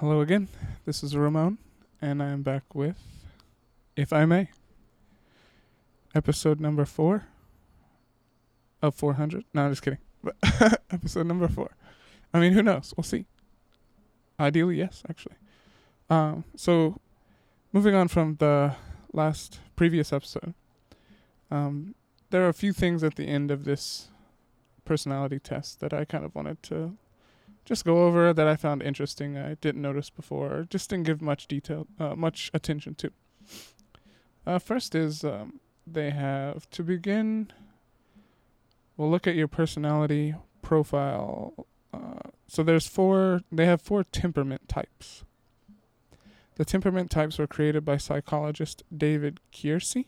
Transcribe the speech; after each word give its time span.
Hello 0.00 0.20
again. 0.20 0.46
This 0.86 1.02
is 1.02 1.16
Ramon, 1.16 1.58
and 2.00 2.22
I 2.22 2.28
am 2.28 2.42
back 2.42 2.72
with, 2.72 3.02
if 3.96 4.12
I 4.12 4.26
may, 4.26 4.48
episode 6.14 6.60
number 6.60 6.84
four 6.84 7.26
of 8.80 8.94
400. 8.94 9.44
No, 9.52 9.62
I'm 9.62 9.72
just 9.72 9.82
kidding. 9.82 9.98
Episode 10.92 11.26
number 11.26 11.48
four. 11.48 11.72
I 12.32 12.38
mean, 12.38 12.52
who 12.52 12.62
knows? 12.62 12.94
We'll 12.96 13.02
see. 13.02 13.26
Ideally, 14.38 14.76
yes, 14.76 15.02
actually. 15.10 15.34
Um, 16.08 16.44
so, 16.54 17.00
moving 17.72 17.96
on 17.96 18.06
from 18.06 18.36
the 18.36 18.76
last 19.12 19.58
previous 19.74 20.12
episode, 20.12 20.54
um, 21.50 21.96
there 22.30 22.44
are 22.44 22.50
a 22.50 22.54
few 22.54 22.72
things 22.72 23.02
at 23.02 23.16
the 23.16 23.26
end 23.26 23.50
of 23.50 23.64
this 23.64 24.10
personality 24.84 25.40
test 25.40 25.80
that 25.80 25.92
I 25.92 26.04
kind 26.04 26.24
of 26.24 26.36
wanted 26.36 26.62
to 26.62 26.96
just 27.68 27.84
go 27.84 28.06
over 28.06 28.32
that 28.32 28.48
I 28.48 28.56
found 28.56 28.82
interesting. 28.82 29.36
I 29.36 29.54
didn't 29.60 29.82
notice 29.82 30.08
before, 30.08 30.52
or 30.52 30.64
just 30.64 30.88
didn't 30.88 31.04
give 31.04 31.20
much 31.20 31.46
detail, 31.46 31.86
uh, 32.00 32.16
much 32.16 32.50
attention 32.54 32.94
to. 32.94 33.12
Uh, 34.46 34.58
first 34.58 34.94
is 34.94 35.22
um, 35.22 35.60
they 35.86 36.08
have 36.08 36.68
to 36.70 36.82
begin. 36.82 37.52
We'll 38.96 39.10
look 39.10 39.26
at 39.26 39.34
your 39.34 39.48
personality 39.48 40.34
profile. 40.62 41.66
Uh, 41.92 42.30
so 42.46 42.62
there's 42.62 42.86
four. 42.86 43.42
They 43.52 43.66
have 43.66 43.82
four 43.82 44.02
temperament 44.02 44.66
types. 44.66 45.24
The 46.54 46.64
temperament 46.64 47.10
types 47.10 47.38
were 47.38 47.46
created 47.46 47.84
by 47.84 47.98
psychologist 47.98 48.82
David 48.96 49.40
Keirsey. 49.52 50.06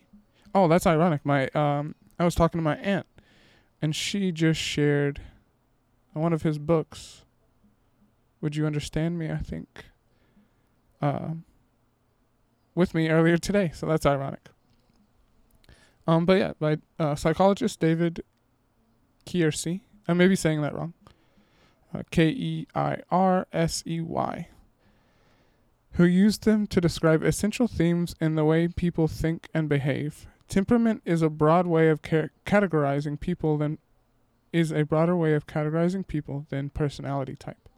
Oh, 0.55 0.67
that's 0.67 0.87
ironic. 0.87 1.27
My 1.27 1.49
um, 1.49 1.95
I 2.19 2.25
was 2.25 2.35
talking 2.35 2.59
to 2.59 2.65
my 2.65 2.77
aunt, 2.79 3.07
and 3.83 3.95
she 3.95 4.33
just 4.33 4.59
shared 4.59 5.21
one 6.15 6.33
of 6.33 6.41
his 6.43 6.59
books 6.59 7.25
would 8.41 8.57
You 8.57 8.67
Understand 8.67 9.19
Me, 9.19 9.31
I 9.31 9.39
think, 9.39 9.85
um, 11.01 11.45
with 12.75 12.95
me 12.95 13.09
earlier 13.09 13.37
today. 13.37 13.71
So 13.75 13.87
that's 13.87 14.07
ironic. 14.07 14.49
Um, 16.07 16.25
but 16.25 16.39
yeah, 16.39 16.53
by 16.59 16.79
uh, 16.99 17.15
psychologist 17.15 17.81
David 17.81 18.25
Keirsey. 19.27 19.81
I 20.09 20.13
may 20.13 20.27
be 20.27 20.37
saying 20.37 20.63
that 20.63 20.75
wrong. 20.75 20.95
Uh, 21.95 22.03
K 22.11 22.29
E 22.29 22.67
I 22.75 22.99
R 23.11 23.47
S 23.53 23.83
E 23.87 24.01
Y. 24.01 24.49
Who 25.93 26.05
used 26.05 26.45
them 26.45 26.67
to 26.69 26.81
describe 26.81 27.23
essential 27.23 27.69
themes 27.69 28.15
in 28.21 28.37
the 28.37 28.45
way 28.45 28.69
people 28.69 29.09
think 29.09 29.49
and 29.53 29.69
behave. 29.69 30.27
Temperament 30.49 31.03
is 31.05 31.21
a 31.23 31.29
broad 31.29 31.67
way 31.67 31.89
of 31.89 32.03
ca- 32.03 32.29
categorizing 32.47 33.19
people 33.19 33.59
than 33.59 33.79
is 34.53 34.73
a 34.73 34.85
broader 34.85 35.17
way 35.17 35.35
of 35.35 35.47
categorizing 35.47 36.07
people 36.07 36.47
than 36.49 36.71
personality 36.71 37.37
type 37.37 37.70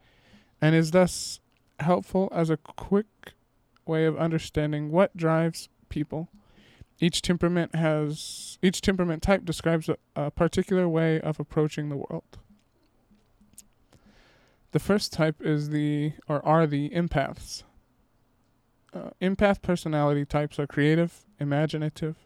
and 0.63 0.77
is 0.77 0.93
thus 0.93 1.41
helpful 1.81 2.29
as 2.33 2.49
a 2.49 2.57
quick 2.57 3.35
way 3.85 4.07
of 4.07 4.17
understanding 4.17 4.93
what 4.93 5.17
drives 5.17 5.69
people. 5.89 6.29
Each 7.01 7.21
temperament 7.21 7.75
has 7.75 8.59
each 8.63 8.81
temperament 8.81 9.23
type 9.25 9.45
describes 9.45 9.89
a, 9.89 9.97
a 10.15 10.31
particular 10.31 10.89
way 10.89 11.21
of 11.21 11.41
approaching 11.41 11.89
the 11.89 11.97
world. 11.97 12.39
The 14.71 14.79
first 14.79 15.13
type 15.13 15.37
is 15.41 15.71
the 15.71 16.13
or 16.29 16.45
are 16.47 16.67
the 16.67 16.91
empaths. 16.91 17.65
Uh, 18.95 19.11
empath 19.21 19.63
personality 19.63 20.25
types 20.25 20.59
are 20.59 20.67
creative, 20.67 21.25
imaginative, 21.41 22.17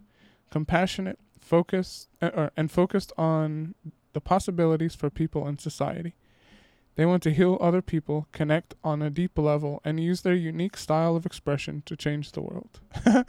compassionate, 0.50 1.18
focused, 1.40 2.08
uh, 2.20 2.50
and 2.56 2.70
focused 2.70 3.12
on 3.16 3.74
the 4.12 4.20
possibilities 4.20 4.94
for 4.94 5.08
people 5.08 5.46
and 5.46 5.60
society. 5.60 6.14
They 6.96 7.04
want 7.04 7.22
to 7.24 7.32
heal 7.32 7.58
other 7.60 7.82
people, 7.82 8.26
connect 8.32 8.74
on 8.82 9.02
a 9.02 9.10
deep 9.10 9.38
level, 9.38 9.80
and 9.84 10.00
use 10.00 10.22
their 10.22 10.34
unique 10.34 10.78
style 10.78 11.14
of 11.14 11.26
expression 11.26 11.82
to 11.86 11.94
change 11.94 12.32
the 12.32 12.40
world. 12.40 12.80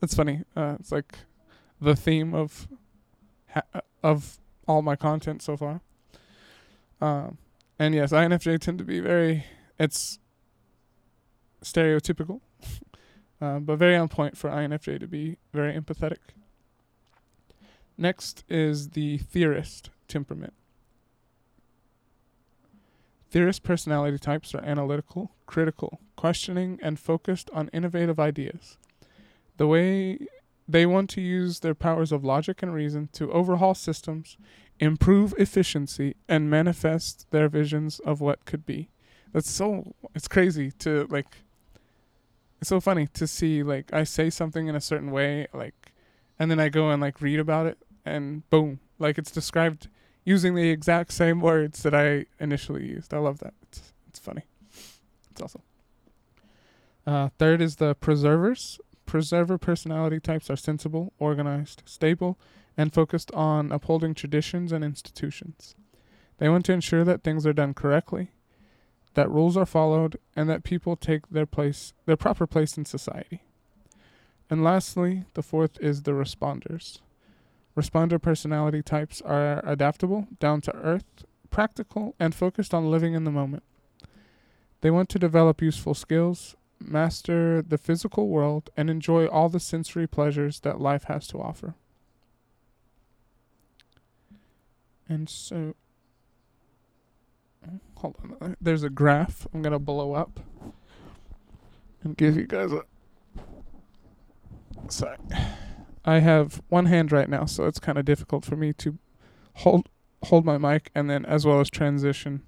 That's 0.00 0.14
funny. 0.14 0.42
Uh, 0.54 0.76
it's 0.78 0.92
like 0.92 1.18
the 1.80 1.96
theme 1.96 2.34
of 2.34 2.68
ha- 3.48 3.62
uh, 3.74 3.80
of 4.02 4.38
all 4.68 4.82
my 4.82 4.96
content 4.96 5.40
so 5.42 5.56
far. 5.56 5.80
Um, 7.00 7.38
and 7.78 7.94
yes, 7.94 8.12
INFJ 8.12 8.60
tend 8.60 8.78
to 8.78 8.84
be 8.84 9.00
very. 9.00 9.44
It's 9.78 10.18
stereotypical, 11.62 12.40
uh, 13.40 13.60
but 13.60 13.76
very 13.76 13.96
on 13.96 14.08
point 14.08 14.36
for 14.36 14.50
INFJ 14.50 15.00
to 15.00 15.06
be 15.06 15.38
very 15.54 15.72
empathetic. 15.72 16.18
Next 17.96 18.44
is 18.48 18.90
the 18.90 19.16
theorist 19.18 19.88
temperament. 20.06 20.52
Theorist 23.36 23.62
personality 23.62 24.16
types 24.16 24.54
are 24.54 24.64
analytical, 24.64 25.30
critical, 25.44 26.00
questioning, 26.16 26.80
and 26.82 26.98
focused 26.98 27.50
on 27.52 27.68
innovative 27.70 28.18
ideas. 28.18 28.78
The 29.58 29.66
way 29.66 30.20
they 30.66 30.86
want 30.86 31.10
to 31.10 31.20
use 31.20 31.60
their 31.60 31.74
powers 31.74 32.12
of 32.12 32.24
logic 32.24 32.62
and 32.62 32.72
reason 32.72 33.10
to 33.12 33.30
overhaul 33.30 33.74
systems, 33.74 34.38
improve 34.80 35.34
efficiency, 35.36 36.16
and 36.26 36.48
manifest 36.48 37.26
their 37.30 37.50
visions 37.50 37.98
of 37.98 38.22
what 38.22 38.46
could 38.46 38.64
be. 38.64 38.88
That's 39.34 39.50
so 39.50 39.92
it's 40.14 40.28
crazy 40.28 40.70
to 40.78 41.06
like 41.10 41.42
it's 42.62 42.70
so 42.70 42.80
funny 42.80 43.06
to 43.08 43.26
see 43.26 43.62
like 43.62 43.92
I 43.92 44.04
say 44.04 44.30
something 44.30 44.66
in 44.66 44.74
a 44.74 44.80
certain 44.80 45.10
way 45.10 45.46
like 45.52 45.92
and 46.38 46.50
then 46.50 46.58
I 46.58 46.70
go 46.70 46.88
and 46.88 47.02
like 47.02 47.20
read 47.20 47.38
about 47.38 47.66
it 47.66 47.76
and 48.02 48.48
boom, 48.48 48.80
like 48.98 49.18
it's 49.18 49.30
described 49.30 49.88
using 50.26 50.56
the 50.56 50.68
exact 50.68 51.12
same 51.12 51.40
words 51.40 51.82
that 51.84 51.94
I 51.94 52.26
initially 52.38 52.84
used. 52.84 53.14
I 53.14 53.18
love 53.18 53.38
that. 53.38 53.54
It's 53.62 53.94
it's 54.08 54.18
funny. 54.18 54.42
It's 55.30 55.40
awesome. 55.40 55.62
Uh, 57.06 57.30
third 57.38 57.62
is 57.62 57.76
the 57.76 57.94
preservers. 57.94 58.78
Preserver 59.06 59.56
personality 59.56 60.18
types 60.18 60.50
are 60.50 60.56
sensible, 60.56 61.12
organized, 61.18 61.82
stable, 61.86 62.36
and 62.76 62.92
focused 62.92 63.30
on 63.32 63.70
upholding 63.70 64.14
traditions 64.14 64.72
and 64.72 64.84
institutions. 64.84 65.76
They 66.38 66.48
want 66.48 66.66
to 66.66 66.72
ensure 66.72 67.04
that 67.04 67.22
things 67.22 67.46
are 67.46 67.52
done 67.52 67.72
correctly, 67.72 68.32
that 69.14 69.30
rules 69.30 69.56
are 69.56 69.64
followed, 69.64 70.18
and 70.34 70.50
that 70.50 70.64
people 70.64 70.96
take 70.96 71.28
their 71.28 71.46
place, 71.46 71.94
their 72.04 72.16
proper 72.16 72.46
place 72.46 72.76
in 72.76 72.84
society. 72.84 73.42
And 74.50 74.64
lastly, 74.64 75.24
the 75.34 75.42
fourth 75.42 75.78
is 75.80 76.02
the 76.02 76.12
responders. 76.12 76.98
Responder 77.76 78.20
personality 78.20 78.82
types 78.82 79.20
are 79.20 79.60
adaptable, 79.66 80.26
down 80.40 80.62
to 80.62 80.74
earth, 80.76 81.24
practical, 81.50 82.14
and 82.18 82.34
focused 82.34 82.72
on 82.72 82.90
living 82.90 83.12
in 83.12 83.24
the 83.24 83.30
moment. 83.30 83.62
They 84.80 84.90
want 84.90 85.08
to 85.10 85.18
develop 85.18 85.60
useful 85.60 85.94
skills, 85.94 86.56
master 86.80 87.60
the 87.60 87.78
physical 87.78 88.28
world, 88.28 88.70
and 88.76 88.88
enjoy 88.88 89.26
all 89.26 89.48
the 89.48 89.60
sensory 89.60 90.06
pleasures 90.06 90.60
that 90.60 90.80
life 90.80 91.04
has 91.04 91.26
to 91.28 91.38
offer. 91.38 91.74
And 95.08 95.28
so, 95.28 95.74
hold 97.96 98.16
on, 98.40 98.56
there's 98.60 98.82
a 98.82 98.90
graph 98.90 99.46
I'm 99.52 99.62
going 99.62 99.72
to 99.72 99.78
blow 99.78 100.14
up 100.14 100.40
and 102.02 102.16
give 102.16 102.36
you 102.36 102.46
guys 102.46 102.72
a. 102.72 102.82
Sorry. 104.88 105.18
I 106.06 106.20
have 106.20 106.62
one 106.68 106.86
hand 106.86 107.10
right 107.10 107.28
now, 107.28 107.46
so 107.46 107.64
it's 107.64 107.80
kind 107.80 107.98
of 107.98 108.04
difficult 108.04 108.44
for 108.44 108.56
me 108.56 108.72
to 108.74 108.96
hold 109.54 109.88
hold 110.22 110.44
my 110.44 110.56
mic 110.56 110.90
and 110.94 111.10
then 111.10 111.24
as 111.26 111.44
well 111.44 111.60
as 111.60 111.68
transition. 111.68 112.42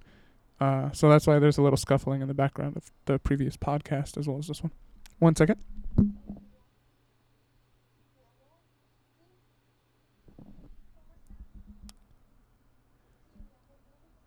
Uh, 0.59 0.91
so 0.91 1.09
that's 1.09 1.27
why 1.27 1.39
there's 1.39 1.57
a 1.57 1.61
little 1.61 1.77
scuffling 1.77 2.21
in 2.21 2.27
the 2.27 2.33
background 2.33 2.75
of 2.77 2.91
the 3.05 3.19
previous 3.19 3.57
podcast 3.57 4.17
as 4.17 4.27
well 4.27 4.37
as 4.37 4.47
this 4.47 4.63
one. 4.63 4.71
One 5.19 5.35
second. 5.35 5.57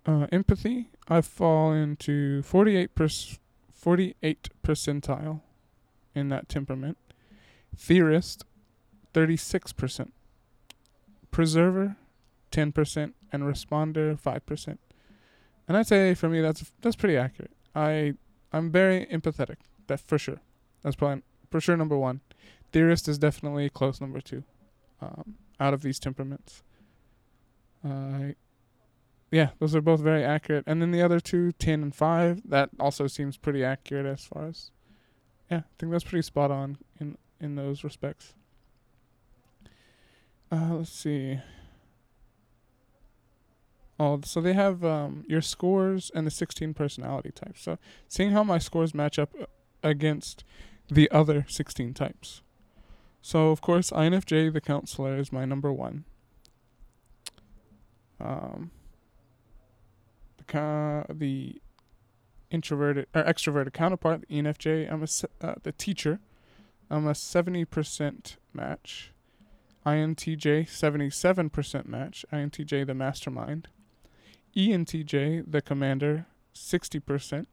Uh, 0.05 0.27
empathy, 0.33 0.91
I 1.09 1.21
fall 1.21 1.73
into 1.73 2.43
48 2.43 2.95
pers- 2.95 3.39
48 3.73 4.51
percentile 4.63 5.41
in 6.15 6.29
that 6.29 6.49
temperament. 6.49 6.99
Theorist, 7.77 8.45
36%. 9.15 10.11
Preserver, 11.31 11.97
10%, 12.51 13.13
and 13.33 13.43
responder, 13.43 14.21
5%. 14.21 14.79
And 15.69 15.77
I'd 15.77 15.87
say 15.87 16.15
for 16.15 16.29
me 16.29 16.41
that's 16.41 16.73
that's 16.81 16.97
pretty 16.97 17.17
accurate. 17.17 17.53
I 17.75 18.15
I'm 18.53 18.71
very 18.71 19.07
empathetic. 19.07 19.57
That 19.87 20.01
for 20.01 20.19
sure. 20.19 20.41
That's 20.83 20.97
probably 20.97 21.23
for 21.51 21.61
sure 21.61 21.77
number 21.77 21.97
one. 21.97 22.21
Theorist 22.73 23.09
is 23.09 23.19
definitely 23.19 23.71
close 23.71 24.01
number 24.01 24.21
two. 24.21 24.45
Um, 25.01 25.37
out 25.61 25.73
of 25.73 25.83
these 25.83 25.99
temperaments. 25.99 26.63
Uh, 27.85 28.33
yeah, 29.31 29.51
those 29.59 29.75
are 29.75 29.81
both 29.81 30.01
very 30.01 30.25
accurate. 30.25 30.65
And 30.67 30.83
then 30.83 30.91
the 30.91 31.03
other 31.03 31.19
two, 31.19 31.53
10 31.53 31.83
and 31.83 31.95
5, 31.95 32.43
that 32.51 32.71
also 32.79 33.07
seems 33.07 33.37
pretty 33.37 33.65
accurate 33.65 34.07
as 34.07 34.25
far 34.25 34.47
as. 34.47 34.71
Yeah, 35.51 35.59
I 35.59 35.65
think 35.79 35.91
that's 35.91 36.05
pretty 36.05 36.23
spot 36.23 36.51
on 36.51 36.79
in, 37.01 37.17
in 37.41 37.55
those 37.57 37.83
respects. 37.83 38.35
Uh, 40.53 40.75
let's 40.75 40.91
see. 40.91 41.41
Oh, 43.99 44.21
so 44.23 44.41
they 44.43 44.53
have 44.53 44.85
um, 44.85 45.25
your 45.27 45.41
scores 45.41 46.11
and 46.15 46.27
the 46.27 46.31
16 46.31 46.75
personality 46.75 47.31
types. 47.31 47.63
So 47.63 47.79
seeing 48.07 48.33
how 48.33 48.45
my 48.45 48.59
scores 48.59 48.95
match 48.95 49.19
up 49.19 49.31
uh, 49.41 49.47
against 49.83 50.45
the 50.89 51.11
other 51.11 51.47
16 51.49 51.95
types. 51.95 52.43
So 53.23 53.49
of 53.49 53.63
course, 53.63 53.91
INFJ, 53.91 54.53
the 54.53 54.61
counselor, 54.61 55.17
is 55.17 55.33
my 55.33 55.47
number 55.47 55.73
one. 55.73 56.05
Um, 58.21 58.73
the 60.37 60.45
ca- 60.45 61.05
the 61.09 61.63
introverted 62.51 63.07
or 63.15 63.23
extroverted 63.23 63.73
counterpart, 63.73 64.23
the 64.29 64.35
ENFJ, 64.35 64.93
I'm 64.93 65.03
a 65.03 65.47
uh, 65.47 65.55
the 65.63 65.73
teacher. 65.73 66.21
I'm 66.91 67.07
a 67.07 67.13
70% 67.13 68.37
match. 68.53 69.12
INTJ, 69.85 70.65
77% 70.69 71.87
match. 71.87 72.25
INTJ, 72.33 72.87
the 72.87 72.95
mastermind. 72.95 73.69
ENTJ, 74.57 75.51
the 75.51 75.63
commander, 75.63 76.27
60%. 76.55 77.47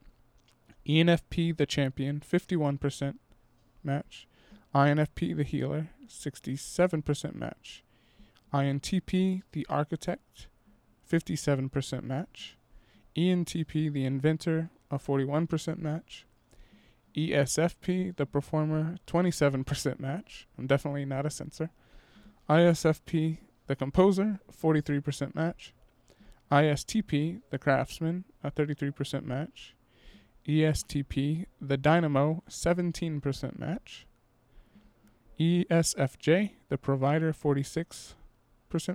ENFP, 0.87 1.57
the 1.57 1.65
champion, 1.65 2.19
51% 2.19 3.15
match. 3.83 4.27
INFP, 4.75 5.35
the 5.35 5.43
healer, 5.43 5.89
67% 6.07 7.35
match. 7.35 7.83
INTP, 8.53 9.41
the 9.51 9.65
architect, 9.69 10.47
57% 11.11 12.03
match. 12.03 12.57
ENTP, 13.15 13.91
the 13.91 14.05
inventor, 14.05 14.69
a 14.91 14.97
41% 14.97 15.79
match. 15.79 16.25
ESFP, 17.15 18.15
the 18.15 18.25
performer, 18.25 18.97
27% 19.07 19.99
match. 19.99 20.47
I'm 20.57 20.67
definitely 20.67 21.05
not 21.05 21.25
a 21.25 21.29
sensor. 21.29 21.71
ISFP, 22.49 23.37
the 23.67 23.75
composer, 23.75 24.39
43% 24.51 25.35
match. 25.35 25.73
ISTP, 26.51 27.41
the 27.51 27.59
craftsman, 27.59 28.25
a 28.43 28.49
33% 28.49 29.23
match. 29.23 29.75
ESTP, 30.47 31.45
the 31.61 31.77
dynamo, 31.77 32.43
17% 32.49 33.59
match. 33.59 34.07
ESFJ, 35.39 36.51
the 36.69 36.77
provider, 36.77 37.31
46% 37.31 38.15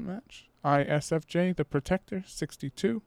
match. 0.01 0.49
ISFJ, 0.65 1.57
the 1.57 1.65
protector, 1.65 2.25
62. 2.27 3.03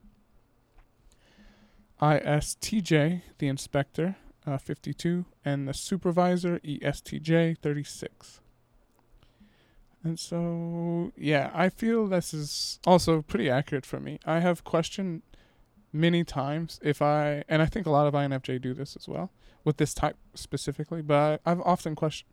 ISTJ, 2.01 3.21
the 3.37 3.47
inspector, 3.47 4.15
uh, 4.45 4.57
52, 4.57 5.25
and 5.43 5.67
the 5.67 5.73
supervisor, 5.73 6.59
ESTJ, 6.59 7.57
36. 7.57 8.39
And 10.03 10.19
so, 10.19 11.11
yeah, 11.17 11.51
I 11.53 11.69
feel 11.69 12.07
this 12.07 12.33
is 12.33 12.79
also 12.85 13.21
pretty 13.21 13.49
accurate 13.49 13.85
for 13.85 13.99
me. 13.99 14.19
I 14.25 14.39
have 14.39 14.63
questioned 14.63 15.21
many 15.91 16.23
times 16.23 16.79
if 16.83 17.01
I, 17.01 17.43
and 17.49 17.61
I 17.61 17.65
think 17.65 17.85
a 17.85 17.89
lot 17.89 18.07
of 18.07 18.13
INFJ 18.13 18.61
do 18.61 18.73
this 18.73 18.95
as 18.95 19.07
well, 19.07 19.31
with 19.63 19.77
this 19.77 19.93
type 19.93 20.15
specifically, 20.33 21.01
but 21.01 21.41
I've 21.45 21.61
often 21.61 21.95
question, 21.95 22.27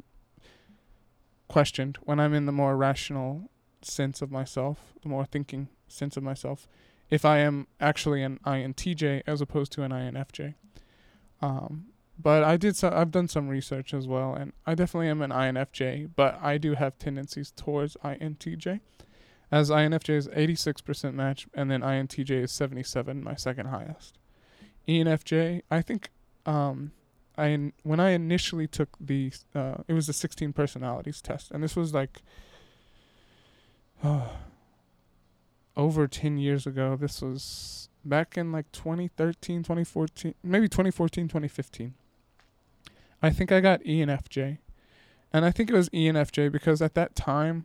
questioned 1.49 1.99
when 2.03 2.21
I'm 2.21 2.35
in 2.35 2.47
the 2.47 2.53
more 2.53 2.77
rational 2.77 3.51
sense 3.83 4.23
of 4.23 4.31
myself, 4.31 4.95
the 5.03 5.09
more 5.09 5.25
thinking 5.25 5.69
sense 5.89 6.17
of 6.17 6.23
myself, 6.23 6.69
if 7.11 7.25
I 7.25 7.39
am 7.39 7.67
actually 7.81 8.23
an 8.23 8.39
INTJ 8.47 9.23
as 9.27 9.41
opposed 9.41 9.73
to 9.73 9.83
an 9.83 9.91
INFJ. 9.91 10.55
Um, 11.43 11.87
but 12.19 12.45
I 12.45 12.57
did 12.57 12.77
so 12.77 12.91
I've 12.95 13.11
done 13.11 13.29
some 13.29 13.49
research 13.49 13.93
as 13.93 14.07
well 14.07 14.35
and 14.35 14.53
I 14.67 14.75
definitely 14.75 15.09
am 15.09 15.23
an 15.23 15.31
INFJ, 15.31 16.11
but 16.15 16.39
I 16.43 16.59
do 16.59 16.75
have 16.75 16.99
tendencies 16.99 17.51
towards 17.51 17.97
INTJ. 18.05 18.81
As 19.51 19.71
INFJ 19.71 20.11
is 20.11 20.29
86% 20.29 21.15
match 21.15 21.47
and 21.55 21.71
then 21.71 21.81
INTJ 21.81 22.45
is 22.45 22.53
77, 22.53 23.23
my 23.23 23.35
second 23.35 23.67
highest. 23.67 24.19
ENFJ, 24.89 25.63
I 25.71 25.83
think 25.83 26.11
um 26.47 26.93
I 27.37 27.73
when 27.83 27.99
I 28.01 28.11
initially 28.11 28.69
took 28.69 28.91
the 29.01 29.33
uh, 29.55 29.77
it 29.89 29.93
was 29.93 30.07
the 30.07 30.13
16 30.13 30.53
personalities 30.53 31.21
test 31.21 31.51
and 31.51 31.63
this 31.63 31.75
was 31.75 31.93
like 31.93 32.23
uh, 34.03 34.29
over 35.77 36.07
10 36.07 36.39
years 36.39 36.67
ago. 36.67 36.97
This 36.97 37.21
was 37.21 37.89
back 38.05 38.37
in 38.37 38.53
like 38.53 38.71
2013, 38.73 39.63
2014, 39.63 40.35
maybe 40.43 40.69
2014, 40.69 41.27
2015. 41.27 41.95
I 43.25 43.31
think 43.31 43.51
I 43.51 43.61
got 43.61 43.83
ENFJ. 43.85 44.59
And 45.33 45.47
I 45.47 45.51
think 45.51 45.71
it 45.71 45.75
was 45.75 45.89
ENFJ 45.89 46.53
because 46.53 46.83
at 46.83 46.93
that 46.93 47.17
time, 47.17 47.65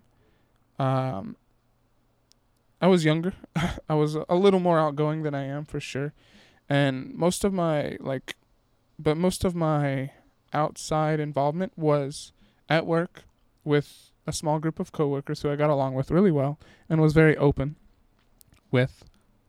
um, 0.79 1.35
I 2.81 2.87
was 2.87 3.03
younger. 3.03 3.33
I 3.89 3.93
was 3.93 4.15
a 4.15 4.35
little 4.35 4.61
more 4.61 4.79
outgoing 4.79 5.23
than 5.23 5.35
I 5.35 5.43
am 5.43 5.65
for 5.65 5.81
sure. 5.81 6.13
And 6.69 7.13
most 7.13 7.43
of 7.43 7.51
my, 7.51 7.97
like, 7.99 8.37
but 8.97 9.17
most 9.17 9.43
of 9.43 9.53
my 9.53 10.11
outside 10.53 11.19
involvement 11.19 11.73
was 11.75 12.31
at 12.69 12.85
work 12.85 13.23
with 13.65 14.11
a 14.25 14.31
small 14.31 14.59
group 14.59 14.79
of 14.79 14.93
coworkers 14.93 15.41
who 15.41 15.51
I 15.51 15.57
got 15.57 15.69
along 15.69 15.93
with 15.93 16.09
really 16.09 16.31
well 16.31 16.57
and 16.87 17.01
was 17.01 17.11
very 17.11 17.35
open 17.35 17.75
with. 18.71 19.03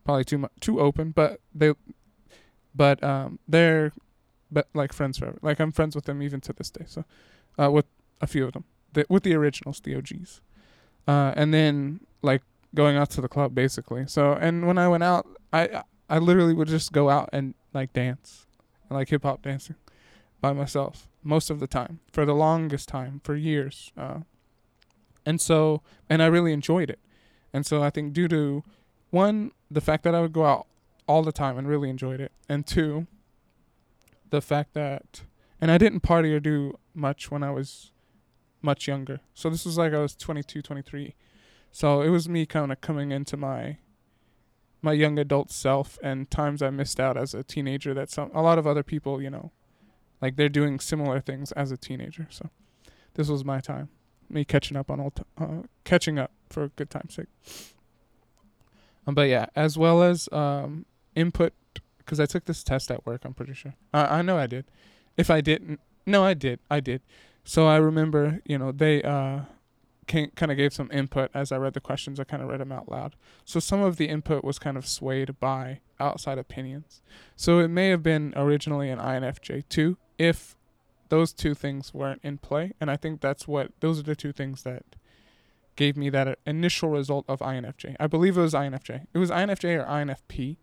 Probably 0.04 0.24
too 0.24 0.38
much, 0.38 0.52
too 0.58 0.80
open, 0.80 1.12
but 1.12 1.38
they, 1.54 1.72
but 2.74 3.00
um, 3.04 3.38
they're 3.46 3.92
but 4.50 4.68
like 4.74 4.92
friends 4.92 5.18
forever. 5.18 5.38
Like 5.42 5.60
I'm 5.60 5.72
friends 5.72 5.94
with 5.94 6.04
them 6.04 6.22
even 6.22 6.40
to 6.42 6.52
this 6.52 6.70
day. 6.70 6.84
So, 6.86 7.04
uh, 7.58 7.70
with 7.70 7.86
a 8.20 8.26
few 8.26 8.46
of 8.46 8.52
them, 8.52 8.64
the, 8.92 9.06
with 9.08 9.22
the 9.22 9.34
originals, 9.34 9.80
the 9.80 9.94
OGs, 9.96 10.40
uh, 11.06 11.32
and 11.36 11.52
then 11.54 12.00
like 12.22 12.42
going 12.74 12.96
out 12.96 13.10
to 13.10 13.20
the 13.20 13.28
club 13.28 13.54
basically. 13.54 14.06
So, 14.06 14.32
and 14.32 14.66
when 14.66 14.78
I 14.78 14.88
went 14.88 15.02
out, 15.02 15.26
I 15.52 15.82
I 16.08 16.18
literally 16.18 16.54
would 16.54 16.68
just 16.68 16.92
go 16.92 17.10
out 17.10 17.30
and 17.32 17.54
like 17.72 17.92
dance, 17.92 18.46
like 18.90 19.08
hip 19.08 19.22
hop 19.22 19.42
dancing, 19.42 19.76
by 20.40 20.52
myself 20.52 21.06
most 21.22 21.50
of 21.50 21.60
the 21.60 21.66
time 21.66 22.00
for 22.12 22.24
the 22.24 22.34
longest 22.34 22.88
time 22.88 23.20
for 23.22 23.34
years. 23.34 23.92
Uh, 23.96 24.20
and 25.26 25.40
so, 25.40 25.82
and 26.08 26.22
I 26.22 26.26
really 26.26 26.52
enjoyed 26.52 26.90
it. 26.90 26.98
And 27.52 27.66
so 27.66 27.82
I 27.82 27.90
think 27.90 28.12
due 28.12 28.28
to 28.28 28.64
one, 29.10 29.52
the 29.70 29.80
fact 29.80 30.04
that 30.04 30.14
I 30.14 30.20
would 30.20 30.32
go 30.32 30.46
out 30.46 30.66
all 31.06 31.22
the 31.22 31.32
time 31.32 31.58
and 31.58 31.68
really 31.68 31.90
enjoyed 31.90 32.20
it, 32.20 32.32
and 32.48 32.66
two, 32.66 33.06
the 34.30 34.40
fact 34.40 34.74
that 34.74 35.22
and 35.60 35.70
I 35.70 35.78
didn't 35.78 36.00
party 36.00 36.32
or 36.32 36.40
do 36.40 36.78
much 36.94 37.30
when 37.30 37.42
I 37.42 37.50
was 37.50 37.92
much 38.62 38.88
younger. 38.88 39.20
So 39.34 39.50
this 39.50 39.64
was 39.64 39.76
like 39.76 39.92
I 39.92 39.98
was 39.98 40.14
22, 40.14 40.62
23. 40.62 41.14
So 41.72 42.00
it 42.00 42.08
was 42.08 42.28
me 42.28 42.46
kind 42.46 42.72
of 42.72 42.80
coming 42.80 43.12
into 43.12 43.36
my 43.36 43.78
my 44.82 44.92
young 44.92 45.18
adult 45.18 45.50
self 45.50 45.98
and 46.02 46.30
times 46.30 46.62
I 46.62 46.70
missed 46.70 46.98
out 46.98 47.18
as 47.18 47.34
a 47.34 47.42
teenager 47.42 47.92
that 47.92 48.10
some 48.10 48.30
a 48.34 48.42
lot 48.42 48.58
of 48.58 48.66
other 48.66 48.82
people, 48.82 49.20
you 49.20 49.28
know, 49.28 49.52
like 50.22 50.36
they're 50.36 50.48
doing 50.48 50.80
similar 50.80 51.20
things 51.20 51.52
as 51.52 51.70
a 51.70 51.76
teenager. 51.76 52.26
So 52.30 52.48
this 53.14 53.28
was 53.28 53.44
my 53.44 53.60
time, 53.60 53.90
me 54.28 54.44
catching 54.44 54.76
up 54.76 54.90
on 54.90 55.00
old 55.00 55.16
t- 55.16 55.22
uh, 55.38 55.62
catching 55.84 56.18
up 56.18 56.32
for 56.48 56.64
a 56.64 56.68
good 56.68 56.88
time's 56.88 57.14
sake. 57.14 57.26
Um, 59.06 59.14
but 59.14 59.28
yeah, 59.28 59.46
as 59.54 59.76
well 59.76 60.02
as 60.02 60.28
um, 60.32 60.86
input 61.14 61.52
because 62.10 62.18
I 62.18 62.26
took 62.26 62.44
this 62.46 62.64
test 62.64 62.90
at 62.90 63.06
work. 63.06 63.24
I'm 63.24 63.34
pretty 63.34 63.54
sure. 63.54 63.76
I 63.94 64.18
I 64.18 64.22
know 64.22 64.36
I 64.36 64.48
did. 64.48 64.64
If 65.16 65.30
I 65.30 65.40
didn't, 65.40 65.78
no, 66.04 66.24
I 66.24 66.34
did. 66.34 66.58
I 66.68 66.80
did. 66.80 67.02
So 67.44 67.68
I 67.68 67.76
remember, 67.76 68.40
you 68.44 68.58
know, 68.58 68.72
they 68.72 69.00
uh, 69.04 69.42
kind 70.08 70.50
of 70.50 70.56
gave 70.56 70.72
some 70.72 70.90
input 70.92 71.30
as 71.32 71.52
I 71.52 71.56
read 71.56 71.74
the 71.74 71.80
questions. 71.80 72.18
I 72.18 72.24
kind 72.24 72.42
of 72.42 72.48
read 72.48 72.58
them 72.58 72.72
out 72.72 72.90
loud. 72.90 73.14
So 73.44 73.60
some 73.60 73.80
of 73.80 73.96
the 73.96 74.08
input 74.08 74.42
was 74.42 74.58
kind 74.58 74.76
of 74.76 74.88
swayed 74.88 75.38
by 75.38 75.78
outside 76.00 76.36
opinions. 76.36 77.00
So 77.36 77.60
it 77.60 77.68
may 77.68 77.90
have 77.90 78.02
been 78.02 78.34
originally 78.36 78.90
an 78.90 78.98
INFJ 78.98 79.68
too, 79.68 79.96
if 80.18 80.56
those 81.10 81.32
two 81.32 81.54
things 81.54 81.94
weren't 81.94 82.20
in 82.24 82.38
play. 82.38 82.72
And 82.80 82.90
I 82.90 82.96
think 82.96 83.20
that's 83.20 83.46
what 83.46 83.70
those 83.78 84.00
are 84.00 84.04
the 84.04 84.16
two 84.16 84.32
things 84.32 84.64
that 84.64 84.82
gave 85.76 85.96
me 85.96 86.10
that 86.10 86.40
initial 86.44 86.88
result 86.88 87.24
of 87.28 87.38
INFJ. 87.38 87.94
I 88.00 88.08
believe 88.08 88.36
it 88.36 88.42
was 88.42 88.52
INFJ. 88.54 89.06
It 89.14 89.18
was 89.18 89.30
INFJ 89.30 89.80
or 89.80 89.84
INFP 89.84 90.56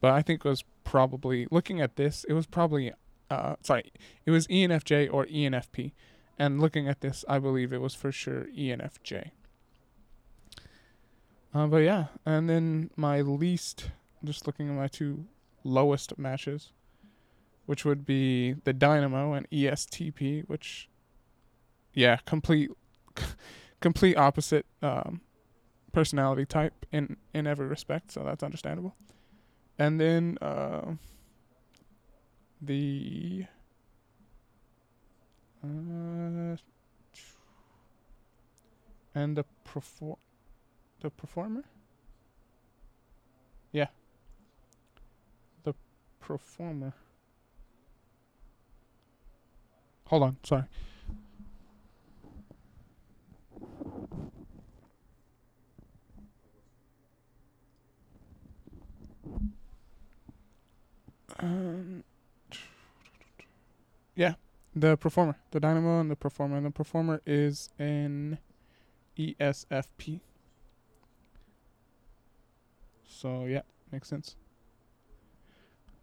but 0.00 0.12
I 0.12 0.22
think 0.22 0.44
it 0.44 0.48
was 0.48 0.64
probably 0.84 1.46
looking 1.50 1.80
at 1.80 1.96
this, 1.96 2.24
it 2.28 2.32
was 2.32 2.46
probably 2.46 2.92
uh 3.30 3.56
sorry, 3.62 3.92
it 4.24 4.30
was 4.30 4.46
ENFJ 4.46 5.12
or 5.12 5.26
ENFP. 5.26 5.92
And 6.38 6.60
looking 6.60 6.88
at 6.88 7.00
this, 7.00 7.24
I 7.28 7.40
believe 7.40 7.72
it 7.72 7.80
was 7.80 7.94
for 7.94 8.12
sure 8.12 8.46
ENFJ. 8.56 9.32
Uh, 11.52 11.66
but 11.66 11.78
yeah, 11.78 12.06
and 12.24 12.48
then 12.48 12.90
my 12.94 13.20
least, 13.20 13.90
just 14.22 14.46
looking 14.46 14.68
at 14.68 14.74
my 14.74 14.86
two 14.86 15.24
lowest 15.64 16.16
matches, 16.16 16.70
which 17.66 17.84
would 17.84 18.06
be 18.06 18.52
the 18.64 18.72
Dynamo 18.72 19.32
and 19.32 19.50
ESTP, 19.50 20.48
which, 20.48 20.88
yeah, 21.92 22.18
complete, 22.24 22.70
complete 23.80 24.16
opposite 24.16 24.66
um, 24.80 25.22
personality 25.92 26.46
type 26.46 26.86
in 26.92 27.16
in 27.34 27.46
every 27.48 27.66
respect. 27.66 28.12
So 28.12 28.22
that's 28.22 28.44
understandable 28.44 28.94
and 29.78 30.00
then 30.00 30.38
uh, 30.42 30.94
the 32.60 33.46
uh, 35.62 36.56
and 39.14 39.36
the 39.36 39.44
perform 39.64 40.16
the 41.00 41.10
performer. 41.10 41.62
Yeah. 43.72 43.86
The 45.62 45.74
performer. 46.20 46.92
Hold 50.06 50.22
on, 50.22 50.36
sorry. 50.42 50.64
Um, 61.40 62.04
yeah, 64.14 64.34
the 64.74 64.96
performer, 64.96 65.36
the 65.50 65.60
dynamo 65.60 66.00
and 66.00 66.10
the 66.10 66.16
performer, 66.16 66.56
and 66.56 66.66
the 66.66 66.70
performer 66.70 67.22
is 67.24 67.70
an 67.78 68.38
ESFP. 69.16 70.20
So 73.06 73.44
yeah, 73.44 73.62
makes 73.92 74.08
sense. 74.08 74.36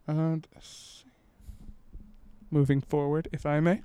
And 0.07 0.47
moving 2.51 2.81
forward, 2.81 3.27
if 3.31 3.45
I 3.45 3.59
may. 3.59 3.81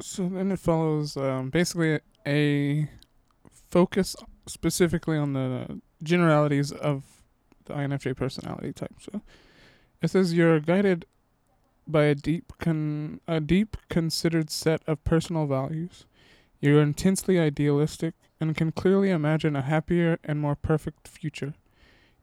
So 0.00 0.28
then 0.28 0.52
it 0.52 0.58
follows 0.58 1.16
um, 1.16 1.50
basically 1.50 2.00
a 2.26 2.88
focus 3.70 4.14
specifically 4.46 5.16
on 5.16 5.32
the 5.32 5.80
generalities 6.02 6.72
of 6.72 7.13
the 7.66 7.74
INFJ 7.74 8.16
personality 8.16 8.72
type. 8.72 8.94
So 9.00 9.22
it 10.02 10.08
says 10.10 10.34
you're 10.34 10.60
guided 10.60 11.06
by 11.86 12.04
a 12.04 12.14
deep 12.14 12.52
con- 12.58 13.20
a 13.26 13.40
deep 13.40 13.76
considered 13.88 14.50
set 14.50 14.82
of 14.86 15.04
personal 15.04 15.46
values. 15.46 16.06
You're 16.60 16.82
intensely 16.82 17.38
idealistic 17.38 18.14
and 18.40 18.56
can 18.56 18.72
clearly 18.72 19.10
imagine 19.10 19.54
a 19.54 19.62
happier 19.62 20.18
and 20.24 20.40
more 20.40 20.56
perfect 20.56 21.08
future. 21.08 21.54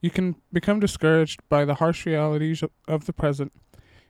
You 0.00 0.10
can 0.10 0.36
become 0.52 0.80
discouraged 0.80 1.40
by 1.48 1.64
the 1.64 1.76
harsh 1.76 2.06
realities 2.06 2.64
of 2.88 3.06
the 3.06 3.12
present. 3.12 3.52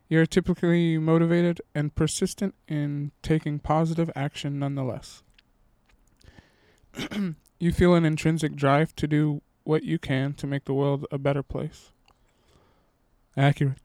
You're 0.08 0.26
typically 0.26 0.98
motivated 0.98 1.60
and 1.74 1.94
persistent 1.94 2.54
in 2.66 3.12
taking 3.22 3.58
positive 3.58 4.10
action 4.16 4.58
nonetheless. 4.58 5.22
you 7.58 7.72
feel 7.72 7.94
an 7.94 8.04
intrinsic 8.04 8.54
drive 8.54 8.94
to 8.96 9.06
do 9.06 9.42
what 9.64 9.82
you 9.82 9.98
can 9.98 10.34
to 10.34 10.46
make 10.46 10.64
the 10.64 10.74
world 10.74 11.06
a 11.10 11.18
better 11.18 11.42
place. 11.42 11.90
Accurate. 13.36 13.78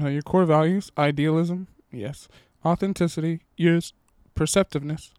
Uh, 0.00 0.08
your 0.08 0.22
core 0.22 0.44
values 0.44 0.92
idealism, 0.98 1.68
yes. 1.90 2.28
Authenticity, 2.64 3.42
yes. 3.56 3.92
Perceptiveness, 4.34 5.12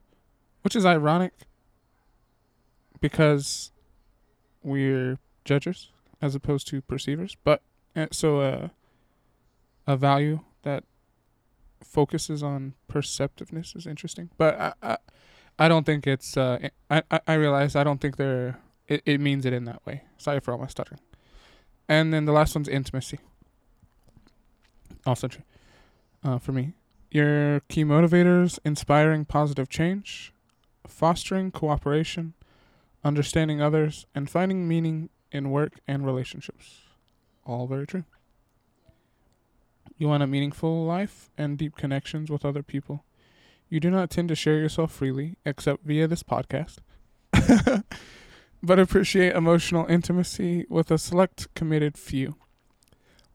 which 0.62 0.76
is 0.76 0.86
ironic 0.86 1.34
because 3.02 3.72
we're 4.64 5.18
judges 5.44 5.90
as 6.22 6.36
opposed 6.36 6.68
to 6.68 6.82
perceivers. 6.82 7.36
But 7.44 7.62
uh, 7.96 8.08
so 8.12 8.42
uh, 8.42 8.68
a 9.88 9.98
value 9.98 10.42
that 10.64 10.84
focuses 11.84 12.44
on 12.44 12.74
perceptiveness 12.88 13.76
is 13.76 13.88
interesting. 13.88 14.30
But 14.38 14.60
I, 14.60 14.74
I, 14.84 14.98
I 15.58 15.68
don't 15.68 15.86
think 15.86 16.06
it's. 16.06 16.38
Uh, 16.38 16.70
I, 16.90 17.02
I, 17.10 17.20
I 17.28 17.34
realize 17.34 17.76
I 17.76 17.84
don't 17.84 18.00
think 18.00 18.18
they're 18.18 18.60
it, 18.88 19.02
it 19.06 19.20
means 19.20 19.46
it 19.46 19.54
in 19.54 19.66
that 19.66 19.86
way. 19.86 20.04
Sorry 20.18 20.40
for 20.40 20.52
all 20.52 20.58
my 20.58 20.68
stuttering. 20.68 21.00
And 21.88 22.14
then 22.14 22.26
the 22.26 22.32
last 22.32 22.56
one's 22.56 22.68
intimacy. 22.68 23.20
Also 25.06 25.28
true. 25.28 25.44
Uh, 26.24 26.38
for 26.38 26.52
me, 26.52 26.74
your 27.12 27.62
key 27.70 27.84
motivators: 27.84 28.60
inspiring 28.66 29.24
positive 29.24 29.70
change, 29.70 30.34
fostering 30.86 31.52
cooperation, 31.52 32.34
understanding 33.04 33.62
others, 33.62 34.06
and 34.14 34.30
finding 34.30 34.68
meaning 34.68 35.10
in 35.32 35.52
work 35.52 35.80
and 35.88 36.06
relationships. 36.06 36.82
All 37.46 37.68
very 37.68 37.88
true. 37.88 38.04
You 39.98 40.08
want 40.08 40.24
a 40.24 40.28
meaningful 40.28 40.86
life 40.86 41.30
and 41.38 41.58
deep 41.58 41.76
connections 41.76 42.30
with 42.30 42.46
other 42.46 42.62
people. 42.62 43.04
You 43.70 43.80
do 43.80 43.90
not 43.90 44.10
tend 44.10 44.30
to 44.30 44.36
share 44.36 44.58
yourself 44.58 44.92
freely, 44.92 45.38
except 45.46 45.84
via 45.84 46.08
this 46.08 46.24
podcast. 46.24 46.78
but 48.62 48.80
appreciate 48.80 49.36
emotional 49.36 49.86
intimacy 49.88 50.66
with 50.70 50.92
a 50.92 50.98
select 50.98 51.54
committed 51.54 51.98
few. 51.98 52.36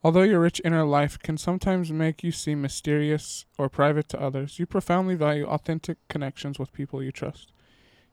Although 0.04 0.22
your 0.22 0.40
rich 0.40 0.60
inner 0.64 0.84
life 0.84 1.18
can 1.18 1.38
sometimes 1.38 1.92
make 1.92 2.24
you 2.24 2.32
seem 2.32 2.60
mysterious 2.60 3.46
or 3.56 3.68
private 3.68 4.08
to 4.10 4.20
others, 4.20 4.58
you 4.58 4.66
profoundly 4.66 5.14
value 5.14 5.46
authentic 5.46 5.96
connections 6.08 6.58
with 6.58 6.72
people 6.72 7.02
you 7.02 7.12
trust. 7.12 7.52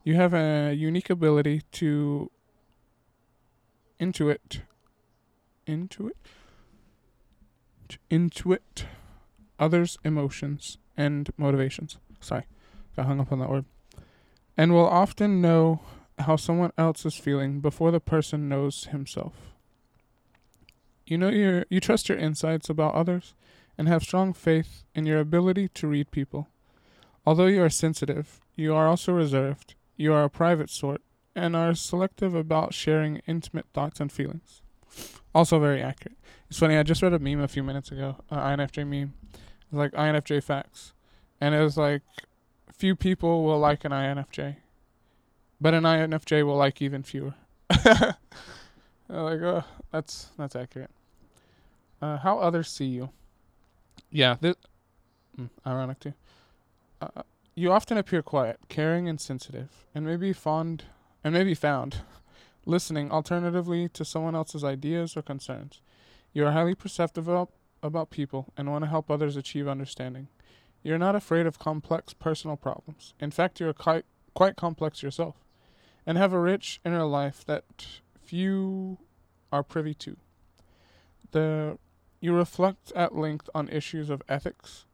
You 0.03 0.15
have 0.15 0.33
a 0.33 0.73
unique 0.73 1.09
ability 1.09 1.63
to 1.73 2.29
intuit, 3.99 4.61
intuit, 5.67 6.11
intuit 8.11 8.85
others' 9.59 9.97
emotions 10.05 10.77
and 10.95 11.31
motivations. 11.37 11.97
Sorry, 12.19 12.45
got 12.95 13.07
hung 13.07 13.19
up 13.19 13.31
on 13.31 13.39
that 13.39 13.49
word. 13.49 13.65
And 14.55 14.73
will 14.73 14.87
often 14.87 15.41
know 15.41 15.81
how 16.19 16.35
someone 16.35 16.71
else 16.77 17.05
is 17.05 17.15
feeling 17.15 17.59
before 17.59 17.91
the 17.91 17.99
person 17.99 18.49
knows 18.49 18.85
himself. 18.85 19.33
You 21.05 21.17
know 21.17 21.29
your 21.29 21.65
you 21.69 21.79
trust 21.79 22.09
your 22.09 22.17
insights 22.17 22.69
about 22.69 22.93
others 22.93 23.33
and 23.77 23.87
have 23.87 24.03
strong 24.03 24.33
faith 24.33 24.83
in 24.93 25.05
your 25.05 25.19
ability 25.19 25.69
to 25.69 25.87
read 25.87 26.11
people. 26.11 26.47
Although 27.25 27.47
you 27.47 27.63
are 27.63 27.69
sensitive, 27.69 28.39
you 28.55 28.75
are 28.75 28.87
also 28.87 29.13
reserved. 29.13 29.75
You 29.95 30.13
are 30.13 30.23
a 30.23 30.29
private 30.29 30.69
sort 30.69 31.01
and 31.35 31.55
are 31.55 31.73
selective 31.73 32.35
about 32.35 32.73
sharing 32.73 33.21
intimate 33.27 33.65
thoughts 33.73 33.99
and 33.99 34.11
feelings. 34.11 34.61
Also 35.33 35.59
very 35.59 35.81
accurate. 35.81 36.17
It's 36.49 36.59
funny, 36.59 36.77
I 36.77 36.83
just 36.83 37.01
read 37.01 37.13
a 37.13 37.19
meme 37.19 37.41
a 37.41 37.47
few 37.47 37.63
minutes 37.63 37.91
ago, 37.91 38.17
uh, 38.31 38.39
INFJ 38.39 38.87
meme. 38.87 39.13
It's 39.33 39.73
like 39.73 39.91
INFJ 39.91 40.43
facts. 40.43 40.93
And 41.39 41.55
it 41.55 41.61
was 41.61 41.77
like 41.77 42.01
few 42.73 42.95
people 42.95 43.43
will 43.43 43.59
like 43.59 43.85
an 43.85 43.91
INFJ 43.91 44.57
but 45.61 45.73
an 45.73 45.83
INFJ 45.83 46.45
will 46.45 46.55
like 46.55 46.81
even 46.81 47.03
fewer. 47.03 47.33
like, 47.69 48.17
oh, 49.09 49.63
that's 49.91 50.29
that's 50.37 50.55
accurate. 50.55 50.91
Uh, 52.01 52.17
how 52.17 52.39
others 52.39 52.69
see 52.69 52.85
you. 52.85 53.09
Yeah, 54.11 54.37
this, 54.39 54.55
mm, 55.37 55.49
ironic 55.65 55.99
too. 55.99 56.13
Uh, 57.01 57.23
you 57.55 57.71
often 57.71 57.97
appear 57.97 58.21
quiet, 58.21 58.59
caring, 58.69 59.09
and 59.09 59.19
sensitive, 59.19 59.85
and 59.93 60.05
may 60.05 60.15
be 60.15 60.33
fond 60.33 60.85
and 61.23 61.33
may 61.33 61.43
be 61.43 61.53
found 61.53 61.97
listening 62.65 63.11
alternatively 63.11 63.89
to 63.89 64.05
someone 64.05 64.35
else's 64.35 64.63
ideas 64.63 65.17
or 65.17 65.21
concerns. 65.21 65.81
You 66.33 66.45
are 66.45 66.51
highly 66.51 66.75
perceptive 66.75 67.27
about, 67.27 67.51
about 67.81 68.11
people 68.11 68.53
and 68.55 68.69
want 68.69 68.83
to 68.83 68.89
help 68.89 69.09
others 69.09 69.35
achieve 69.35 69.67
understanding. 69.67 70.27
You're 70.83 70.97
not 70.97 71.15
afraid 71.15 71.45
of 71.45 71.59
complex 71.59 72.13
personal 72.13 72.55
problems. 72.55 73.13
In 73.19 73.31
fact, 73.31 73.59
you're 73.59 73.73
quite 73.73 74.05
quite 74.33 74.55
complex 74.55 75.03
yourself 75.03 75.35
and 76.05 76.17
have 76.17 76.33
a 76.33 76.39
rich 76.39 76.79
inner 76.85 77.05
life 77.05 77.43
that 77.45 77.85
few 78.21 78.97
are 79.51 79.63
privy 79.63 79.93
to. 79.95 80.17
The 81.31 81.77
you 82.21 82.33
reflect 82.33 82.91
at 82.95 83.15
length 83.15 83.49
on 83.55 83.69
issues 83.69 84.09
of 84.09 84.21
ethics 84.27 84.85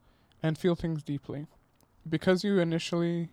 and 0.42 0.56
feel 0.56 0.74
things 0.74 1.02
deeply. 1.02 1.46
Because 2.08 2.44
you 2.44 2.58
initially 2.58 3.30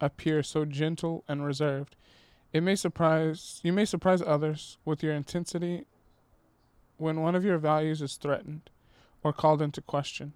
appear 0.00 0.42
so 0.42 0.64
gentle 0.64 1.24
and 1.28 1.44
reserved, 1.44 1.96
it 2.52 2.62
may 2.62 2.74
surprise 2.74 3.60
you 3.62 3.72
may 3.72 3.84
surprise 3.84 4.22
others 4.22 4.78
with 4.84 5.02
your 5.02 5.12
intensity 5.12 5.84
when 6.96 7.20
one 7.20 7.34
of 7.34 7.44
your 7.44 7.58
values 7.58 8.00
is 8.00 8.16
threatened 8.16 8.70
or 9.22 9.32
called 9.32 9.60
into 9.60 9.80
question. 9.80 10.32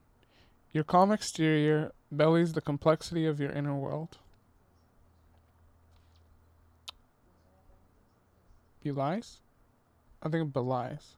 Your 0.73 0.85
calm 0.85 1.13
exterior 1.13 1.93
bellies 2.13 2.53
the 2.53 2.61
complexity 2.61 3.27
of 3.27 3.41
your 3.41 3.53
inner 3.53 3.75
world. 3.75 4.19
Belies. 8.83 9.41
I 10.23 10.29
think 10.29 10.53
belies. 10.53 11.17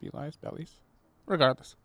Belies, 0.00 0.36
bellies. 0.36 0.80
Regardless. 1.26 1.76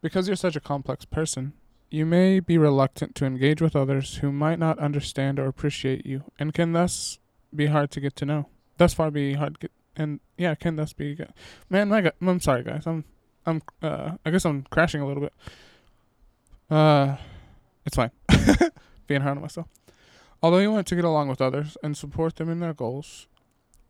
Because 0.00 0.26
you're 0.26 0.36
such 0.36 0.56
a 0.56 0.60
complex 0.60 1.04
person, 1.04 1.52
you 1.90 2.06
may 2.06 2.40
be 2.40 2.58
reluctant 2.58 3.14
to 3.16 3.26
engage 3.26 3.60
with 3.60 3.76
others 3.76 4.16
who 4.16 4.32
might 4.32 4.58
not 4.58 4.78
understand 4.78 5.38
or 5.38 5.46
appreciate 5.46 6.06
you, 6.06 6.24
and 6.38 6.54
can 6.54 6.72
thus 6.72 7.18
be 7.54 7.66
hard 7.66 7.90
to 7.92 8.00
get 8.00 8.16
to 8.16 8.24
know. 8.24 8.48
Thus 8.78 8.94
far, 8.94 9.10
be 9.10 9.34
hard 9.34 9.54
to 9.54 9.60
get, 9.60 9.72
and 9.94 10.20
yeah, 10.38 10.54
can 10.54 10.76
thus 10.76 10.92
be. 10.92 11.18
Man, 11.68 11.90
my 11.90 12.00
God, 12.00 12.14
I'm 12.20 12.40
sorry, 12.40 12.64
guys. 12.64 12.86
I'm, 12.86 13.04
I'm. 13.44 13.62
Uh, 13.82 14.12
I 14.24 14.30
guess 14.30 14.44
I'm 14.44 14.62
crashing 14.70 15.02
a 15.02 15.06
little 15.06 15.22
bit. 15.22 15.34
Uh, 16.70 17.16
it's 17.84 17.96
fine. 17.96 18.10
Being 19.06 19.20
hard 19.20 19.36
on 19.36 19.42
myself. 19.42 19.68
Although 20.42 20.58
you 20.58 20.72
want 20.72 20.86
to 20.88 20.96
get 20.96 21.04
along 21.04 21.28
with 21.28 21.40
others 21.40 21.76
and 21.82 21.96
support 21.96 22.36
them 22.36 22.48
in 22.48 22.58
their 22.58 22.74
goals, 22.74 23.28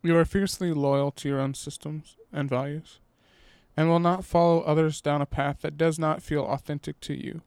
you 0.02 0.16
are 0.16 0.25
fiercely 0.25 0.73
loyal 0.73 1.11
to 1.12 1.28
your 1.28 1.40
own 1.40 1.54
systems 1.54 2.16
and 2.32 2.49
values, 2.49 2.99
and 3.76 3.88
will 3.88 4.00
not 4.00 4.25
follow 4.25 4.61
others 4.62 5.00
down 5.00 5.23
a 5.23 5.26
path 5.26 5.61
that 5.62 5.76
does 5.76 5.99
not 5.99 6.23
feel 6.23 6.44
authentic 6.44 7.00
to 7.00 7.14
you. 7.14 7.42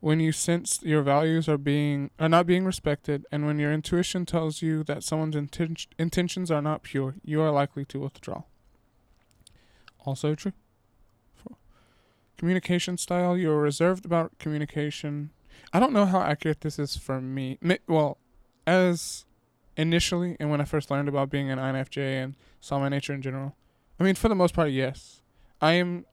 When 0.00 0.18
you 0.18 0.32
sense 0.32 0.80
your 0.82 1.02
values 1.02 1.48
are 1.48 1.58
being 1.58 2.10
are 2.18 2.28
not 2.28 2.46
being 2.46 2.64
respected, 2.64 3.24
and 3.30 3.46
when 3.46 3.58
your 3.58 3.72
intuition 3.72 4.26
tells 4.26 4.60
you 4.60 4.82
that 4.84 5.04
someone's 5.04 5.36
inten- 5.36 5.86
intentions 5.98 6.50
are 6.50 6.62
not 6.62 6.82
pure, 6.82 7.14
you 7.24 7.40
are 7.40 7.52
likely 7.52 7.84
to 7.86 8.00
withdraw. 8.00 8.42
Also 10.04 10.34
true. 10.34 10.52
Four. 11.34 11.56
Communication 12.36 12.98
style. 12.98 13.36
You're 13.36 13.60
reserved 13.60 14.04
about 14.04 14.38
communication. 14.38 15.30
I 15.72 15.78
don't 15.78 15.92
know 15.92 16.06
how 16.06 16.20
accurate 16.20 16.62
this 16.62 16.78
is 16.80 16.96
for 16.96 17.20
me. 17.20 17.58
Well, 17.86 18.18
as 18.66 19.24
initially 19.76 20.36
and 20.38 20.50
when 20.50 20.60
I 20.60 20.64
first 20.64 20.90
learned 20.90 21.08
about 21.08 21.30
being 21.30 21.50
an 21.50 21.58
INFJ 21.58 22.22
and 22.22 22.34
saw 22.60 22.78
my 22.78 22.88
nature 22.88 23.12
in 23.12 23.22
general, 23.22 23.54
I 23.98 24.04
mean, 24.04 24.14
for 24.14 24.28
the 24.28 24.34
most 24.34 24.54
part, 24.54 24.70
yes. 24.70 25.20
I 25.60 25.74
am 25.74 26.06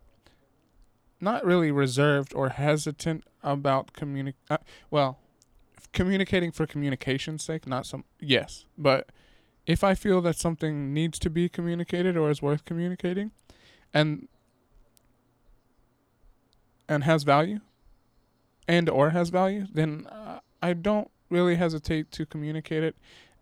not 1.20 1.44
really 1.46 1.72
reserved 1.72 2.34
or 2.34 2.50
hesitant 2.50 3.24
about 3.44 3.94
communi- 3.94 4.34
uh, 4.50 4.58
well, 4.90 5.20
communicating 5.92 6.52
for 6.52 6.66
communication's 6.66 7.44
sake, 7.44 7.68
not 7.68 7.86
some 7.86 8.04
yes, 8.20 8.66
but 8.78 9.10
if 9.66 9.84
I 9.84 9.94
feel 9.96 10.22
that 10.22 10.36
something 10.36 10.94
needs 10.94 11.20
to 11.20 11.30
be 11.30 11.50
communicated 11.50 12.18
or 12.18 12.30
is 12.30 12.42
worth 12.42 12.66
communicating 12.66 13.32
and 13.94 14.28
and 16.88 17.04
has 17.04 17.24
value 17.24 17.60
and 18.68 18.90
or 18.90 19.12
has 19.12 19.30
value, 19.30 19.68
then 19.72 20.08
uh, 20.08 20.40
I 20.62 20.74
don't 20.74 21.12
really 21.30 21.56
hesitate 21.56 22.12
to 22.12 22.26
communicate 22.26 22.84
it. 22.84 22.96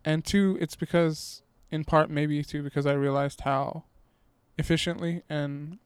And 0.07 0.23
two, 0.23 0.57
it's 0.61 0.77
because 0.77 1.41
in 1.69 1.83
part 1.83 2.09
maybe 2.09 2.41
too 2.41 2.63
because 2.63 2.85
I 2.85 2.93
realized 2.93 3.41
how 3.41 3.83
efficiently 4.57 5.21
and 5.29 5.79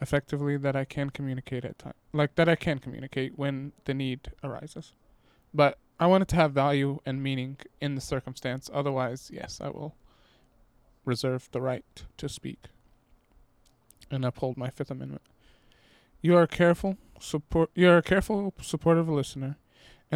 effectively 0.00 0.56
that 0.56 0.74
I 0.74 0.86
can 0.86 1.10
communicate 1.10 1.62
at 1.62 1.78
time 1.78 1.92
like 2.14 2.34
that 2.36 2.48
I 2.48 2.56
can 2.56 2.78
communicate 2.78 3.38
when 3.38 3.72
the 3.84 3.92
need 3.92 4.32
arises. 4.42 4.94
But 5.52 5.76
I 6.00 6.06
want 6.06 6.22
it 6.22 6.28
to 6.28 6.36
have 6.36 6.52
value 6.52 7.00
and 7.04 7.22
meaning 7.22 7.58
in 7.78 7.94
the 7.94 8.00
circumstance. 8.00 8.70
Otherwise, 8.72 9.30
yes, 9.30 9.60
I 9.62 9.68
will 9.68 9.94
reserve 11.04 11.50
the 11.52 11.60
right 11.60 11.84
to 12.16 12.30
speak 12.30 12.68
and 14.10 14.24
uphold 14.24 14.56
my 14.56 14.70
Fifth 14.70 14.90
Amendment. 14.90 15.22
You 16.22 16.38
are 16.38 16.46
careful, 16.46 16.96
support. 17.20 17.68
You 17.74 17.90
are 17.90 17.98
a 17.98 18.02
careful, 18.02 18.54
supportive 18.62 19.10
listener, 19.10 19.56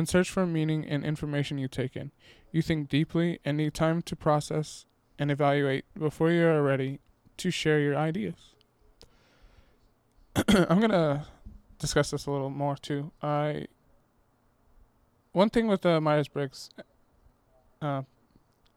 and 0.00 0.08
search 0.08 0.30
for 0.30 0.46
meaning 0.46 0.82
in 0.82 1.04
information 1.04 1.58
you 1.58 1.68
take 1.68 1.94
in. 1.94 2.10
You 2.52 2.62
think 2.62 2.88
deeply 2.88 3.38
and 3.44 3.58
need 3.58 3.74
time 3.74 4.00
to 4.00 4.16
process 4.16 4.86
and 5.18 5.30
evaluate 5.30 5.84
before 5.92 6.30
you 6.30 6.46
are 6.46 6.62
ready 6.62 7.00
to 7.36 7.50
share 7.50 7.80
your 7.80 7.94
ideas. 7.94 8.54
I'm 10.48 10.80
gonna 10.80 11.26
discuss 11.78 12.12
this 12.12 12.24
a 12.24 12.30
little 12.30 12.48
more 12.48 12.76
too. 12.76 13.12
I 13.20 13.66
one 15.32 15.50
thing 15.50 15.66
with 15.66 15.82
the 15.82 16.00
Myers 16.00 16.28
Briggs 16.28 16.70
uh, 17.82 18.04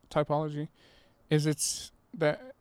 typology 0.10 0.68
is 1.30 1.46
it's 1.46 1.94
that 2.16 2.53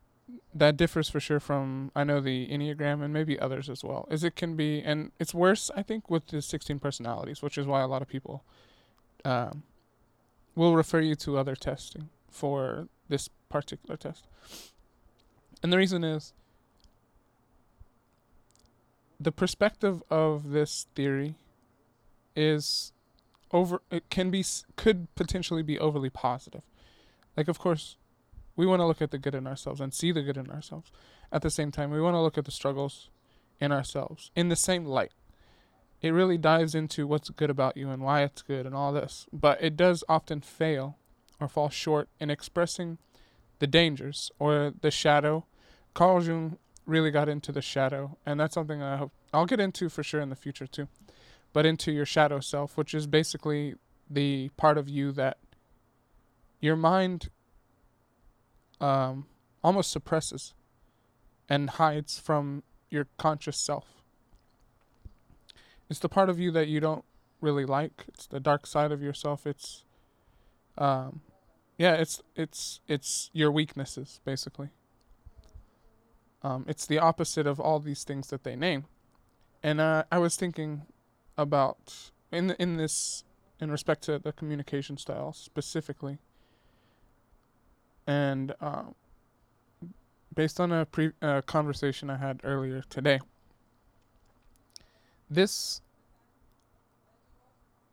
that 0.54 0.76
differs 0.76 1.08
for 1.08 1.20
sure 1.20 1.40
from 1.40 1.90
I 1.94 2.04
know 2.04 2.20
the 2.20 2.48
Enneagram 2.48 3.02
and 3.02 3.12
maybe 3.12 3.38
others 3.38 3.68
as 3.68 3.82
well. 3.82 4.06
Is 4.10 4.24
it 4.24 4.36
can 4.36 4.56
be 4.56 4.82
and 4.82 5.12
it's 5.18 5.34
worse 5.34 5.70
I 5.76 5.82
think 5.82 6.10
with 6.10 6.28
the 6.28 6.42
16 6.42 6.78
personalities, 6.78 7.42
which 7.42 7.58
is 7.58 7.66
why 7.66 7.80
a 7.80 7.86
lot 7.86 8.02
of 8.02 8.08
people 8.08 8.44
um, 9.24 9.62
will 10.54 10.74
refer 10.74 11.00
you 11.00 11.14
to 11.16 11.38
other 11.38 11.56
testing 11.56 12.08
for 12.30 12.88
this 13.08 13.28
particular 13.48 13.96
test. 13.96 14.26
And 15.62 15.72
the 15.72 15.76
reason 15.76 16.02
is 16.04 16.32
the 19.20 19.32
perspective 19.32 20.02
of 20.10 20.50
this 20.50 20.86
theory 20.94 21.36
is 22.34 22.92
over 23.52 23.82
it 23.90 24.08
can 24.10 24.30
be 24.30 24.44
could 24.76 25.14
potentially 25.14 25.62
be 25.62 25.78
overly 25.78 26.08
positive 26.08 26.62
like 27.36 27.46
of 27.46 27.58
course 27.58 27.96
we 28.56 28.66
want 28.66 28.80
to 28.80 28.86
look 28.86 29.02
at 29.02 29.10
the 29.10 29.18
good 29.18 29.34
in 29.34 29.46
ourselves 29.46 29.80
and 29.80 29.92
see 29.92 30.12
the 30.12 30.22
good 30.22 30.36
in 30.36 30.50
ourselves 30.50 30.90
at 31.32 31.42
the 31.42 31.50
same 31.50 31.70
time 31.70 31.90
we 31.90 32.00
want 32.00 32.14
to 32.14 32.20
look 32.20 32.38
at 32.38 32.44
the 32.44 32.50
struggles 32.50 33.10
in 33.60 33.72
ourselves 33.72 34.30
in 34.34 34.48
the 34.48 34.56
same 34.56 34.84
light 34.84 35.12
it 36.00 36.10
really 36.10 36.38
dives 36.38 36.74
into 36.74 37.06
what's 37.06 37.30
good 37.30 37.50
about 37.50 37.76
you 37.76 37.90
and 37.90 38.02
why 38.02 38.22
it's 38.22 38.42
good 38.42 38.66
and 38.66 38.74
all 38.74 38.92
this 38.92 39.26
but 39.32 39.62
it 39.62 39.76
does 39.76 40.02
often 40.08 40.40
fail 40.40 40.96
or 41.40 41.48
fall 41.48 41.68
short 41.68 42.08
in 42.18 42.30
expressing 42.30 42.98
the 43.58 43.66
dangers 43.66 44.30
or 44.38 44.72
the 44.80 44.90
shadow 44.90 45.44
carl 45.94 46.22
jung 46.22 46.58
really 46.86 47.10
got 47.10 47.28
into 47.28 47.52
the 47.52 47.62
shadow, 47.62 48.16
and 48.26 48.38
that's 48.38 48.54
something 48.54 48.82
I 48.82 48.96
hope 48.96 49.12
I'll 49.32 49.46
get 49.46 49.60
into 49.60 49.88
for 49.88 50.02
sure 50.02 50.20
in 50.20 50.30
the 50.30 50.36
future 50.36 50.66
too. 50.66 50.88
But 51.52 51.66
into 51.66 51.92
your 51.92 52.06
shadow 52.06 52.40
self, 52.40 52.76
which 52.76 52.94
is 52.94 53.06
basically 53.06 53.74
the 54.08 54.50
part 54.56 54.78
of 54.78 54.88
you 54.88 55.12
that 55.12 55.38
your 56.60 56.76
mind 56.76 57.28
um, 58.82 59.26
almost 59.62 59.90
suppresses 59.90 60.52
and 61.48 61.70
hides 61.70 62.18
from 62.18 62.62
your 62.90 63.06
conscious 63.16 63.56
self. 63.56 64.02
It's 65.88 66.00
the 66.00 66.08
part 66.08 66.28
of 66.28 66.38
you 66.38 66.50
that 66.50 66.68
you 66.68 66.80
don't 66.80 67.04
really 67.40 67.64
like. 67.64 68.04
It's 68.08 68.26
the 68.26 68.40
dark 68.40 68.66
side 68.66 68.92
of 68.92 69.02
yourself. 69.02 69.46
It's 69.46 69.84
um 70.78 71.20
yeah, 71.78 71.94
it's 71.94 72.22
it's 72.36 72.80
it's 72.88 73.30
your 73.32 73.50
weaknesses 73.50 74.20
basically. 74.24 74.70
Um, 76.42 76.64
it's 76.66 76.86
the 76.86 76.98
opposite 76.98 77.46
of 77.46 77.60
all 77.60 77.78
these 77.78 78.04
things 78.04 78.28
that 78.28 78.42
they 78.42 78.56
name. 78.56 78.86
And 79.62 79.80
uh, 79.80 80.04
I 80.10 80.18
was 80.18 80.36
thinking 80.36 80.82
about 81.38 82.10
in 82.30 82.52
in 82.58 82.76
this 82.76 83.24
in 83.60 83.70
respect 83.70 84.02
to 84.04 84.18
the 84.18 84.32
communication 84.32 84.96
style 84.96 85.32
specifically, 85.32 86.18
and 88.06 88.54
uh, 88.60 88.84
based 90.34 90.60
on 90.60 90.72
a 90.72 90.86
pre 90.86 91.12
uh, 91.20 91.42
conversation 91.42 92.10
I 92.10 92.16
had 92.16 92.40
earlier 92.44 92.82
today. 92.88 93.20
This 95.30 95.80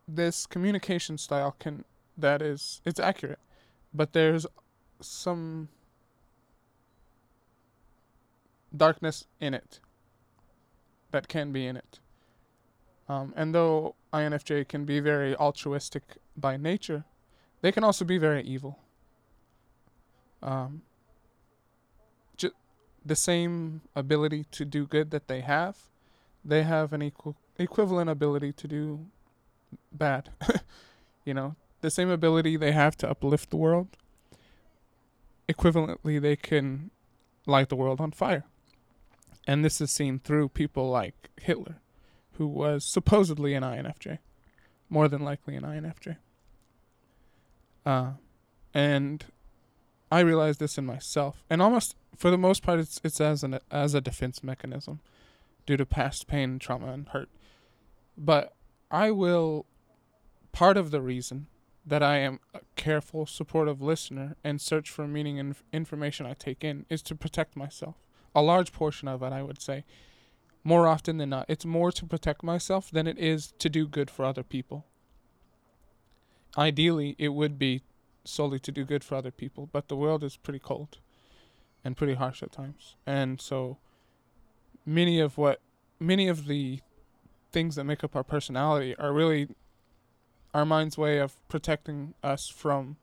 this 0.08 0.46
communication 0.46 1.18
style 1.18 1.56
can 1.60 1.86
that 2.18 2.42
is 2.42 2.82
it's 2.86 3.00
accurate, 3.00 3.40
but 3.94 4.14
there's 4.14 4.46
some 5.02 5.70
darkness 8.76 9.26
in 9.40 9.54
it 9.54 9.80
that 11.12 11.28
can 11.28 11.52
be 11.52 11.66
in 11.66 11.78
it. 11.78 12.00
Um, 13.08 13.34
and 13.36 13.56
though 13.56 13.96
INFJ 14.14 14.68
can 14.68 14.86
be 14.86 15.00
very 15.00 15.36
altruistic 15.36 16.04
by 16.38 16.58
nature, 16.58 17.06
they 17.62 17.72
can 17.72 17.84
also 17.84 18.06
be 18.06 18.18
very 18.18 18.44
evil. 18.44 18.78
Um, 20.42 20.82
ju- 22.38 22.54
the 23.06 23.16
same 23.16 23.82
ability 23.96 24.46
to 24.52 24.66
do 24.66 24.86
good 24.86 25.12
that 25.12 25.28
they 25.28 25.42
have, 25.42 25.78
they 26.44 26.64
have 26.64 26.94
an 26.94 27.02
equal 27.02 27.36
equivalent 27.58 28.10
ability 28.10 28.54
to 28.54 28.68
do 28.68 29.08
bad. 29.92 30.30
you 31.26 31.34
know, 31.34 31.56
the 31.82 31.92
same 31.92 32.10
ability 32.10 32.58
they 32.58 32.72
have 32.72 32.96
to 32.98 33.10
uplift 33.10 33.50
the 33.50 33.58
world. 33.58 33.88
Equivalently, 35.48 36.22
they 36.22 36.36
can 36.36 36.92
light 37.46 37.70
the 37.70 37.76
world 37.76 38.00
on 38.00 38.12
fire. 38.12 38.46
And 39.48 39.66
this 39.66 39.82
is 39.82 39.92
seen 39.92 40.20
through 40.20 40.50
people 40.50 40.90
like 40.90 41.30
Hitler, 41.42 41.78
who 42.34 42.48
was 42.48 42.86
supposedly 42.86 43.54
an 43.56 43.64
INFJ, 43.64 44.20
more 44.90 45.08
than 45.08 45.24
likely 45.24 45.56
an 45.56 45.64
INFJ. 45.64 46.18
Uh, 47.86 48.12
and 48.74 49.26
I 50.12 50.22
realize 50.22 50.58
this 50.58 50.78
in 50.78 50.86
myself, 50.86 51.44
and 51.50 51.62
almost 51.62 51.96
for 52.18 52.32
the 52.32 52.38
most 52.38 52.64
part, 52.64 52.80
it's 52.80 53.00
it's 53.04 53.22
as 53.22 53.44
an 53.44 53.60
as 53.70 53.94
a 53.94 54.02
defense 54.02 54.44
mechanism, 54.44 55.00
due 55.66 55.78
to 55.78 55.86
past 55.86 56.28
pain, 56.28 56.60
trauma, 56.60 56.92
and 56.92 57.08
hurt. 57.10 57.30
But 58.18 58.54
I 58.92 59.12
will. 59.12 59.66
Part 60.52 60.78
of 60.78 60.90
the 60.90 61.00
reason 61.00 61.46
that 61.86 62.02
I 62.02 62.18
am 62.18 62.40
a 62.56 62.62
careful, 62.76 63.28
supportive 63.28 63.84
listener 63.84 64.36
and 64.44 64.60
search 64.60 64.90
for 64.90 65.08
meaning 65.08 65.40
and 65.40 65.56
information 65.72 66.26
I 66.26 66.34
take 66.34 66.64
in 66.64 66.88
is 66.90 67.04
to 67.04 67.16
protect 67.16 67.56
myself 67.56 67.96
a 68.36 68.42
large 68.42 68.72
portion 68.72 69.08
of 69.08 69.24
it, 69.24 69.34
I 69.34 69.44
would 69.44 69.62
say, 69.62 69.84
more 70.64 70.88
often 70.88 71.18
than 71.18 71.30
not, 71.30 71.46
it's 71.48 71.66
more 71.66 71.92
to 71.92 72.06
protect 72.06 72.44
myself 72.44 72.92
than 72.92 73.08
it 73.08 73.18
is 73.18 73.54
to 73.60 73.70
do 73.70 73.88
good 73.88 74.10
for 74.10 74.26
other 74.26 74.44
people. 74.44 74.86
Ideally, 76.58 77.16
it 77.18 77.30
would 77.30 77.58
be 77.58 77.84
solely 78.24 78.60
to 78.60 78.72
do 78.72 78.86
good 78.86 79.04
for 79.04 79.16
other 79.16 79.32
people, 79.32 79.70
but 79.72 79.88
the 79.88 79.96
world 79.96 80.24
is 80.24 80.38
pretty 80.38 80.60
cold 80.60 81.00
and 81.84 81.96
pretty 81.96 82.16
harsh 82.16 82.44
at 82.44 82.52
times. 82.52 82.96
And 83.06 83.40
so 83.40 83.78
many 84.86 85.20
of 85.20 85.38
what 85.38 85.62
many 86.00 86.28
of 86.28 86.48
the 86.48 86.80
things 87.52 87.76
that 87.76 87.84
make 87.84 88.04
up 88.04 88.16
our 88.16 88.24
personality 88.24 88.96
are 88.98 89.12
really 89.12 89.48
our 90.54 90.66
mind's 90.66 90.98
way 90.98 91.20
of 91.20 91.36
protecting 91.48 92.14
us 92.24 92.48
from 92.48 92.98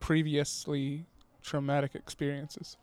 previously 0.00 1.06
traumatic 1.42 1.94
experiences 1.94 2.76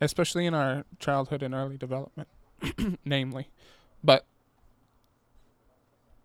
especially 0.00 0.46
in 0.46 0.54
our 0.54 0.84
childhood 0.98 1.42
and 1.42 1.54
early 1.54 1.76
development, 1.76 2.28
namely. 3.04 3.48
But 4.02 4.26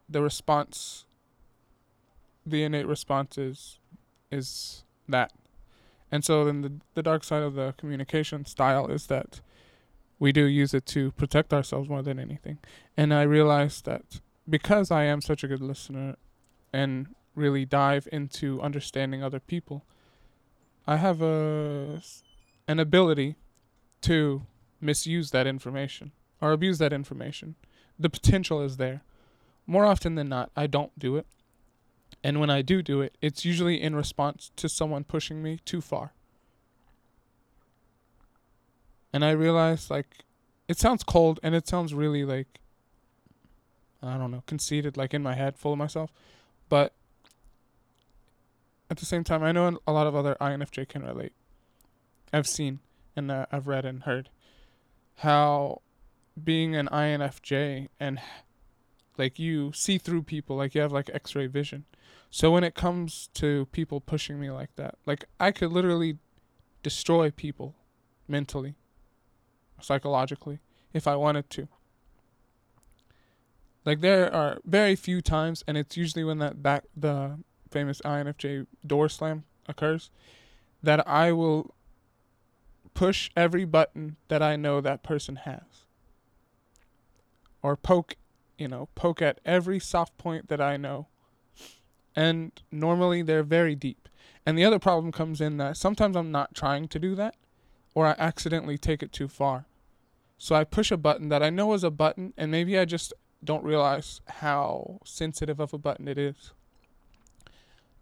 the 0.07 0.21
response, 0.21 1.05
the 2.45 2.63
innate 2.63 2.87
response 2.87 3.37
is, 3.37 3.78
is 4.31 4.83
that. 5.07 5.31
And 6.11 6.25
so 6.25 6.45
then 6.45 6.61
the, 6.61 6.73
the 6.95 7.03
dark 7.03 7.23
side 7.23 7.43
of 7.43 7.53
the 7.53 7.73
communication 7.77 8.45
style 8.45 8.87
is 8.87 9.07
that 9.07 9.41
we 10.17 10.31
do 10.31 10.45
use 10.45 10.73
it 10.73 10.85
to 10.87 11.11
protect 11.11 11.53
ourselves 11.53 11.87
more 11.87 12.01
than 12.01 12.19
anything. 12.19 12.57
And 12.97 13.13
I 13.13 13.21
realized 13.23 13.85
that 13.85 14.19
because 14.49 14.91
I 14.91 15.03
am 15.03 15.21
such 15.21 15.43
a 15.43 15.47
good 15.47 15.61
listener 15.61 16.15
and 16.73 17.07
really 17.35 17.65
dive 17.65 18.07
into 18.11 18.61
understanding 18.61 19.23
other 19.23 19.39
people, 19.39 19.85
I 20.85 20.97
have 20.97 21.21
a 21.21 22.01
an 22.67 22.79
ability 22.79 23.35
to 24.01 24.43
misuse 24.81 25.31
that 25.31 25.47
information 25.47 26.11
or 26.41 26.51
abuse 26.51 26.77
that 26.79 26.93
information. 26.93 27.55
The 27.97 28.09
potential 28.09 28.61
is 28.61 28.77
there. 28.77 29.01
More 29.65 29.85
often 29.85 30.15
than 30.15 30.29
not, 30.29 30.51
I 30.55 30.67
don't 30.67 30.97
do 30.97 31.15
it. 31.17 31.27
And 32.23 32.39
when 32.39 32.49
I 32.49 32.61
do 32.61 32.81
do 32.81 33.01
it, 33.01 33.17
it's 33.21 33.45
usually 33.45 33.81
in 33.81 33.95
response 33.95 34.51
to 34.57 34.67
someone 34.67 35.03
pushing 35.03 35.41
me 35.41 35.59
too 35.63 35.81
far. 35.81 36.13
And 39.13 39.23
I 39.23 39.31
realize, 39.31 39.89
like, 39.89 40.25
it 40.67 40.77
sounds 40.77 41.03
cold 41.03 41.39
and 41.41 41.55
it 41.55 41.67
sounds 41.67 41.93
really, 41.93 42.25
like, 42.25 42.59
I 44.03 44.17
don't 44.17 44.31
know, 44.31 44.43
conceited, 44.45 44.97
like 44.97 45.13
in 45.13 45.23
my 45.23 45.33
head, 45.33 45.57
full 45.57 45.73
of 45.73 45.77
myself. 45.77 46.11
But 46.67 46.93
at 48.89 48.97
the 48.97 49.05
same 49.05 49.23
time, 49.23 49.43
I 49.43 49.51
know 49.51 49.79
a 49.87 49.91
lot 49.91 50.07
of 50.07 50.15
other 50.15 50.35
INFJ 50.39 50.87
can 50.89 51.03
relate. 51.03 51.33
I've 52.31 52.47
seen 52.47 52.79
and 53.15 53.31
uh, 53.31 53.45
I've 53.51 53.67
read 53.67 53.85
and 53.85 54.03
heard 54.03 54.29
how 55.17 55.81
being 56.41 56.75
an 56.75 56.87
INFJ 56.87 57.89
and 57.99 58.19
like 59.17 59.37
you 59.37 59.71
see 59.73 59.97
through 59.97 60.23
people, 60.23 60.55
like 60.55 60.73
you 60.73 60.81
have 60.81 60.91
like 60.91 61.09
X-ray 61.13 61.47
vision. 61.47 61.85
So 62.31 62.51
when 62.51 62.63
it 62.63 62.75
comes 62.75 63.29
to 63.35 63.67
people 63.71 64.01
pushing 64.01 64.39
me 64.39 64.51
like 64.51 64.75
that, 64.75 64.95
like 65.05 65.25
I 65.39 65.51
could 65.51 65.71
literally 65.71 66.17
destroy 66.83 67.31
people 67.31 67.75
mentally, 68.27 68.75
psychologically, 69.81 70.59
if 70.93 71.07
I 71.07 71.15
wanted 71.15 71.49
to. 71.51 71.67
Like 73.85 74.01
there 74.01 74.33
are 74.33 74.59
very 74.65 74.95
few 74.95 75.21
times, 75.21 75.63
and 75.67 75.77
it's 75.77 75.97
usually 75.97 76.23
when 76.23 76.37
that 76.39 76.61
back 76.61 76.83
the 76.95 77.39
famous 77.71 78.01
INFJ 78.01 78.67
door 78.85 79.09
slam 79.09 79.45
occurs, 79.67 80.11
that 80.83 81.07
I 81.07 81.31
will 81.31 81.73
push 82.93 83.29
every 83.35 83.65
button 83.65 84.17
that 84.27 84.43
I 84.43 84.55
know 84.55 84.81
that 84.81 85.03
person 85.03 85.37
has. 85.37 85.85
Or 87.61 87.75
poke, 87.75 88.15
you 88.57 88.67
know, 88.67 88.89
poke 88.95 89.21
at 89.21 89.39
every 89.45 89.79
soft 89.79 90.17
point 90.17 90.49
that 90.49 90.61
I 90.61 90.77
know. 90.77 91.07
And 92.19 92.51
normally 92.71 93.21
they're 93.21 93.43
very 93.43 93.75
deep. 93.75 94.09
And 94.45 94.57
the 94.57 94.65
other 94.65 94.79
problem 94.79 95.11
comes 95.11 95.39
in 95.39 95.55
that 95.57 95.77
sometimes 95.77 96.17
I'm 96.17 96.31
not 96.31 96.53
trying 96.53 96.87
to 96.89 96.99
do 96.99 97.15
that, 97.15 97.35
or 97.93 98.07
I 98.07 98.15
accidentally 98.17 98.77
take 98.77 99.01
it 99.01 99.13
too 99.13 99.27
far. 99.27 99.65
So 100.37 100.55
I 100.55 100.63
push 100.63 100.91
a 100.91 100.97
button 100.97 101.29
that 101.29 101.43
I 101.43 101.49
know 101.49 101.73
is 101.73 101.83
a 101.83 101.91
button, 101.91 102.33
and 102.37 102.51
maybe 102.51 102.77
I 102.77 102.85
just 102.85 103.13
don't 103.43 103.63
realize 103.63 104.19
how 104.27 104.99
sensitive 105.05 105.59
of 105.59 105.73
a 105.73 105.77
button 105.77 106.07
it 106.07 106.17
is 106.17 106.51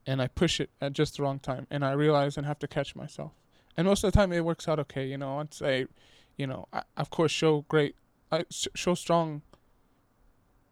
and 0.08 0.22
I 0.22 0.28
push 0.28 0.60
it 0.62 0.70
at 0.80 0.94
just 0.94 1.18
the 1.18 1.24
wrong 1.24 1.38
time, 1.38 1.68
and 1.70 1.84
I 1.84 1.92
realize 1.92 2.38
and 2.38 2.48
have 2.48 2.60
to 2.60 2.68
catch 2.68 2.96
myself. 2.96 3.34
And 3.76 3.86
most 3.86 4.04
of 4.04 4.12
the 4.12 4.18
time, 4.18 4.32
it 4.32 4.46
works 4.46 4.68
out 4.68 4.80
okay. 4.80 5.06
You 5.06 5.18
know, 5.18 5.36
once 5.36 5.58
say, 5.58 5.86
you 6.38 6.48
know, 6.48 6.68
I, 6.72 6.84
of 6.96 7.10
course, 7.10 7.32
show 7.32 7.66
great, 7.68 7.96
I 8.32 8.46
show 8.50 8.96
strong, 8.96 9.42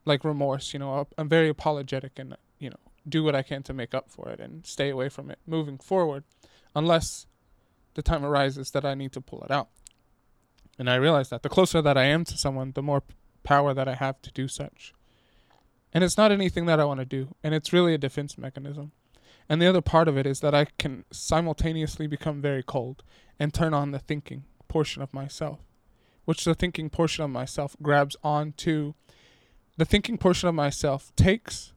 like 0.06 0.24
remorse. 0.24 0.74
You 0.74 0.80
know, 0.80 1.08
I'm 1.18 1.28
very 1.28 1.50
apologetic 1.50 2.14
you 2.18 2.24
know 2.24 2.38
do 3.08 3.24
what 3.24 3.36
I 3.36 3.44
can 3.44 3.64
to 3.64 3.74
make 3.74 3.94
up 3.94 4.10
for 4.10 4.30
it 4.30 4.40
and 4.40 4.66
stay 4.66 4.90
away 4.90 5.10
from 5.10 5.30
it 5.30 5.40
moving 5.46 5.78
forward, 5.78 6.24
unless 6.76 7.28
the 7.94 8.02
time 8.02 8.26
arises 8.26 8.72
that 8.72 8.86
I 8.86 8.94
need 8.94 9.12
to 9.14 9.22
pull 9.22 9.44
it 9.44 9.52
out. 9.52 9.70
And 10.78 10.90
I 10.90 10.96
realize 10.96 11.30
that 11.30 11.44
the 11.44 11.50
closer 11.50 11.82
that 11.82 11.98
I 11.98 12.06
am 12.06 12.26
to 12.26 12.38
someone, 12.38 12.74
the 12.74 12.82
more 12.82 13.04
power 13.44 13.74
that 13.74 13.88
I 13.88 13.96
have 13.96 14.22
to 14.24 14.32
do 14.32 14.48
such. 14.48 14.94
And 15.94 16.04
it's 16.04 16.18
not 16.18 16.32
anything 16.32 16.66
that 16.66 16.80
I 16.80 16.86
want 16.86 17.00
to 17.00 17.06
do, 17.06 17.36
and 17.42 17.54
it's 17.54 17.72
really 17.72 17.94
a 17.94 17.98
defense 17.98 18.38
mechanism. 18.38 18.92
And 19.48 19.62
the 19.62 19.68
other 19.68 19.82
part 19.82 20.08
of 20.08 20.18
it 20.18 20.26
is 20.26 20.42
that 20.42 20.56
I 20.56 20.66
can 20.78 21.06
simultaneously 21.12 22.08
become 22.08 22.42
very 22.42 22.64
cold 22.64 23.04
and 23.40 23.54
turn 23.54 23.74
on 23.74 23.92
the 23.92 24.00
thinking 24.00 24.44
portion 24.68 25.02
of 25.02 25.14
myself, 25.14 25.60
which 26.26 26.44
the 26.44 26.56
thinking 26.56 26.90
portion 26.90 27.24
of 27.24 27.30
myself 27.30 27.78
grabs 27.82 28.18
onto. 28.24 28.94
The 29.78 29.86
thinking 29.86 30.18
portion 30.18 30.50
of 30.50 30.56
myself 30.56 31.16
takes 31.16 31.74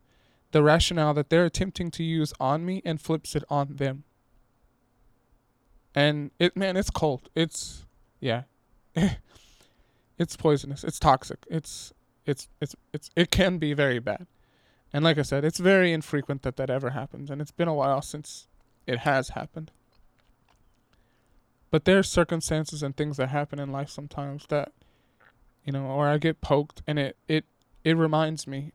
the 0.52 0.62
rationale 0.62 1.14
that 1.14 1.30
they're 1.30 1.44
attempting 1.44 1.90
to 1.92 2.02
use 2.02 2.32
on 2.40 2.64
me 2.64 2.82
and 2.84 3.00
flips 3.00 3.36
it 3.36 3.44
on 3.50 3.76
them. 3.76 4.04
And 5.94 6.30
it, 6.38 6.56
man, 6.56 6.76
it's 6.76 6.90
cold. 6.90 7.28
It's, 7.34 7.84
yeah. 8.20 8.42
it's 10.18 10.36
poisonous. 10.36 10.84
It's 10.84 10.98
toxic. 10.98 11.44
It's, 11.50 11.92
it's, 12.24 12.48
it's, 12.60 12.76
it's, 12.92 13.10
it 13.16 13.30
can 13.30 13.58
be 13.58 13.72
very 13.74 13.98
bad. 13.98 14.26
And 14.92 15.04
like 15.04 15.18
I 15.18 15.22
said, 15.22 15.44
it's 15.44 15.58
very 15.58 15.92
infrequent 15.92 16.42
that 16.42 16.56
that 16.56 16.70
ever 16.70 16.90
happens, 16.90 17.30
and 17.30 17.40
it's 17.40 17.50
been 17.50 17.68
a 17.68 17.74
while 17.74 18.00
since 18.00 18.48
it 18.86 19.00
has 19.00 19.30
happened. 19.30 19.70
But 21.70 21.84
there's 21.84 22.08
circumstances 22.08 22.82
and 22.82 22.96
things 22.96 23.18
that 23.18 23.28
happen 23.28 23.58
in 23.58 23.70
life 23.70 23.90
sometimes 23.90 24.46
that, 24.48 24.72
you 25.64 25.72
know, 25.72 25.84
or 25.84 26.08
I 26.08 26.16
get 26.16 26.40
poked, 26.40 26.80
and 26.86 26.98
it 26.98 27.16
it 27.28 27.44
it 27.84 27.98
reminds 27.98 28.46
me 28.46 28.72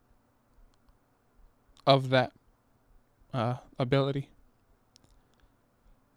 of 1.85 2.09
that 2.09 2.31
uh, 3.33 3.55
ability. 3.79 4.29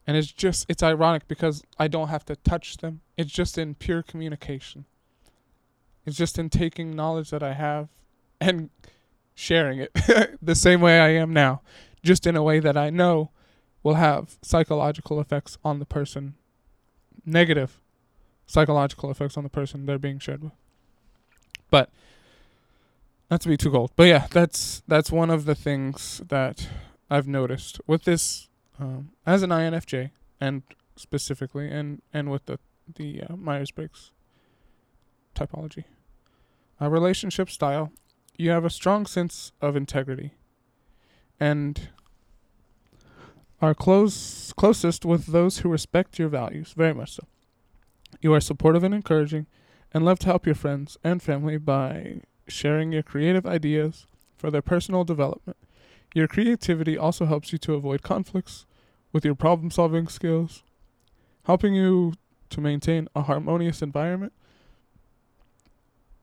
And 0.06 0.16
it's 0.16 0.30
just 0.30 0.66
it's 0.68 0.82
ironic 0.82 1.26
because 1.26 1.64
I 1.78 1.88
don't 1.88 2.08
have 2.08 2.24
to 2.26 2.36
touch 2.36 2.76
them. 2.76 3.00
It's 3.16 3.32
just 3.32 3.58
in 3.58 3.74
pure 3.74 4.02
communication. 4.02 4.84
It's 6.04 6.16
just 6.16 6.38
in 6.38 6.48
taking 6.48 6.94
knowledge 6.94 7.30
that 7.30 7.42
I 7.42 7.54
have 7.54 7.88
and 8.40 8.70
sharing 9.34 9.80
it 9.80 10.38
the 10.42 10.54
same 10.54 10.80
way 10.80 11.00
I 11.00 11.08
am 11.08 11.32
now, 11.32 11.62
just 12.04 12.26
in 12.26 12.36
a 12.36 12.42
way 12.42 12.60
that 12.60 12.76
I 12.76 12.90
know 12.90 13.30
will 13.82 13.94
have 13.94 14.38
psychological 14.42 15.20
effects 15.20 15.58
on 15.64 15.80
the 15.80 15.84
person, 15.84 16.34
negative 17.24 17.80
psychological 18.46 19.10
effects 19.10 19.36
on 19.36 19.42
the 19.42 19.50
person 19.50 19.86
they're 19.86 19.98
being 19.98 20.20
shared 20.20 20.42
with. 20.42 20.52
But 21.70 21.90
not 23.30 23.40
to 23.42 23.48
be 23.48 23.56
too 23.56 23.70
cold, 23.70 23.92
but 23.96 24.04
yeah, 24.04 24.26
that's 24.30 24.82
that's 24.86 25.10
one 25.10 25.30
of 25.30 25.44
the 25.44 25.54
things 25.54 26.22
that 26.28 26.68
I've 27.10 27.28
noticed 27.28 27.80
with 27.86 28.04
this 28.04 28.48
um, 28.78 29.10
as 29.24 29.42
an 29.42 29.50
INFJ 29.50 30.10
and 30.40 30.62
specifically 30.96 31.68
and 31.68 32.02
and 32.12 32.30
with 32.30 32.46
the 32.46 32.58
the 32.94 33.22
uh, 33.22 33.36
Myers 33.36 33.70
Briggs 33.70 34.12
typology. 35.34 35.84
A 36.80 36.90
relationship 36.90 37.50
style 37.50 37.90
you 38.38 38.50
have 38.50 38.64
a 38.64 38.70
strong 38.70 39.06
sense 39.06 39.52
of 39.60 39.76
integrity 39.76 40.34
and 41.40 41.88
are 43.60 43.74
close 43.74 44.52
closest 44.56 45.04
with 45.04 45.26
those 45.26 45.58
who 45.58 45.68
respect 45.68 46.18
your 46.18 46.28
values 46.28 46.74
very 46.76 46.92
much 46.92 47.12
so 47.12 47.26
you 48.20 48.32
are 48.32 48.40
supportive 48.40 48.84
and 48.84 48.94
encouraging 48.94 49.46
and 49.92 50.04
love 50.04 50.18
to 50.18 50.26
help 50.26 50.44
your 50.44 50.54
friends 50.54 50.98
and 51.02 51.22
family 51.22 51.56
by 51.56 52.20
sharing 52.48 52.92
your 52.92 53.02
creative 53.02 53.46
ideas 53.46 54.06
for 54.36 54.50
their 54.50 54.62
personal 54.62 55.04
development 55.04 55.56
your 56.14 56.28
creativity 56.28 56.96
also 56.96 57.26
helps 57.26 57.52
you 57.52 57.58
to 57.58 57.74
avoid 57.74 58.02
conflicts 58.02 58.66
with 59.12 59.24
your 59.24 59.34
problem 59.34 59.70
solving 59.70 60.08
skills 60.08 60.62
helping 61.44 61.74
you 61.74 62.12
to 62.50 62.60
maintain 62.60 63.08
a 63.14 63.22
harmonious 63.22 63.82
environment 63.82 64.32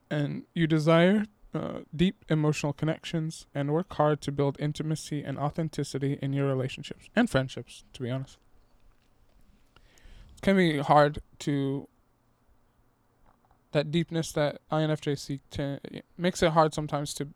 and 0.09 0.43
you 0.53 0.67
desire 0.67 1.25
uh, 1.55 1.79
deep 1.95 2.25
emotional 2.29 2.73
connections 2.73 3.45
and 3.53 3.71
work 3.71 3.93
hard 3.93 4.21
to 4.21 4.31
build 4.31 4.57
intimacy 4.59 5.23
and 5.23 5.37
authenticity 5.37 6.17
in 6.21 6.33
your 6.33 6.47
relationships 6.47 7.09
and 7.15 7.29
friendships, 7.29 7.83
to 7.93 8.01
be 8.01 8.09
honest. 8.09 8.37
It 10.37 10.41
can 10.41 10.57
be 10.57 10.79
hard 10.79 11.19
to 11.39 11.87
that 13.73 13.91
deepness 13.91 14.31
that 14.31 14.61
INFJ 14.71 15.19
seek 15.19 15.41
to 15.51 15.79
makes 16.17 16.41
it 16.41 16.51
hard 16.53 16.73
sometimes 16.73 17.13
to 17.15 17.27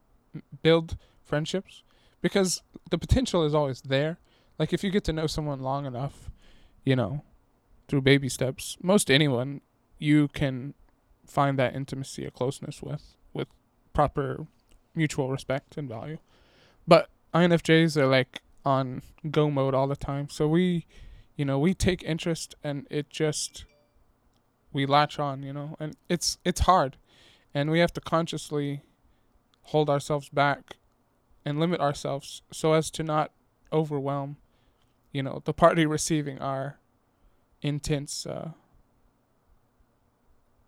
build 0.62 0.98
friendships 1.24 1.84
because 2.22 2.62
the 2.90 2.98
potential 2.98 3.44
is 3.44 3.54
always 3.54 3.82
there. 3.82 4.18
Like 4.58 4.74
if 4.74 4.84
you 4.84 4.90
get 4.90 5.04
to 5.06 5.14
know 5.14 5.28
someone 5.28 5.62
long 5.62 5.86
enough, 5.86 6.32
you 6.84 6.96
know, 6.96 7.24
through 7.88 8.02
baby 8.02 8.30
steps, 8.30 8.78
most 8.82 9.12
anyone 9.12 9.62
you 10.00 10.28
can 10.30 10.74
find 11.26 11.60
that 11.60 11.76
intimacy 11.76 12.26
or 12.26 12.32
closeness 12.32 12.82
with 12.82 13.16
with 13.34 13.48
proper 13.94 14.48
mutual 14.96 15.30
respect 15.30 15.78
and 15.78 15.90
value. 15.90 16.18
But 16.88 17.10
INFJs 17.34 17.98
are 17.98 18.08
like 18.08 18.42
on 18.66 19.02
go 19.30 19.50
mode 19.50 19.74
all 19.74 19.88
the 19.88 19.96
time. 19.96 20.30
So 20.30 20.48
we, 20.48 20.86
you 21.36 21.46
know, 21.46 21.60
we 21.60 21.74
take 21.74 22.04
interest 22.04 22.56
and 22.64 22.88
it 22.90 23.10
just 23.10 23.66
we 24.78 24.86
latch 24.86 25.18
on, 25.18 25.42
you 25.42 25.52
know, 25.52 25.76
and 25.80 25.98
it's 26.08 26.38
it's 26.46 26.62
hard. 26.62 26.98
And 27.52 27.72
we 27.72 27.80
have 27.80 27.92
to 27.94 28.02
consciously 28.02 28.82
hold 29.64 29.90
ourselves 29.90 30.30
back 30.30 30.78
and 31.44 31.60
limit 31.60 31.82
ourselves 31.82 32.44
so 32.52 32.74
as 32.74 32.92
to 32.92 33.02
not 33.02 33.32
overwhelm, 33.74 34.38
you 35.12 35.24
know, 35.24 35.42
the 35.46 35.54
party 35.54 35.86
receiving 35.98 36.38
our 36.38 36.78
intense 37.64 38.28
uh, 38.28 38.52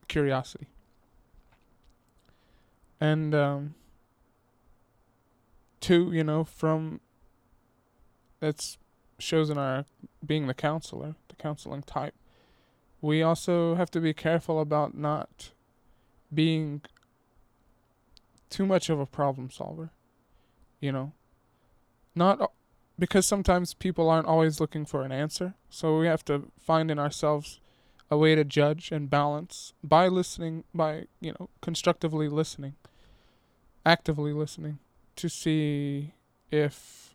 curiosity. 0.08 0.66
And 3.00 3.36
um, 3.36 3.76
two, 5.80 6.12
you 6.12 6.24
know, 6.24 6.44
from 6.44 7.00
that's 8.40 8.80
shows 9.20 9.52
in 9.52 9.60
our 9.60 9.86
being 10.26 10.48
the 10.48 10.56
counselor, 10.56 11.14
the 11.28 11.36
counseling 11.36 11.84
type. 11.84 12.16
We 13.02 13.22
also 13.22 13.76
have 13.76 13.92
to 13.92 14.02
be 14.02 14.14
careful 14.14 14.60
about 14.60 14.96
not 14.96 15.52
being 16.34 16.82
too 18.50 18.66
much 18.66 18.90
of 18.90 19.00
a 19.00 19.06
problem 19.06 19.50
solver. 19.50 19.92
You 20.80 20.92
know, 20.92 21.12
not 22.16 22.52
because 22.98 23.26
sometimes 23.26 23.74
people 23.74 24.10
aren't 24.10 24.28
always 24.28 24.60
looking 24.60 24.86
for 24.86 25.04
an 25.04 25.12
answer. 25.12 25.56
So 25.70 25.98
we 25.98 26.08
have 26.08 26.24
to 26.26 26.52
find 26.60 26.92
in 26.92 27.00
ourselves 27.00 27.60
a 28.12 28.18
way 28.18 28.36
to 28.36 28.44
judge 28.44 28.92
and 28.92 29.10
balance 29.10 29.74
by 29.84 30.08
listening, 30.08 30.64
by, 30.74 31.06
you 31.22 31.34
know, 31.40 31.50
constructively 31.62 32.28
listening, 32.28 32.76
actively 33.86 34.34
listening 34.34 34.80
to 35.16 35.30
see 35.30 36.14
if 36.52 37.09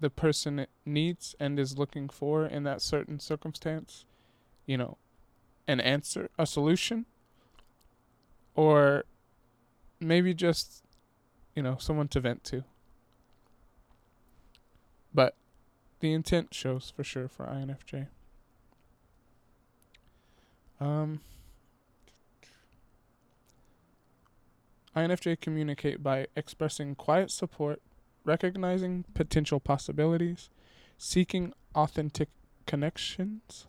the 0.00 0.10
person 0.10 0.66
needs 0.86 1.34
and 1.40 1.58
is 1.58 1.78
looking 1.78 2.08
for 2.08 2.46
in 2.46 2.62
that 2.64 2.80
certain 2.80 3.18
circumstance, 3.18 4.04
you 4.66 4.76
know, 4.76 4.96
an 5.66 5.80
answer, 5.80 6.30
a 6.38 6.46
solution, 6.46 7.06
or 8.54 9.04
maybe 10.00 10.34
just, 10.34 10.84
you 11.54 11.62
know, 11.62 11.76
someone 11.78 12.08
to 12.08 12.20
vent 12.20 12.44
to. 12.44 12.64
But 15.12 15.34
the 16.00 16.12
intent 16.12 16.54
shows 16.54 16.92
for 16.94 17.02
sure 17.02 17.28
for 17.28 17.46
INFJ. 17.46 18.06
Um, 20.80 21.20
INFJ 24.94 25.40
communicate 25.40 26.02
by 26.02 26.26
expressing 26.36 26.94
quiet 26.94 27.30
support, 27.30 27.80
recognizing 28.24 29.04
potential 29.14 29.60
possibilities, 29.60 30.50
seeking 30.96 31.52
authentic 31.74 32.28
connections, 32.66 33.66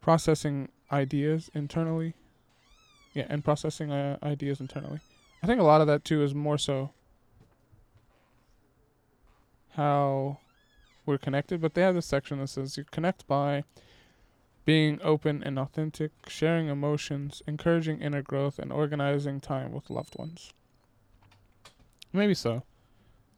processing 0.00 0.68
ideas 0.90 1.50
internally. 1.54 2.14
Yeah, 3.14 3.26
and 3.28 3.44
processing 3.44 3.92
uh, 3.92 4.16
ideas 4.22 4.60
internally. 4.60 5.00
I 5.42 5.46
think 5.46 5.60
a 5.60 5.64
lot 5.64 5.80
of 5.82 5.86
that 5.86 6.04
too 6.04 6.22
is 6.22 6.34
more 6.34 6.56
so 6.56 6.90
how 9.76 10.38
we're 11.04 11.18
connected, 11.18 11.60
but 11.60 11.74
they 11.74 11.82
have 11.82 11.94
this 11.94 12.06
section 12.06 12.38
that 12.38 12.48
says 12.48 12.76
you 12.76 12.84
connect 12.90 13.26
by 13.26 13.64
being 14.64 15.00
open 15.02 15.42
and 15.42 15.58
authentic, 15.58 16.12
sharing 16.28 16.68
emotions, 16.68 17.42
encouraging 17.46 18.00
inner 18.00 18.22
growth, 18.22 18.58
and 18.58 18.72
organizing 18.72 19.40
time 19.40 19.72
with 19.72 19.90
loved 19.90 20.16
ones. 20.18 20.52
Maybe 22.12 22.34
so. 22.34 22.62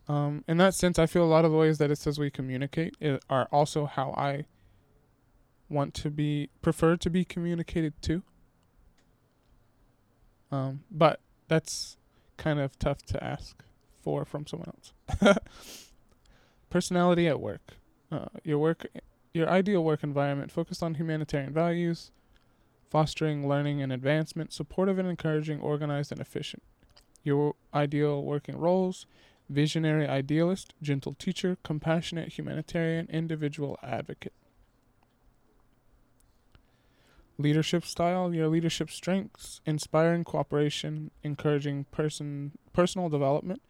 Um, 0.08 0.44
in 0.46 0.58
that 0.58 0.74
sense, 0.74 0.98
I 0.98 1.06
feel 1.06 1.24
a 1.24 1.26
lot 1.26 1.44
of 1.44 1.50
the 1.50 1.56
ways 1.56 1.78
that 1.78 1.90
it 1.90 1.96
says 1.96 2.18
we 2.18 2.30
communicate 2.30 2.96
are 3.30 3.48
also 3.50 3.86
how 3.86 4.12
I 4.16 4.44
want 5.68 5.94
to 5.94 6.10
be 6.10 6.50
prefer 6.62 6.96
to 6.96 7.10
be 7.10 7.24
communicated 7.24 7.94
to. 8.02 8.22
Um, 10.52 10.84
but 10.90 11.20
that's 11.48 11.96
kind 12.36 12.60
of 12.60 12.78
tough 12.78 13.02
to 13.06 13.22
ask 13.22 13.62
for 14.02 14.24
from 14.24 14.46
someone 14.46 14.72
else. 14.74 15.38
Personality 16.70 17.26
at 17.26 17.40
work. 17.40 17.76
Uh, 18.12 18.26
your 18.44 18.58
work, 18.58 18.86
your 19.32 19.48
ideal 19.48 19.82
work 19.82 20.04
environment 20.04 20.52
focused 20.52 20.82
on 20.82 20.94
humanitarian 20.94 21.52
values, 21.52 22.12
fostering 22.90 23.48
learning 23.48 23.82
and 23.82 23.92
advancement, 23.92 24.52
supportive 24.52 24.98
and 24.98 25.08
encouraging, 25.08 25.60
organized 25.60 26.12
and 26.12 26.20
efficient. 26.20 26.62
Your 27.24 27.54
ideal 27.72 28.22
working 28.22 28.56
roles: 28.56 29.06
visionary 29.48 30.06
idealist, 30.06 30.74
gentle 30.80 31.14
teacher, 31.14 31.56
compassionate 31.62 32.38
humanitarian, 32.38 33.06
individual 33.10 33.78
advocate. 33.82 34.32
Leadership 37.36 37.84
style, 37.84 38.32
your 38.32 38.48
leadership 38.48 38.90
strengths, 38.90 39.60
inspiring 39.66 40.22
cooperation, 40.22 41.10
encouraging 41.22 41.84
person 41.90 42.52
personal 42.72 43.08
development, 43.08 43.60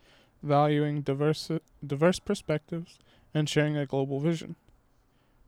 valuing 0.42 1.00
diverse, 1.00 1.50
diverse 1.84 2.18
perspectives, 2.18 2.98
and 3.32 3.48
sharing 3.48 3.76
a 3.76 3.86
global 3.86 4.20
vision. 4.20 4.56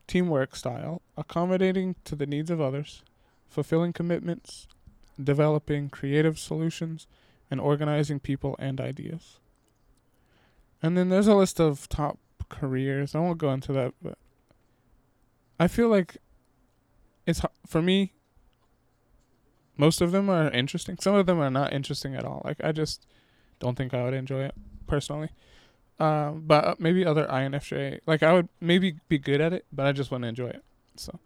Teamwork 0.06 0.56
style, 0.56 1.02
accommodating 1.16 1.94
to 2.04 2.16
the 2.16 2.26
needs 2.26 2.50
of 2.50 2.60
others, 2.60 3.02
fulfilling 3.48 3.92
commitments, 3.92 4.66
developing 5.22 5.90
creative 5.90 6.38
solutions, 6.38 7.06
and 7.50 7.60
organizing 7.60 8.18
people 8.18 8.56
and 8.58 8.80
ideas. 8.80 9.38
And 10.82 10.96
then 10.96 11.08
there's 11.08 11.26
a 11.26 11.34
list 11.34 11.60
of 11.60 11.88
top 11.88 12.18
careers. 12.48 13.14
I 13.14 13.20
won't 13.20 13.38
go 13.38 13.52
into 13.52 13.72
that, 13.72 13.94
but 14.02 14.18
I 15.58 15.68
feel 15.68 15.88
like 15.88 16.18
it's 17.26 17.40
for 17.66 17.82
me. 17.82 18.12
Most 19.78 20.00
of 20.00 20.10
them 20.12 20.30
are 20.30 20.50
interesting. 20.50 20.96
Some 20.98 21.14
of 21.14 21.26
them 21.26 21.38
are 21.38 21.50
not 21.50 21.72
interesting 21.72 22.14
at 22.14 22.24
all. 22.24 22.42
Like 22.44 22.58
I 22.64 22.72
just 22.72 23.06
don't 23.58 23.76
think 23.76 23.92
I 23.92 24.04
would 24.04 24.14
enjoy 24.14 24.44
it 24.44 24.54
personally. 24.86 25.30
Um, 25.98 26.42
but 26.46 26.64
uh, 26.64 26.74
maybe 26.78 27.06
other 27.06 27.26
INFJ, 27.26 28.00
like 28.06 28.22
I 28.22 28.32
would 28.32 28.48
maybe 28.60 28.96
be 29.08 29.18
good 29.18 29.40
at 29.40 29.52
it, 29.52 29.64
but 29.72 29.86
I 29.86 29.92
just 29.92 30.10
wouldn't 30.10 30.28
enjoy 30.28 30.48
it. 30.48 30.62
So, 30.96 31.18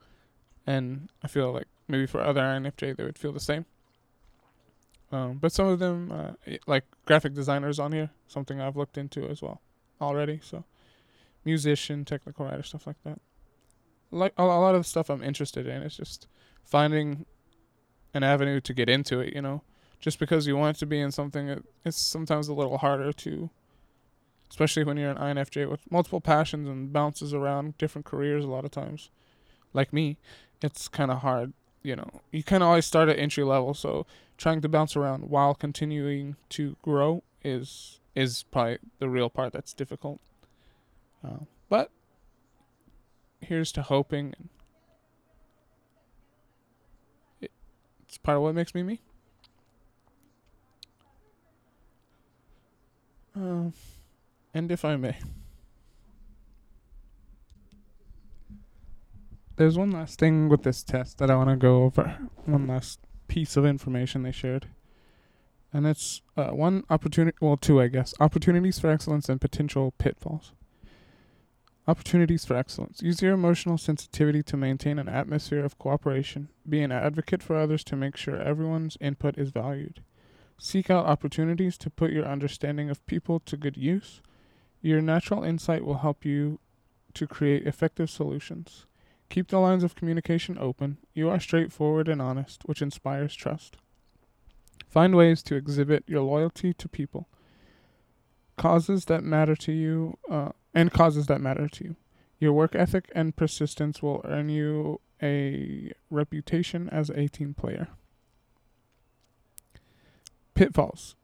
and 0.66 1.08
I 1.24 1.28
feel 1.28 1.52
like 1.52 1.66
maybe 1.88 2.06
for 2.06 2.20
other 2.20 2.40
INFJ 2.40 2.96
they 2.96 3.04
would 3.04 3.18
feel 3.18 3.32
the 3.32 3.40
same. 3.40 3.66
Um, 5.12 5.38
but 5.38 5.52
some 5.52 5.66
of 5.66 5.78
them, 5.78 6.12
uh, 6.12 6.56
like 6.66 6.84
graphic 7.04 7.34
designers 7.34 7.78
on 7.78 7.92
here, 7.92 8.10
something 8.28 8.60
I've 8.60 8.76
looked 8.76 8.96
into 8.96 9.28
as 9.28 9.42
well 9.42 9.60
already. 10.00 10.40
So, 10.42 10.64
musician, 11.44 12.04
technical 12.04 12.46
writer, 12.46 12.62
stuff 12.62 12.86
like 12.86 13.02
that. 13.04 13.20
Like 14.12 14.32
a, 14.36 14.42
a 14.42 14.44
lot 14.44 14.74
of 14.74 14.82
the 14.82 14.88
stuff 14.88 15.10
I'm 15.10 15.22
interested 15.22 15.66
in, 15.66 15.82
it's 15.82 15.96
just 15.96 16.28
finding 16.64 17.26
an 18.14 18.22
avenue 18.22 18.60
to 18.60 18.72
get 18.72 18.88
into 18.88 19.20
it. 19.20 19.34
You 19.34 19.42
know, 19.42 19.62
just 19.98 20.18
because 20.18 20.46
you 20.46 20.56
want 20.56 20.78
to 20.78 20.86
be 20.86 21.00
in 21.00 21.10
something, 21.10 21.48
it, 21.48 21.64
it's 21.84 22.00
sometimes 22.00 22.48
a 22.48 22.54
little 22.54 22.78
harder 22.78 23.12
to 23.12 23.50
especially 24.50 24.82
when 24.84 24.96
you're 24.96 25.12
an 25.12 25.16
INFJ 25.36 25.70
with 25.70 25.90
multiple 25.90 26.20
passions 26.20 26.68
and 26.68 26.92
bounces 26.92 27.32
around 27.32 27.78
different 27.78 28.04
careers 28.04 28.44
a 28.44 28.48
lot 28.48 28.64
of 28.64 28.72
times. 28.72 29.10
Like 29.72 29.92
me, 29.92 30.18
it's 30.60 30.88
kind 30.88 31.10
of 31.10 31.18
hard. 31.18 31.52
You 31.82 31.96
know, 31.96 32.20
you 32.30 32.42
kind 32.42 32.62
of 32.62 32.68
always 32.68 32.84
start 32.84 33.08
at 33.08 33.18
entry 33.18 33.44
level, 33.44 33.72
so 33.72 34.06
trying 34.36 34.60
to 34.60 34.68
bounce 34.68 34.96
around 34.96 35.30
while 35.30 35.54
continuing 35.54 36.36
to 36.50 36.76
grow 36.82 37.22
is 37.42 38.00
is 38.14 38.44
probably 38.50 38.78
the 38.98 39.08
real 39.08 39.30
part 39.30 39.52
that's 39.52 39.72
difficult. 39.72 40.20
Uh, 41.24 41.44
but 41.68 41.90
here's 43.40 43.72
to 43.72 43.82
hoping. 43.82 44.34
It's 47.40 48.18
part 48.18 48.36
of 48.36 48.42
what 48.42 48.54
makes 48.54 48.74
me 48.74 48.82
me. 48.82 49.00
Uh, 53.36 53.70
and 54.52 54.72
if 54.72 54.84
I 54.84 54.96
may, 54.96 55.16
there's 59.60 59.76
one 59.76 59.90
last 59.90 60.18
thing 60.18 60.48
with 60.48 60.62
this 60.62 60.82
test 60.82 61.18
that 61.18 61.30
I 61.30 61.36
want 61.36 61.50
to 61.50 61.56
go 61.56 61.82
over. 61.82 62.16
One 62.46 62.66
last 62.66 62.98
piece 63.28 63.58
of 63.58 63.66
information 63.66 64.22
they 64.22 64.32
shared. 64.32 64.68
And 65.70 65.86
it's 65.86 66.22
uh, 66.34 66.48
one 66.48 66.84
opportunity, 66.88 67.36
well, 67.42 67.58
two, 67.58 67.78
I 67.78 67.88
guess. 67.88 68.14
Opportunities 68.20 68.78
for 68.78 68.88
excellence 68.88 69.28
and 69.28 69.38
potential 69.38 69.92
pitfalls. 69.98 70.52
Opportunities 71.86 72.46
for 72.46 72.56
excellence. 72.56 73.02
Use 73.02 73.20
your 73.20 73.34
emotional 73.34 73.76
sensitivity 73.76 74.42
to 74.44 74.56
maintain 74.56 74.98
an 74.98 75.10
atmosphere 75.10 75.62
of 75.62 75.78
cooperation. 75.78 76.48
Be 76.66 76.80
an 76.80 76.90
advocate 76.90 77.42
for 77.42 77.58
others 77.58 77.84
to 77.84 77.96
make 77.96 78.16
sure 78.16 78.40
everyone's 78.40 78.96
input 78.98 79.36
is 79.36 79.50
valued. 79.50 80.02
Seek 80.56 80.88
out 80.88 81.04
opportunities 81.04 81.76
to 81.76 81.90
put 81.90 82.12
your 82.12 82.24
understanding 82.24 82.88
of 82.88 83.04
people 83.04 83.40
to 83.40 83.58
good 83.58 83.76
use. 83.76 84.22
Your 84.80 85.02
natural 85.02 85.44
insight 85.44 85.84
will 85.84 85.98
help 85.98 86.24
you 86.24 86.60
to 87.12 87.26
create 87.26 87.66
effective 87.66 88.08
solutions. 88.08 88.86
Keep 89.30 89.48
the 89.48 89.60
lines 89.60 89.84
of 89.84 89.94
communication 89.94 90.58
open. 90.58 90.98
You 91.14 91.30
are 91.30 91.38
straightforward 91.38 92.08
and 92.08 92.20
honest, 92.20 92.62
which 92.64 92.82
inspires 92.82 93.34
trust. 93.34 93.76
Find 94.88 95.14
ways 95.14 95.42
to 95.44 95.54
exhibit 95.54 96.02
your 96.08 96.22
loyalty 96.22 96.74
to 96.74 96.88
people. 96.88 97.28
Causes 98.58 99.04
that 99.04 99.22
matter 99.22 99.54
to 99.54 99.72
you, 99.72 100.18
uh, 100.28 100.50
and 100.74 100.92
causes 100.92 101.26
that 101.28 101.40
matter 101.40 101.68
to 101.68 101.84
you. 101.84 101.96
Your 102.40 102.52
work 102.52 102.74
ethic 102.74 103.10
and 103.14 103.36
persistence 103.36 104.02
will 104.02 104.20
earn 104.24 104.48
you 104.48 105.00
a 105.22 105.92
reputation 106.10 106.88
as 106.88 107.08
a 107.10 107.28
team 107.28 107.54
player. 107.54 107.86
Pitfalls. 110.54 111.14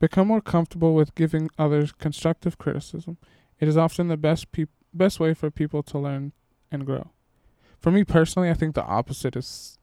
Become 0.00 0.28
more 0.28 0.40
comfortable 0.40 0.94
with 0.94 1.14
giving 1.14 1.50
others 1.58 1.92
constructive 1.92 2.56
criticism. 2.56 3.18
It 3.60 3.68
is 3.68 3.76
often 3.76 4.08
the 4.08 4.16
best 4.16 4.50
peop- 4.50 4.70
best 4.94 5.20
way 5.20 5.34
for 5.34 5.50
people 5.50 5.82
to 5.82 5.98
learn 5.98 6.32
and 6.72 6.86
grow. 6.86 7.10
For 7.78 7.90
me 7.90 8.02
personally, 8.02 8.50
I 8.50 8.54
think 8.54 8.74
the 8.74 8.82
opposite 8.82 9.36
is 9.36 9.78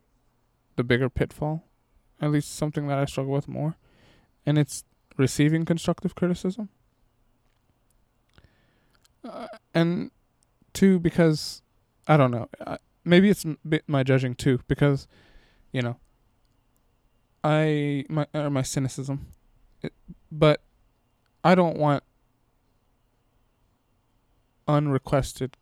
the 0.76 0.84
bigger 0.84 1.10
pitfall, 1.10 1.64
at 2.20 2.32
least 2.32 2.56
something 2.56 2.88
that 2.88 2.98
I 2.98 3.06
struggle 3.06 3.34
with 3.34 3.48
more, 3.48 3.78
and 4.46 4.58
it's 4.58 4.84
receiving 5.18 5.66
constructive 5.66 6.16
criticism. 6.16 6.70
Uh, 9.24 9.48
and 9.74 10.12
two, 10.74 11.00
because 11.00 11.62
I 12.08 12.18
don't 12.18 12.32
know, 12.32 12.48
maybe 13.04 13.30
it's 13.30 13.46
my 13.88 14.04
judging 14.04 14.34
too, 14.34 14.62
because 14.68 15.08
you 15.72 15.82
know, 15.82 15.98
I 17.44 18.06
my 18.10 18.28
or 18.34 18.50
my 18.50 18.62
cynicism, 18.62 19.28
it, 19.82 19.94
but 20.32 20.62
I 21.44 21.54
don't 21.54 21.78
want 21.78 22.04
unrequested 24.68 25.58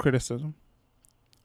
criticism. 0.00 0.54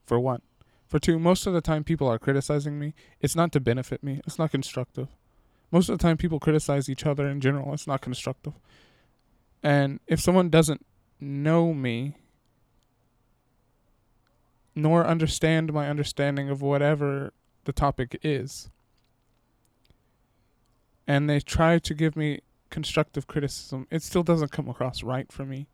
For 0.06 0.20
one, 0.20 0.42
for 0.88 0.98
two, 0.98 1.20
most 1.20 1.46
of 1.46 1.54
the 1.54 1.62
time 1.62 1.84
people 1.84 2.08
are 2.08 2.18
criticizing 2.18 2.80
me. 2.80 2.94
It's 3.20 3.36
not 3.36 3.52
to 3.52 3.60
benefit 3.60 4.02
me. 4.02 4.22
It's 4.26 4.40
not 4.40 4.52
constructive. 4.52 5.10
Most 5.72 5.90
of 5.90 5.98
the 5.98 6.02
time 6.02 6.16
people 6.16 6.40
criticize 6.40 6.90
each 6.90 7.06
other 7.06 7.28
in 7.28 7.42
general. 7.42 7.74
It's 7.74 7.86
not 7.86 8.02
constructive. 8.02 8.54
And 9.62 10.00
if 10.08 10.22
someone 10.22 10.50
doesn't 10.50 10.86
know 11.20 11.74
me 11.74 12.16
nor 14.74 15.06
understand 15.06 15.74
my 15.74 15.90
understanding 15.90 16.50
of 16.50 16.62
whatever 16.62 17.34
the 17.66 17.74
topic 17.74 18.20
is, 18.24 18.70
and 21.08 21.30
they 21.30 21.40
try 21.40 21.80
to 21.80 21.94
give 21.94 22.16
me 22.16 22.42
constructive 22.70 23.28
criticism, 23.28 23.88
it 23.90 24.02
still 24.02 24.24
doesn't 24.24 24.52
come 24.52 24.70
across 24.70 25.04
right 25.04 25.32
for 25.32 25.46
me. 25.46 25.68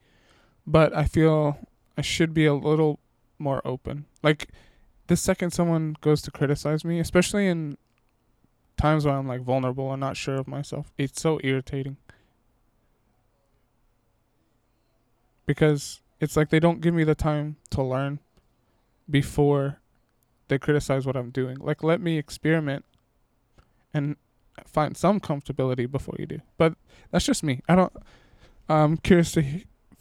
But 0.66 0.96
I 0.96 1.06
feel 1.06 1.58
I 1.98 2.02
should 2.02 2.34
be 2.34 2.46
a 2.46 2.54
little 2.54 3.00
more 3.38 3.62
open. 3.66 4.06
Like 4.24 4.50
the 5.08 5.18
second 5.18 5.52
someone 5.52 5.96
goes 6.02 6.22
to 6.24 6.32
criticize 6.32 6.86
me, 6.86 7.00
especially 7.00 7.48
in 7.48 7.78
times 8.78 9.06
when 9.06 9.16
I'm 9.16 9.28
like 9.28 9.42
vulnerable 9.42 9.92
and 9.92 10.00
not 10.00 10.18
sure 10.18 10.36
of 10.36 10.48
myself, 10.48 10.92
it's 10.98 11.22
so 11.22 11.40
irritating. 11.44 11.98
Because 15.46 16.02
it's 16.20 16.38
like 16.38 16.50
they 16.50 16.60
don't 16.60 16.82
give 16.82 16.94
me 16.94 17.04
the 17.04 17.16
time 17.16 17.58
to 17.72 17.84
learn 17.84 18.20
before 19.10 19.80
they 20.48 20.58
criticize 20.58 21.06
what 21.06 21.16
I'm 21.18 21.32
doing. 21.32 21.58
Like 21.60 21.84
let 21.84 22.00
me 22.00 22.18
experiment 22.18 22.86
and 23.94 24.16
find 24.66 24.96
some 24.96 25.20
comfortability 25.20 25.90
before 25.90 26.16
you 26.20 26.26
do. 26.26 26.40
But 26.58 26.76
that's 27.12 27.26
just 27.26 27.44
me. 27.44 27.62
I 27.68 27.76
don't. 27.76 27.94
I'm 28.70 28.98
curious 28.98 29.32
to 29.34 29.42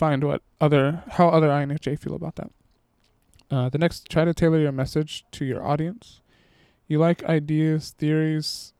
find 0.01 0.25
what 0.25 0.41
other 0.63 1.05
how 1.11 1.29
other 1.29 1.51
INFJ 1.51 1.99
feel 1.99 2.15
about 2.15 2.37
that. 2.37 2.51
Uh, 3.51 3.69
the 3.69 3.77
next, 3.77 4.09
try 4.09 4.25
to 4.25 4.33
tailor 4.33 4.59
your 4.59 4.73
message 4.73 5.27
to 5.33 5.45
your 5.45 5.63
audience. 5.63 6.23
You 6.89 6.99
like 6.99 7.23
ideas, 7.25 7.95
theories, 7.99 8.73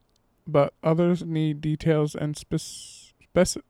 but 0.47 0.73
others 0.81 1.23
need 1.23 1.61
details 1.61 2.15
and 2.15 2.35
spec- 2.35 2.59
spec- 2.59 3.63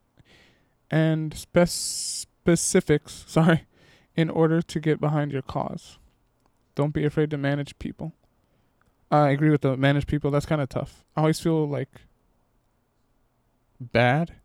and 0.90 1.34
spec- 1.34 1.68
specifics. 1.68 3.26
Sorry, 3.28 3.66
in 4.16 4.30
order 4.30 4.62
to 4.62 4.80
get 4.80 5.02
behind 5.02 5.34
your 5.34 5.42
cause. 5.42 6.00
Don't 6.76 6.94
be 6.94 7.04
afraid 7.04 7.30
to 7.32 7.38
manage 7.38 7.78
people. 7.80 8.14
I 9.12 9.30
agree 9.32 9.50
with 9.50 9.62
the 9.62 9.76
manage 9.76 10.08
people. 10.08 10.32
That's 10.32 10.46
kind 10.46 10.62
of 10.62 10.70
tough. 10.70 11.04
I 11.18 11.22
always 11.22 11.42
feel 11.42 11.68
like 11.68 11.90
bad, 13.82 14.36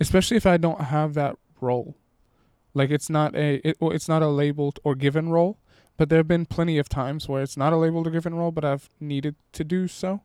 especially 0.00 0.36
if 0.36 0.46
I 0.46 0.56
don't 0.56 0.80
have 0.80 1.14
that 1.14 1.36
role. 1.60 1.96
Like 2.74 2.90
it's 2.90 3.08
not 3.08 3.34
a 3.36 3.66
it, 3.66 3.76
it's 3.80 4.08
not 4.08 4.22
a 4.22 4.28
labeled 4.28 4.80
or 4.84 4.94
given 4.94 5.28
role, 5.28 5.58
but 5.96 6.08
there 6.08 6.18
have 6.18 6.28
been 6.28 6.46
plenty 6.46 6.78
of 6.78 6.88
times 6.88 7.28
where 7.28 7.42
it's 7.42 7.56
not 7.56 7.72
a 7.72 7.76
labeled 7.76 8.06
or 8.06 8.10
given 8.10 8.34
role, 8.34 8.50
but 8.50 8.64
I've 8.64 8.90
needed 9.00 9.36
to 9.52 9.64
do 9.64 9.86
so, 9.86 10.22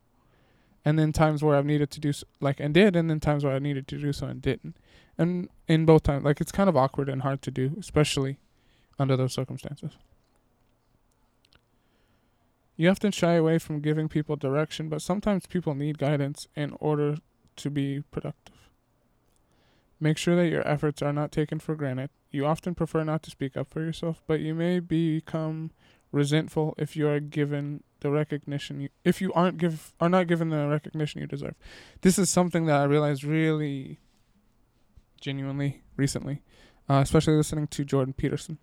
and 0.83 0.97
then 0.97 1.11
times 1.11 1.43
where 1.43 1.55
I've 1.55 1.65
needed 1.65 1.91
to 1.91 1.99
do 1.99 2.11
so, 2.11 2.25
like 2.41 2.59
and 2.59 2.73
did, 2.73 2.95
and 2.95 3.09
then 3.09 3.19
times 3.19 3.43
where 3.43 3.53
I 3.53 3.59
needed 3.59 3.87
to 3.89 3.97
do 3.99 4.11
so 4.11 4.25
and 4.25 4.41
didn't, 4.41 4.77
and 5.17 5.49
in 5.67 5.85
both 5.85 6.03
times, 6.03 6.25
like 6.25 6.41
it's 6.41 6.51
kind 6.51 6.69
of 6.69 6.75
awkward 6.75 7.07
and 7.07 7.21
hard 7.21 7.41
to 7.43 7.51
do, 7.51 7.75
especially 7.79 8.39
under 8.97 9.15
those 9.15 9.33
circumstances. 9.33 9.91
You 12.75 12.89
often 12.89 13.11
shy 13.11 13.33
away 13.33 13.59
from 13.59 13.81
giving 13.81 14.07
people 14.07 14.37
direction, 14.37 14.87
but 14.87 15.01
sometimes 15.01 15.45
people 15.45 15.75
need 15.75 15.97
guidance 15.97 16.47
in 16.55 16.75
order 16.79 17.17
to 17.57 17.69
be 17.69 18.03
productive. 18.09 18.55
Make 19.99 20.17
sure 20.17 20.35
that 20.35 20.47
your 20.47 20.65
efforts 20.67 21.01
are 21.01 21.13
not 21.13 21.31
taken 21.31 21.59
for 21.59 21.75
granted. 21.75 22.09
You 22.31 22.45
often 22.45 22.75
prefer 22.75 23.03
not 23.03 23.23
to 23.23 23.31
speak 23.31 23.57
up 23.57 23.67
for 23.67 23.81
yourself, 23.81 24.21
but 24.27 24.39
you 24.39 24.55
may 24.55 24.79
become 24.79 25.71
resentful 26.11 26.73
if 26.77 26.95
you 26.95 27.07
are 27.07 27.19
given 27.19 27.83
the 27.99 28.09
recognition 28.09 28.81
you, 28.81 28.89
if 29.03 29.21
you 29.21 29.31
aren't 29.33 29.57
give 29.57 29.93
are 29.99 30.09
not 30.09 30.27
given 30.27 30.49
the 30.49 30.67
recognition 30.67 31.21
you 31.21 31.27
deserve. 31.27 31.55
This 32.01 32.17
is 32.17 32.29
something 32.29 32.65
that 32.65 32.79
I 32.79 32.83
realized 32.85 33.23
really 33.23 33.99
genuinely 35.19 35.81
recently, 35.97 36.41
uh, 36.89 37.01
especially 37.03 37.33
listening 37.33 37.67
to 37.67 37.83
Jordan 37.83 38.13
Peterson 38.13 38.57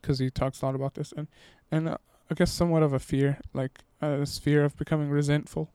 because 0.00 0.18
he 0.18 0.30
talks 0.30 0.62
a 0.62 0.66
lot 0.66 0.74
about 0.74 0.94
this 0.94 1.12
and 1.12 1.28
and 1.70 1.88
uh, 1.88 1.98
I 2.30 2.34
guess 2.34 2.52
somewhat 2.52 2.82
of 2.82 2.92
a 2.92 2.98
fear, 2.98 3.38
like 3.52 3.80
uh, 4.02 4.18
this 4.18 4.38
fear 4.38 4.64
of 4.64 4.76
becoming 4.76 5.10
resentful, 5.10 5.70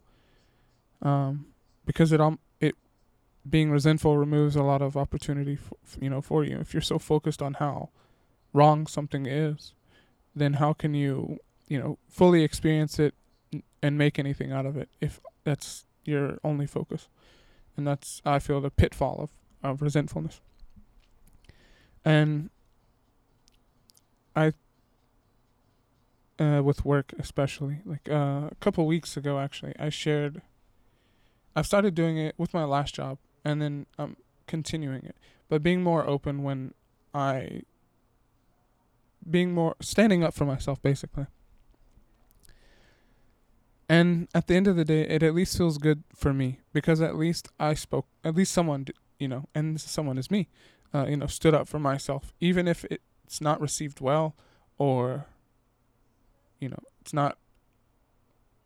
um, 1.02 1.48
because 1.86 2.12
it 2.12 2.20
it 2.20 2.40
being 3.50 3.72
resentful 3.72 4.18
removes 4.18 4.56
a 4.56 4.64
lot 4.64 4.82
of 4.82 4.96
opportunity 4.96 5.56
for, 5.56 5.78
you 6.00 6.10
know 6.10 6.22
for 6.22 6.44
you. 6.44 6.58
If 6.60 6.74
you're 6.74 6.82
so 6.82 7.00
focused 7.00 7.42
on 7.42 7.56
how 7.56 7.90
wrong 8.54 8.86
something 8.88 9.26
is 9.26 9.74
then 10.36 10.54
how 10.54 10.74
can 10.74 10.94
you 10.94 11.40
you 11.68 11.80
know 11.80 11.98
fully 12.08 12.44
experience 12.44 13.00
it 13.00 13.14
and 13.82 13.98
make 13.98 14.20
anything 14.20 14.52
out 14.52 14.66
of 14.66 14.78
it 14.78 14.90
if 15.00 15.20
that's 15.44 15.86
your 16.06 16.38
only 16.44 16.68
focus? 16.68 17.08
And 17.78 17.88
that's 17.88 18.22
i 18.26 18.40
feel 18.40 18.62
the 18.62 18.70
pitfall 18.72 19.20
of 19.20 19.30
of 19.64 19.82
resentfulness. 19.82 20.42
And 22.04 22.50
i 24.36 24.54
uh, 26.40 26.62
with 26.64 26.84
work 26.84 27.14
especially 27.20 27.82
like 27.86 28.10
uh, 28.10 28.50
a 28.52 28.56
couple 28.60 28.86
weeks 28.88 29.16
ago 29.16 29.38
actually 29.38 29.74
i 29.78 29.90
shared 29.90 30.42
i've 31.56 31.68
started 31.68 31.94
doing 31.94 32.18
it 32.18 32.34
with 32.38 32.52
my 32.52 32.64
last 32.64 32.96
job 32.96 33.20
and 33.44 33.62
then 33.62 33.86
I'm 33.98 34.18
continuing 34.48 35.04
it. 35.06 35.16
But 35.50 35.64
being 35.64 35.84
more 35.84 36.06
open 36.08 36.44
when 36.44 36.74
I 37.14 37.64
being 39.30 39.54
more 39.54 39.76
standing 39.82 40.24
up 40.24 40.34
for 40.34 40.46
myself 40.46 40.82
basically. 40.82 41.28
And 43.88 44.30
at 44.34 44.48
the 44.48 44.56
end 44.56 44.68
of 44.68 44.78
the 44.78 44.86
day, 44.86 45.02
it 45.02 45.22
at 45.22 45.36
least 45.36 45.58
feels 45.58 45.78
good 45.78 46.04
for 46.16 46.34
me 46.34 46.60
because 46.72 47.02
at 47.02 47.18
least 47.18 47.50
I 47.60 47.74
spoke, 47.74 48.08
at 48.24 48.36
least 48.36 48.54
someone, 48.54 48.86
you 49.20 49.28
know, 49.28 49.50
and 49.54 49.82
someone 49.82 50.18
is 50.18 50.32
me, 50.32 50.48
uh, 50.94 51.08
you 51.10 51.18
know, 51.18 51.28
stood 51.28 51.54
up 51.54 51.68
for 51.68 51.78
myself, 51.78 52.32
even 52.40 52.70
if 52.70 52.86
it's 52.86 53.42
not 53.42 53.60
received 53.60 54.00
well 54.00 54.34
or, 54.78 55.26
you 56.62 56.70
know, 56.70 56.80
it's 57.02 57.12
not, 57.12 57.38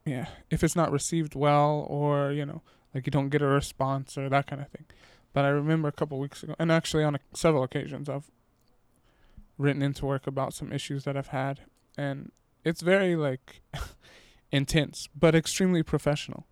yeah, 0.06 0.28
if 0.52 0.64
it's 0.64 0.76
not 0.76 0.92
received 0.92 1.34
well 1.34 1.88
or, 1.90 2.32
you 2.32 2.46
know, 2.46 2.62
like 2.96 3.06
you 3.06 3.12
don't 3.12 3.30
get 3.30 3.42
a 3.42 3.46
response 3.46 4.18
or 4.18 4.30
that 4.30 4.48
kind 4.48 4.62
of 4.62 4.70
thing. 4.70 4.86
But 5.34 5.44
I 5.44 5.50
remember 5.50 5.90
a 5.90 5.92
couple 5.92 6.18
weeks 6.18 6.42
ago, 6.42 6.56
and 6.58 6.72
actually 6.72 7.04
on 7.04 7.16
a, 7.16 7.20
several 7.34 7.62
occasions, 7.62 8.08
I've 8.08 8.32
written 9.58 9.82
into 9.82 10.06
work 10.06 10.26
about 10.26 10.54
some 10.54 10.72
issues 10.72 11.04
that 11.04 11.18
I've 11.18 11.28
had, 11.28 11.60
and 11.98 12.32
it's 12.64 12.80
very 12.80 13.18
like 13.18 13.62
intense, 14.52 15.10
but 15.14 15.36
extremely 15.36 15.84
professional. 15.84 16.48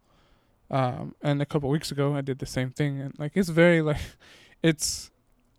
Um, 0.70 1.16
and 1.22 1.42
a 1.42 1.46
couple 1.46 1.70
weeks 1.70 1.92
ago, 1.92 2.14
I 2.14 2.22
did 2.22 2.40
the 2.40 2.46
same 2.46 2.72
thing, 2.72 3.00
and 3.00 3.18
like 3.18 3.32
it's 3.36 3.50
very 3.50 3.82
like, 3.82 4.02
it's, 4.62 5.12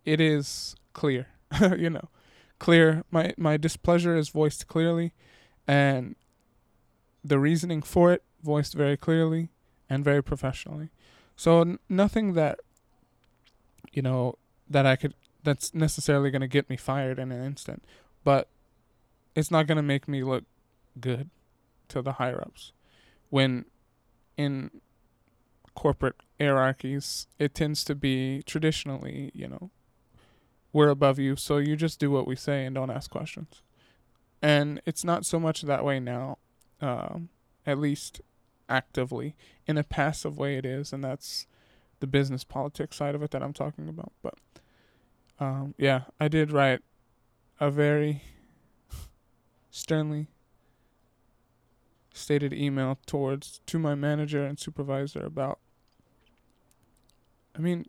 it 0.05 0.21
is 0.21 0.75
clear, 0.93 1.29
you 1.77 1.89
know, 1.89 2.09
clear. 2.59 3.03
My 3.09 3.33
my 3.37 3.57
displeasure 3.57 4.15
is 4.15 4.29
voiced 4.29 4.67
clearly, 4.67 5.13
and 5.67 6.15
the 7.23 7.39
reasoning 7.39 7.81
for 7.81 8.13
it 8.13 8.23
voiced 8.43 8.75
very 8.75 8.97
clearly 8.97 9.49
and 9.89 10.03
very 10.03 10.23
professionally. 10.23 10.89
So 11.35 11.61
n- 11.61 11.79
nothing 11.89 12.33
that 12.33 12.59
you 13.91 14.01
know 14.01 14.37
that 14.69 14.85
I 14.85 14.95
could 14.95 15.13
that's 15.43 15.73
necessarily 15.73 16.31
going 16.31 16.41
to 16.41 16.47
get 16.47 16.69
me 16.69 16.77
fired 16.77 17.19
in 17.19 17.31
an 17.31 17.43
instant, 17.43 17.83
but 18.23 18.49
it's 19.35 19.51
not 19.51 19.67
going 19.67 19.77
to 19.77 19.83
make 19.83 20.07
me 20.07 20.23
look 20.23 20.45
good 20.99 21.29
to 21.89 22.01
the 22.01 22.13
higher 22.13 22.41
ups. 22.41 22.71
When 23.29 23.65
in 24.37 24.71
corporate 25.75 26.15
hierarchies, 26.39 27.27
it 27.37 27.53
tends 27.53 27.83
to 27.83 27.95
be 27.95 28.41
traditionally, 28.45 29.31
you 29.33 29.47
know, 29.47 29.69
we're 30.73 30.89
above 30.89 31.19
you, 31.19 31.35
so 31.35 31.57
you 31.57 31.75
just 31.75 31.99
do 31.99 32.11
what 32.11 32.27
we 32.27 32.35
say 32.35 32.65
and 32.65 32.75
don't 32.75 32.89
ask 32.89 33.09
questions. 33.09 33.61
And 34.41 34.81
it's 34.85 35.03
not 35.03 35.25
so 35.25 35.39
much 35.39 35.61
that 35.61 35.85
way 35.85 35.99
now, 35.99 36.37
um, 36.81 37.29
at 37.65 37.77
least 37.77 38.21
actively. 38.69 39.35
In 39.67 39.77
a 39.77 39.83
passive 39.83 40.37
way, 40.37 40.57
it 40.57 40.65
is, 40.65 40.93
and 40.93 41.03
that's 41.03 41.47
the 41.99 42.07
business 42.07 42.43
politics 42.43 42.97
side 42.97 43.15
of 43.15 43.23
it 43.23 43.31
that 43.31 43.41
I'm 43.41 43.53
talking 43.53 43.89
about. 43.89 44.11
But 44.21 44.35
um, 45.39 45.73
yeah, 45.77 46.01
I 46.19 46.27
did 46.27 46.51
write 46.51 46.81
a 47.59 47.71
very 47.71 48.23
sternly 49.71 50.27
stated 52.13 52.53
email 52.53 52.97
towards 53.05 53.59
to 53.65 53.77
my 53.77 53.93
manager 53.93 54.45
and 54.45 54.57
supervisor 54.57 55.25
about 55.25 55.59
I 57.55 57.59
mean 57.59 57.85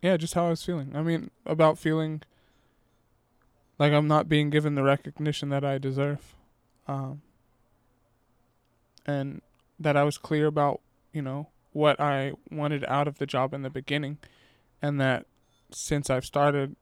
yeah, 0.00 0.16
just 0.16 0.34
how 0.34 0.46
I 0.46 0.50
was 0.50 0.64
feeling. 0.64 0.96
I 0.96 1.02
mean, 1.02 1.30
about 1.46 1.78
feeling 1.78 2.22
like 3.78 3.92
I'm 3.92 4.08
not 4.08 4.28
being 4.28 4.50
given 4.50 4.74
the 4.74 4.82
recognition 4.82 5.48
that 5.50 5.64
I 5.64 5.78
deserve. 5.78 6.34
Um 6.88 7.22
and 9.06 9.42
that 9.78 9.96
I 9.96 10.04
was 10.04 10.18
clear 10.18 10.46
about, 10.46 10.80
you 11.12 11.22
know, 11.22 11.48
what 11.72 12.00
I 12.00 12.32
wanted 12.50 12.84
out 12.86 13.08
of 13.08 13.18
the 13.18 13.26
job 13.26 13.54
in 13.54 13.62
the 13.62 13.70
beginning 13.70 14.18
and 14.80 15.00
that 15.00 15.26
since 15.70 16.10
I've 16.10 16.24
started 16.24 16.76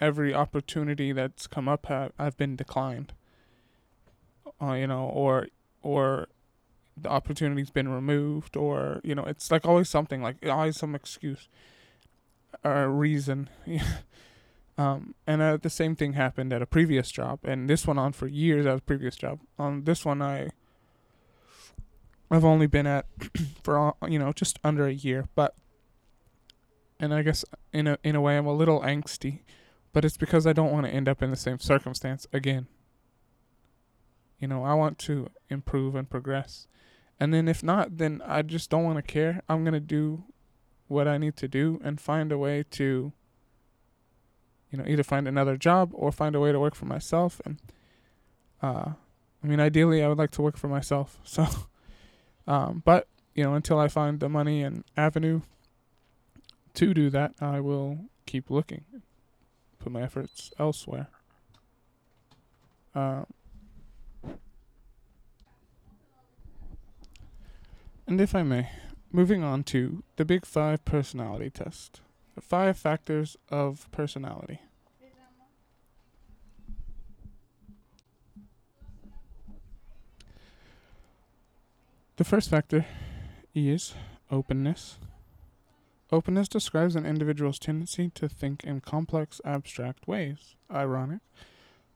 every 0.00 0.34
opportunity 0.34 1.12
that's 1.12 1.46
come 1.46 1.68
up 1.68 1.86
I've 2.18 2.36
been 2.36 2.56
declined. 2.56 3.14
Uh, 4.60 4.72
you 4.72 4.86
know 4.86 5.04
or 5.04 5.48
or 5.82 6.28
the 6.96 7.08
opportunity's 7.10 7.70
been 7.70 7.88
removed 7.88 8.56
or 8.56 9.00
you 9.04 9.14
know 9.14 9.24
it's 9.24 9.50
like 9.50 9.66
always 9.66 9.88
something 9.88 10.22
like 10.22 10.36
always 10.46 10.76
some 10.76 10.94
excuse 10.94 11.48
or 12.64 12.88
reason. 12.88 13.48
Um 14.78 15.14
and 15.26 15.40
uh, 15.40 15.56
the 15.56 15.70
same 15.70 15.96
thing 15.96 16.12
happened 16.12 16.52
at 16.52 16.60
a 16.60 16.66
previous 16.66 17.10
job 17.10 17.38
and 17.44 17.66
this 17.66 17.86
went 17.86 17.98
on 17.98 18.12
for 18.12 18.26
years 18.26 18.66
at 18.66 18.76
a 18.76 18.80
previous 18.82 19.16
job. 19.16 19.40
On 19.58 19.84
this 19.84 20.04
one 20.04 20.20
I 20.20 20.50
I've 22.30 22.44
only 22.44 22.66
been 22.66 22.86
at 22.86 23.06
for 23.62 23.94
you 24.08 24.18
know 24.18 24.32
just 24.32 24.58
under 24.64 24.86
a 24.86 24.92
year 24.92 25.28
but 25.34 25.54
and 26.98 27.12
I 27.12 27.22
guess 27.22 27.44
in 27.72 27.86
a 27.86 27.98
in 28.02 28.16
a 28.16 28.20
way 28.20 28.36
I'm 28.36 28.46
a 28.46 28.54
little 28.54 28.80
angsty 28.80 29.40
but 29.92 30.04
it's 30.04 30.16
because 30.16 30.46
I 30.46 30.52
don't 30.52 30.72
want 30.72 30.86
to 30.86 30.92
end 30.92 31.08
up 31.08 31.22
in 31.22 31.30
the 31.30 31.36
same 31.36 31.58
circumstance 31.58 32.26
again 32.32 32.66
you 34.38 34.48
know, 34.48 34.64
I 34.64 34.74
want 34.74 34.98
to 35.00 35.28
improve 35.48 35.94
and 35.94 36.08
progress. 36.08 36.68
And 37.18 37.32
then 37.32 37.48
if 37.48 37.62
not, 37.62 37.96
then 37.98 38.22
I 38.26 38.42
just 38.42 38.68
don't 38.68 38.84
want 38.84 38.98
to 38.98 39.02
care. 39.02 39.42
I'm 39.48 39.64
going 39.64 39.74
to 39.74 39.80
do 39.80 40.24
what 40.88 41.08
I 41.08 41.18
need 41.18 41.36
to 41.36 41.48
do 41.48 41.80
and 41.82 42.00
find 42.00 42.30
a 42.30 42.38
way 42.38 42.64
to 42.72 43.12
you 44.70 44.78
know, 44.78 44.84
either 44.86 45.02
find 45.02 45.26
another 45.26 45.56
job 45.56 45.90
or 45.94 46.12
find 46.12 46.34
a 46.34 46.40
way 46.40 46.52
to 46.52 46.60
work 46.60 46.74
for 46.74 46.86
myself 46.86 47.40
and 47.44 47.60
uh 48.62 48.92
I 49.42 49.46
mean 49.46 49.60
ideally 49.60 50.02
I 50.02 50.08
would 50.08 50.18
like 50.18 50.32
to 50.32 50.42
work 50.42 50.56
for 50.56 50.68
myself. 50.68 51.18
So 51.24 51.46
um 52.46 52.82
but 52.84 53.08
you 53.34 53.44
know, 53.44 53.54
until 53.54 53.78
I 53.78 53.88
find 53.88 54.18
the 54.18 54.28
money 54.28 54.62
and 54.62 54.82
avenue 54.96 55.42
to 56.74 56.94
do 56.94 57.10
that, 57.10 57.34
I 57.40 57.60
will 57.60 57.98
keep 58.24 58.50
looking. 58.50 58.84
Put 59.78 59.92
my 59.92 60.02
efforts 60.02 60.50
elsewhere. 60.58 61.08
Um 62.94 63.26
And 68.08 68.20
if 68.20 68.36
I 68.36 68.44
may, 68.44 68.70
moving 69.10 69.42
on 69.42 69.64
to 69.64 70.04
the 70.14 70.24
Big 70.24 70.46
Five 70.46 70.84
personality 70.84 71.50
test 71.50 72.00
the 72.36 72.42
five 72.42 72.78
factors 72.78 73.36
of 73.48 73.90
personality. 73.90 74.60
The 82.16 82.24
first 82.24 82.48
factor 82.48 82.86
is 83.54 83.94
openness. 84.30 84.98
Openness 86.10 86.48
describes 86.48 86.96
an 86.96 87.04
individual's 87.04 87.58
tendency 87.58 88.10
to 88.14 88.26
think 88.26 88.64
in 88.64 88.80
complex, 88.80 89.40
abstract 89.44 90.08
ways. 90.08 90.54
Ironic. 90.72 91.20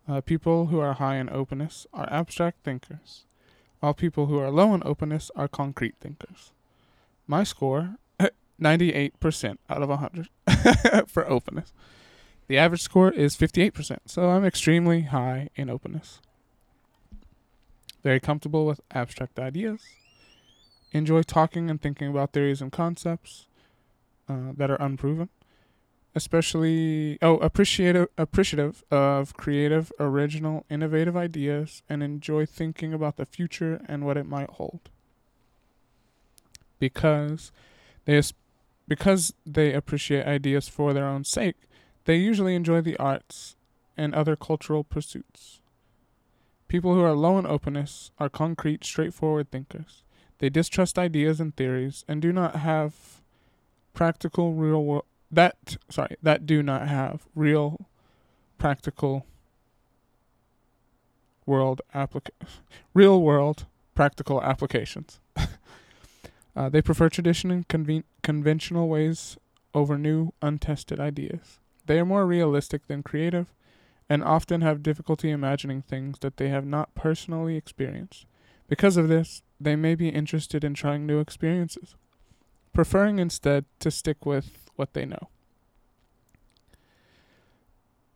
Uh, 0.06 0.20
people 0.20 0.66
who 0.66 0.78
are 0.78 0.94
high 0.94 1.16
in 1.16 1.30
openness 1.30 1.86
are 1.94 2.06
abstract 2.12 2.62
thinkers 2.64 3.24
while 3.80 3.94
people 3.94 4.26
who 4.26 4.38
are 4.38 4.50
low 4.50 4.74
in 4.74 4.82
openness 4.84 5.30
are 5.34 5.48
concrete 5.48 5.94
thinkers. 6.00 6.52
My 7.26 7.42
score 7.42 7.96
98% 8.60 9.56
out 9.70 9.82
of 9.82 9.88
100 9.88 10.28
for 11.08 11.28
openness. 11.28 11.72
The 12.46 12.58
average 12.58 12.82
score 12.82 13.10
is 13.10 13.36
58%, 13.36 13.98
so 14.04 14.28
I'm 14.28 14.44
extremely 14.44 15.02
high 15.02 15.48
in 15.56 15.70
openness. 15.70 16.20
Very 18.02 18.20
comfortable 18.20 18.66
with 18.66 18.80
abstract 18.92 19.38
ideas. 19.38 19.80
Enjoy 20.92 21.22
talking 21.22 21.70
and 21.70 21.80
thinking 21.80 22.08
about 22.08 22.32
theories 22.32 22.60
and 22.60 22.72
concepts 22.72 23.46
uh, 24.28 24.52
that 24.56 24.70
are 24.70 24.82
unproven. 24.82 25.28
Especially 26.14 27.18
oh 27.22 27.36
appreciative 27.36 28.08
appreciative 28.18 28.82
of 28.90 29.36
creative 29.36 29.92
original 30.00 30.66
innovative 30.68 31.16
ideas 31.16 31.84
and 31.88 32.02
enjoy 32.02 32.44
thinking 32.44 32.92
about 32.92 33.16
the 33.16 33.24
future 33.24 33.80
and 33.86 34.04
what 34.04 34.16
it 34.16 34.26
might 34.26 34.50
hold. 34.50 34.80
Because 36.80 37.52
they 38.06 38.20
because 38.88 39.34
they 39.46 39.72
appreciate 39.72 40.26
ideas 40.26 40.68
for 40.68 40.92
their 40.92 41.06
own 41.06 41.22
sake 41.22 41.54
they 42.04 42.16
usually 42.16 42.54
enjoy 42.54 42.80
the 42.80 42.96
arts 42.96 43.56
and 43.96 44.14
other 44.14 44.36
cultural 44.36 44.82
pursuits. 44.82 45.60
People 46.68 46.94
who 46.94 47.02
are 47.02 47.14
low 47.14 47.38
in 47.38 47.46
openness 47.46 48.10
are 48.18 48.28
concrete 48.28 48.84
straightforward 48.84 49.50
thinkers 49.50 50.02
they 50.40 50.48
distrust 50.50 50.98
ideas 50.98 51.38
and 51.38 51.54
theories 51.54 52.04
and 52.08 52.20
do 52.20 52.32
not 52.32 52.56
have 52.56 53.22
practical 53.94 54.54
real 54.54 54.82
world 54.84 55.04
that 55.30 55.76
sorry 55.88 56.16
that 56.22 56.44
do 56.44 56.62
not 56.62 56.88
have 56.88 57.26
real 57.34 57.86
practical 58.58 59.26
world 61.46 61.80
applica- 61.94 62.30
real 62.94 63.20
world 63.20 63.66
practical 63.94 64.42
applications. 64.42 65.20
uh, 66.56 66.68
they 66.68 66.82
prefer 66.82 67.08
tradition 67.08 67.50
and 67.50 67.68
conven- 67.68 68.04
conventional 68.22 68.88
ways 68.88 69.36
over 69.74 69.98
new 69.98 70.32
untested 70.40 70.98
ideas. 70.98 71.58
They 71.86 71.98
are 71.98 72.04
more 72.04 72.26
realistic 72.26 72.86
than 72.86 73.02
creative 73.02 73.52
and 74.08 74.24
often 74.24 74.60
have 74.60 74.82
difficulty 74.82 75.30
imagining 75.30 75.82
things 75.82 76.18
that 76.20 76.36
they 76.36 76.48
have 76.48 76.66
not 76.66 76.94
personally 76.94 77.56
experienced. 77.56 78.26
Because 78.68 78.96
of 78.96 79.08
this, 79.08 79.42
they 79.60 79.76
may 79.76 79.94
be 79.94 80.08
interested 80.08 80.64
in 80.64 80.74
trying 80.74 81.06
new 81.06 81.20
experiences, 81.20 81.94
preferring 82.72 83.18
instead 83.18 83.66
to 83.80 83.90
stick 83.90 84.24
with 84.24 84.70
what 84.76 84.94
they 84.94 85.04
know. 85.04 85.28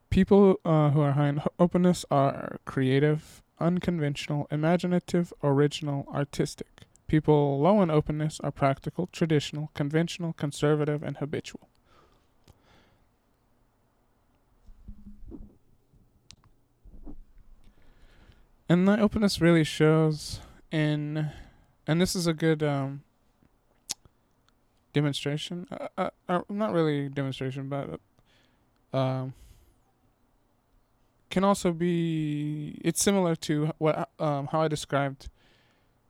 People 0.08 0.60
uh, 0.64 0.90
who 0.90 1.00
are 1.00 1.12
high 1.12 1.28
in 1.28 1.42
openness 1.58 2.04
are 2.10 2.58
creative, 2.64 3.42
unconventional, 3.58 4.46
imaginative, 4.50 5.32
original, 5.42 6.06
artistic. 6.12 6.86
People 7.08 7.60
low 7.60 7.82
in 7.82 7.90
openness 7.90 8.40
are 8.40 8.50
practical, 8.50 9.08
traditional, 9.12 9.70
conventional, 9.74 10.32
conservative, 10.32 11.02
and 11.02 11.18
habitual. 11.18 11.68
And 18.68 18.88
that 18.88 18.98
openness 18.98 19.40
really 19.40 19.64
shows 19.64 20.40
in, 20.74 21.30
and 21.86 22.00
this 22.00 22.16
is 22.16 22.26
a 22.26 22.34
good 22.34 22.62
um, 22.62 23.04
demonstration. 24.92 25.68
Uh, 25.70 25.88
uh, 25.96 26.10
uh, 26.28 26.40
not 26.48 26.72
really 26.72 27.08
demonstration, 27.08 27.68
but 27.68 28.00
um, 28.92 29.34
can 31.30 31.44
also 31.44 31.70
be. 31.70 32.80
It's 32.84 33.00
similar 33.00 33.36
to 33.36 33.72
what 33.78 34.10
um, 34.18 34.48
how 34.50 34.62
I 34.62 34.68
described 34.68 35.28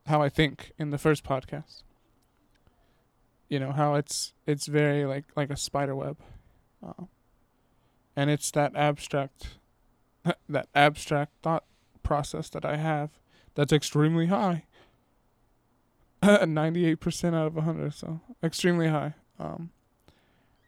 how 0.07 0.23
I 0.23 0.31
think 0.31 0.73
in 0.79 0.91
the 0.91 0.99
first 0.99 1.25
podcast. 1.25 1.83
You 3.51 3.59
know 3.59 3.73
how 3.73 3.97
it's 3.97 4.33
it's 4.47 4.67
very 4.67 5.05
like 5.05 5.25
like 5.37 5.51
a 5.51 5.59
spider 5.59 5.95
web, 5.95 6.17
uh, 6.83 7.05
and 8.17 8.31
it's 8.31 8.51
that 8.53 8.75
abstract, 8.75 9.59
that 10.49 10.69
abstract 10.75 11.33
thought 11.43 11.65
process 12.03 12.49
that 12.49 12.65
I 12.65 12.77
have 12.77 13.11
that's 13.55 13.73
extremely 13.73 14.27
high. 14.27 14.65
98% 16.23 17.35
out 17.35 17.47
of 17.47 17.55
100 17.55 17.93
so 17.93 18.21
extremely 18.43 18.89
high. 18.89 19.15
Um 19.39 19.71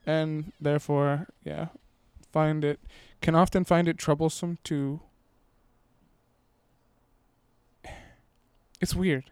and 0.06 0.52
therefore 0.60 1.26
yeah 1.42 1.66
find 2.32 2.64
it 2.64 2.78
can 3.20 3.34
often 3.34 3.64
find 3.64 3.88
it 3.88 3.98
troublesome 3.98 4.58
to 4.62 5.00
it's 8.80 8.94
weird. 8.94 9.24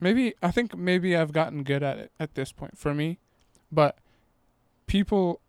Maybe 0.00 0.34
i 0.42 0.50
think 0.50 0.76
maybe 0.76 1.16
i've 1.16 1.32
gotten 1.32 1.62
good 1.62 1.82
at 1.82 1.98
it 1.98 2.12
at 2.20 2.34
this 2.34 2.52
point 2.52 2.76
for 2.76 2.92
me 2.92 3.18
but 3.72 3.96
people 4.86 5.40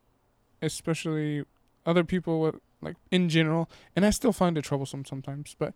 especially 0.62 1.44
other 1.86 2.06
people 2.06 2.40
with 2.40 2.56
like 2.86 2.96
in 3.12 3.28
general, 3.28 3.70
and 3.96 4.06
I 4.06 4.12
still 4.12 4.32
find 4.32 4.58
it 4.58 4.64
troublesome 4.64 5.04
sometimes, 5.04 5.56
but 5.58 5.74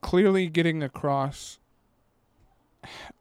clearly 0.00 0.48
getting 0.48 0.82
across 0.82 1.58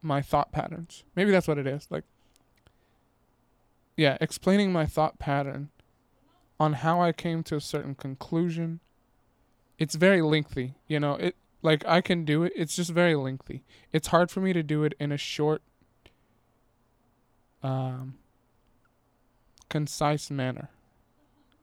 my 0.02 0.22
thought 0.22 0.52
patterns. 0.52 1.04
Maybe 1.16 1.30
that's 1.30 1.48
what 1.48 1.60
it 1.60 1.68
is. 1.68 1.88
Like 1.92 2.04
yeah, 3.96 4.18
explaining 4.20 4.72
my 4.72 4.86
thought 4.86 5.20
pattern 5.20 5.70
on 6.60 6.74
how 6.74 7.02
I 7.02 7.12
came 7.12 7.44
to 7.44 7.56
a 7.56 7.62
certain 7.62 7.96
conclusion. 7.96 8.80
It's 9.78 9.96
very 9.96 10.22
lengthy, 10.22 10.76
you 10.88 11.00
know. 11.00 11.16
It 11.16 11.36
like 11.62 11.86
I 11.88 12.02
can 12.02 12.26
do 12.26 12.44
it. 12.44 12.54
It's 12.56 12.76
just 12.76 12.90
very 12.90 13.16
lengthy. 13.16 13.64
It's 13.92 14.08
hard 14.08 14.32
for 14.32 14.42
me 14.42 14.54
to 14.54 14.64
do 14.64 14.84
it 14.84 14.94
in 15.00 15.12
a 15.12 15.18
short 15.18 15.62
um 17.64 18.16
concise 19.70 20.32
manner 20.32 20.70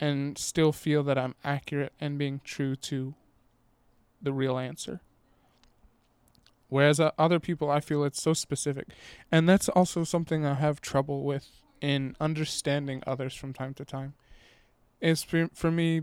and 0.00 0.38
still 0.38 0.72
feel 0.72 1.02
that 1.04 1.18
I'm 1.18 1.34
accurate 1.44 1.92
and 2.00 2.18
being 2.18 2.40
true 2.44 2.76
to 2.76 3.14
the 4.22 4.32
real 4.32 4.58
answer. 4.58 5.00
Whereas 6.68 7.00
uh, 7.00 7.12
other 7.18 7.40
people, 7.40 7.70
I 7.70 7.80
feel 7.80 8.04
it's 8.04 8.20
so 8.22 8.34
specific. 8.34 8.88
And 9.32 9.48
that's 9.48 9.68
also 9.70 10.04
something 10.04 10.44
I 10.44 10.54
have 10.54 10.80
trouble 10.80 11.22
with 11.24 11.48
in 11.80 12.14
understanding 12.20 13.02
others 13.06 13.34
from 13.34 13.52
time 13.52 13.74
to 13.74 13.84
time. 13.84 14.14
Is 15.00 15.22
for, 15.22 15.48
for 15.54 15.70
me, 15.70 16.02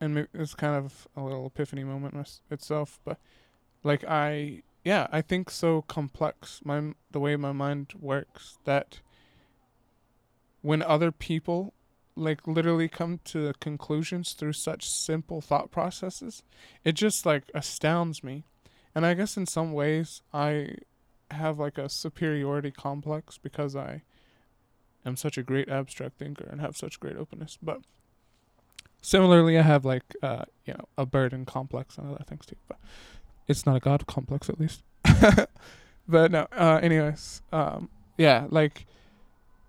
and 0.00 0.26
it's 0.34 0.54
kind 0.54 0.74
of 0.74 1.08
a 1.16 1.22
little 1.22 1.46
epiphany 1.46 1.84
moment 1.84 2.40
itself, 2.50 2.98
but 3.04 3.18
like 3.84 4.04
I, 4.04 4.62
yeah, 4.84 5.06
I 5.12 5.22
think 5.22 5.48
so 5.48 5.82
complex, 5.82 6.60
my 6.64 6.92
the 7.12 7.20
way 7.20 7.36
my 7.36 7.52
mind 7.52 7.92
works, 7.98 8.58
that 8.64 9.00
when 10.60 10.82
other 10.82 11.12
people 11.12 11.72
like 12.16 12.46
literally 12.46 12.88
come 12.88 13.20
to 13.24 13.52
conclusions 13.60 14.32
through 14.32 14.52
such 14.52 14.86
simple 14.88 15.40
thought 15.40 15.70
processes, 15.70 16.42
it 16.84 16.92
just 16.92 17.26
like 17.26 17.44
astounds 17.54 18.22
me 18.22 18.44
and 18.94 19.04
I 19.04 19.14
guess 19.14 19.36
in 19.36 19.46
some 19.46 19.72
ways 19.72 20.22
I 20.32 20.76
have 21.30 21.58
like 21.58 21.78
a 21.78 21.88
superiority 21.88 22.70
complex 22.70 23.38
because 23.38 23.74
I 23.74 24.02
am 25.04 25.16
such 25.16 25.36
a 25.36 25.42
great 25.42 25.68
abstract 25.68 26.18
thinker 26.18 26.44
and 26.44 26.60
have 26.60 26.76
such 26.76 27.00
great 27.00 27.16
openness. 27.16 27.58
But 27.60 27.80
similarly, 29.02 29.58
I 29.58 29.62
have 29.62 29.84
like 29.84 30.14
uh, 30.22 30.44
you 30.64 30.74
know 30.74 30.84
a 30.96 31.04
burden 31.04 31.44
complex 31.44 31.98
and 31.98 32.08
other 32.08 32.24
things 32.24 32.46
too. 32.46 32.56
But 32.68 32.78
it's 33.48 33.66
not 33.66 33.76
a 33.76 33.80
god 33.80 34.06
complex 34.06 34.48
at 34.48 34.60
least. 34.60 34.82
but 36.08 36.30
no. 36.30 36.46
Uh, 36.52 36.78
anyways, 36.82 37.42
um, 37.52 37.88
yeah, 38.16 38.46
like, 38.48 38.86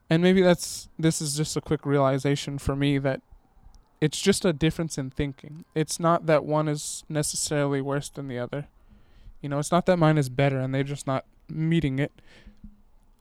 and 0.09 0.21
maybe 0.21 0.41
that's 0.41 0.89
this 0.99 1.21
is 1.21 1.35
just 1.35 1.57
a 1.57 1.61
quick 1.61 1.85
realization 1.85 2.57
for 2.57 2.75
me 2.75 2.97
that 2.99 3.21
it's 4.01 4.21
just 4.21 4.45
a 4.45 4.53
difference 4.53 4.97
in 4.97 5.09
thinking. 5.09 5.65
It's 5.73 5.99
not 5.99 6.25
that 6.27 6.45
one 6.45 6.67
is 6.67 7.03
necessarily 7.09 7.81
worse 7.81 8.09
than 8.09 8.27
the 8.27 8.37
other. 8.37 8.67
You 9.41 9.49
know, 9.49 9.59
it's 9.59 9.71
not 9.71 9.85
that 9.87 9.97
mine 9.97 10.17
is 10.17 10.29
better 10.29 10.59
and 10.59 10.73
they're 10.73 10.83
just 10.83 11.07
not 11.07 11.25
meeting 11.49 11.99
it, 11.99 12.11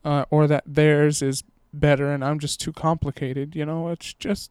uh, 0.04 0.24
or 0.30 0.46
that 0.46 0.64
theirs 0.66 1.22
is 1.22 1.42
better 1.72 2.10
and 2.12 2.24
I'm 2.24 2.38
just 2.38 2.60
too 2.60 2.72
complicated. 2.72 3.54
You 3.54 3.64
know, 3.64 3.88
it's 3.88 4.12
just 4.14 4.50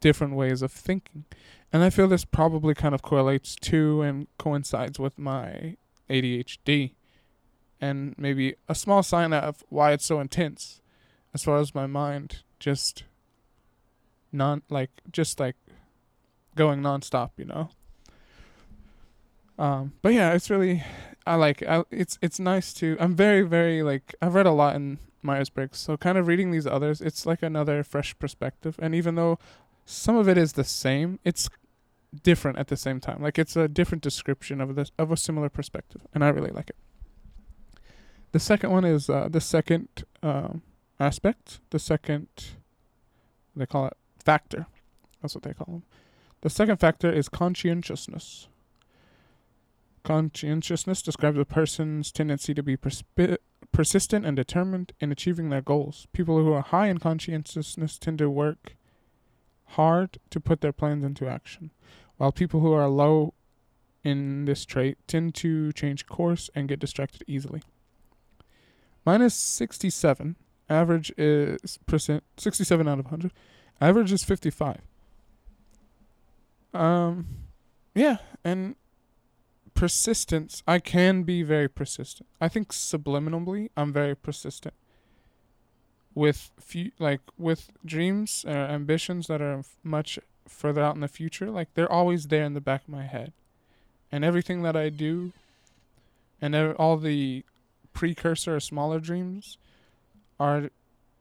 different 0.00 0.34
ways 0.34 0.62
of 0.62 0.70
thinking. 0.70 1.24
And 1.72 1.82
I 1.82 1.90
feel 1.90 2.06
this 2.06 2.24
probably 2.24 2.74
kind 2.74 2.94
of 2.94 3.02
correlates 3.02 3.56
to 3.56 4.02
and 4.02 4.26
coincides 4.38 4.98
with 4.98 5.18
my 5.18 5.76
ADHD 6.10 6.92
and 7.80 8.14
maybe 8.18 8.54
a 8.68 8.74
small 8.74 9.02
sign 9.02 9.32
of 9.32 9.64
why 9.68 9.92
it's 9.92 10.04
so 10.04 10.20
intense 10.20 10.81
as 11.34 11.42
far 11.42 11.58
as 11.58 11.74
my 11.74 11.86
mind 11.86 12.42
just 12.58 13.04
non 14.32 14.62
like 14.68 14.90
just 15.10 15.40
like 15.40 15.56
going 16.54 16.80
nonstop, 16.80 17.30
you 17.36 17.44
know. 17.44 17.70
Um, 19.58 19.92
but 20.02 20.12
yeah, 20.12 20.32
it's 20.32 20.50
really 20.50 20.82
I 21.26 21.36
like 21.36 21.62
I, 21.62 21.84
it's 21.90 22.18
it's 22.22 22.40
nice 22.40 22.72
to 22.74 22.96
I'm 22.98 23.14
very 23.14 23.42
very 23.42 23.82
like 23.82 24.14
I've 24.20 24.34
read 24.34 24.46
a 24.46 24.52
lot 24.52 24.74
in 24.74 24.98
Myers 25.22 25.50
Briggs, 25.50 25.78
so 25.78 25.96
kind 25.96 26.18
of 26.18 26.26
reading 26.26 26.50
these 26.50 26.66
others, 26.66 27.00
it's 27.00 27.24
like 27.24 27.42
another 27.42 27.82
fresh 27.84 28.18
perspective. 28.18 28.76
And 28.80 28.94
even 28.94 29.14
though 29.14 29.38
some 29.84 30.16
of 30.16 30.28
it 30.28 30.36
is 30.36 30.54
the 30.54 30.64
same, 30.64 31.20
it's 31.24 31.48
different 32.22 32.58
at 32.58 32.68
the 32.68 32.76
same 32.76 33.00
time. 33.00 33.22
Like 33.22 33.38
it's 33.38 33.56
a 33.56 33.68
different 33.68 34.02
description 34.02 34.60
of 34.60 34.74
this 34.74 34.90
of 34.98 35.10
a 35.10 35.16
similar 35.16 35.48
perspective, 35.48 36.02
and 36.14 36.24
I 36.24 36.28
really 36.28 36.50
like 36.50 36.70
it. 36.70 36.76
The 38.32 38.40
second 38.40 38.70
one 38.70 38.84
is 38.84 39.08
uh, 39.08 39.28
the 39.30 39.40
second 39.40 39.88
um, 40.22 40.62
aspect. 41.02 41.60
The 41.70 41.78
second 41.78 42.28
they 43.54 43.66
call 43.66 43.86
it 43.86 43.96
factor. 44.24 44.66
That's 45.20 45.34
what 45.34 45.44
they 45.44 45.52
call 45.52 45.66
them. 45.66 45.82
The 46.40 46.50
second 46.50 46.78
factor 46.78 47.12
is 47.12 47.28
conscientiousness. 47.28 48.48
Conscientiousness 50.04 51.02
describes 51.02 51.38
a 51.38 51.44
person's 51.44 52.10
tendency 52.10 52.54
to 52.54 52.62
be 52.62 52.76
perspi- 52.76 53.36
persistent 53.70 54.26
and 54.26 54.36
determined 54.36 54.92
in 55.00 55.12
achieving 55.12 55.48
their 55.50 55.60
goals. 55.60 56.08
People 56.12 56.42
who 56.42 56.52
are 56.52 56.62
high 56.62 56.88
in 56.88 56.98
conscientiousness 56.98 57.98
tend 57.98 58.18
to 58.18 58.28
work 58.28 58.76
hard 59.66 60.18
to 60.30 60.40
put 60.40 60.60
their 60.60 60.72
plans 60.72 61.04
into 61.04 61.28
action, 61.28 61.70
while 62.16 62.32
people 62.32 62.60
who 62.60 62.72
are 62.72 62.88
low 62.88 63.32
in 64.02 64.44
this 64.44 64.64
trait 64.64 64.98
tend 65.06 65.34
to 65.36 65.72
change 65.72 66.06
course 66.06 66.50
and 66.54 66.68
get 66.68 66.80
distracted 66.80 67.22
easily. 67.28 67.62
67. 69.06 70.36
Average 70.72 71.12
is 71.18 71.78
percent 71.86 72.24
67 72.38 72.88
out 72.88 72.98
of 72.98 73.04
100. 73.06 73.32
Average 73.80 74.12
is 74.12 74.24
55. 74.24 74.80
Um 76.72 77.26
yeah, 77.94 78.16
and 78.42 78.76
persistence, 79.74 80.62
I 80.66 80.78
can 80.78 81.24
be 81.24 81.42
very 81.42 81.68
persistent. 81.68 82.28
I 82.40 82.48
think 82.48 82.72
subliminally, 82.72 83.68
I'm 83.76 83.92
very 83.92 84.16
persistent 84.16 84.74
with 86.14 86.50
few, 86.60 86.92
like 86.98 87.20
with 87.38 87.70
dreams 87.84 88.44
or 88.46 88.52
ambitions 88.52 89.26
that 89.26 89.42
are 89.42 89.62
much 89.82 90.18
further 90.46 90.82
out 90.82 90.94
in 90.94 91.00
the 91.00 91.08
future. 91.08 91.50
Like 91.50 91.74
they're 91.74 91.90
always 91.90 92.28
there 92.28 92.44
in 92.44 92.54
the 92.54 92.60
back 92.60 92.82
of 92.82 92.88
my 92.88 93.04
head, 93.04 93.32
and 94.10 94.24
everything 94.24 94.62
that 94.62 94.76
I 94.76 94.88
do, 94.88 95.32
and 96.40 96.54
all 96.54 96.96
the 96.96 97.44
precursor 97.92 98.56
or 98.56 98.60
smaller 98.60 99.00
dreams, 99.00 99.58
are 100.42 100.70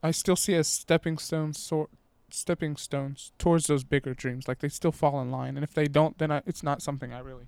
I 0.01 0.11
still 0.11 0.35
see 0.35 0.55
as 0.55 0.67
stepping 0.67 1.17
stones 1.19 1.59
sort 1.59 1.91
stepping 2.31 2.75
stones 2.75 3.31
towards 3.37 3.67
those 3.67 3.83
bigger 3.83 4.13
dreams. 4.13 4.47
Like 4.47 4.59
they 4.59 4.69
still 4.69 4.91
fall 4.91 5.21
in 5.21 5.29
line, 5.31 5.55
and 5.57 5.63
if 5.63 5.73
they 5.73 5.85
don't, 5.85 6.17
then 6.17 6.31
I, 6.31 6.41
it's 6.45 6.63
not 6.63 6.81
something 6.81 7.13
I 7.13 7.19
really 7.19 7.47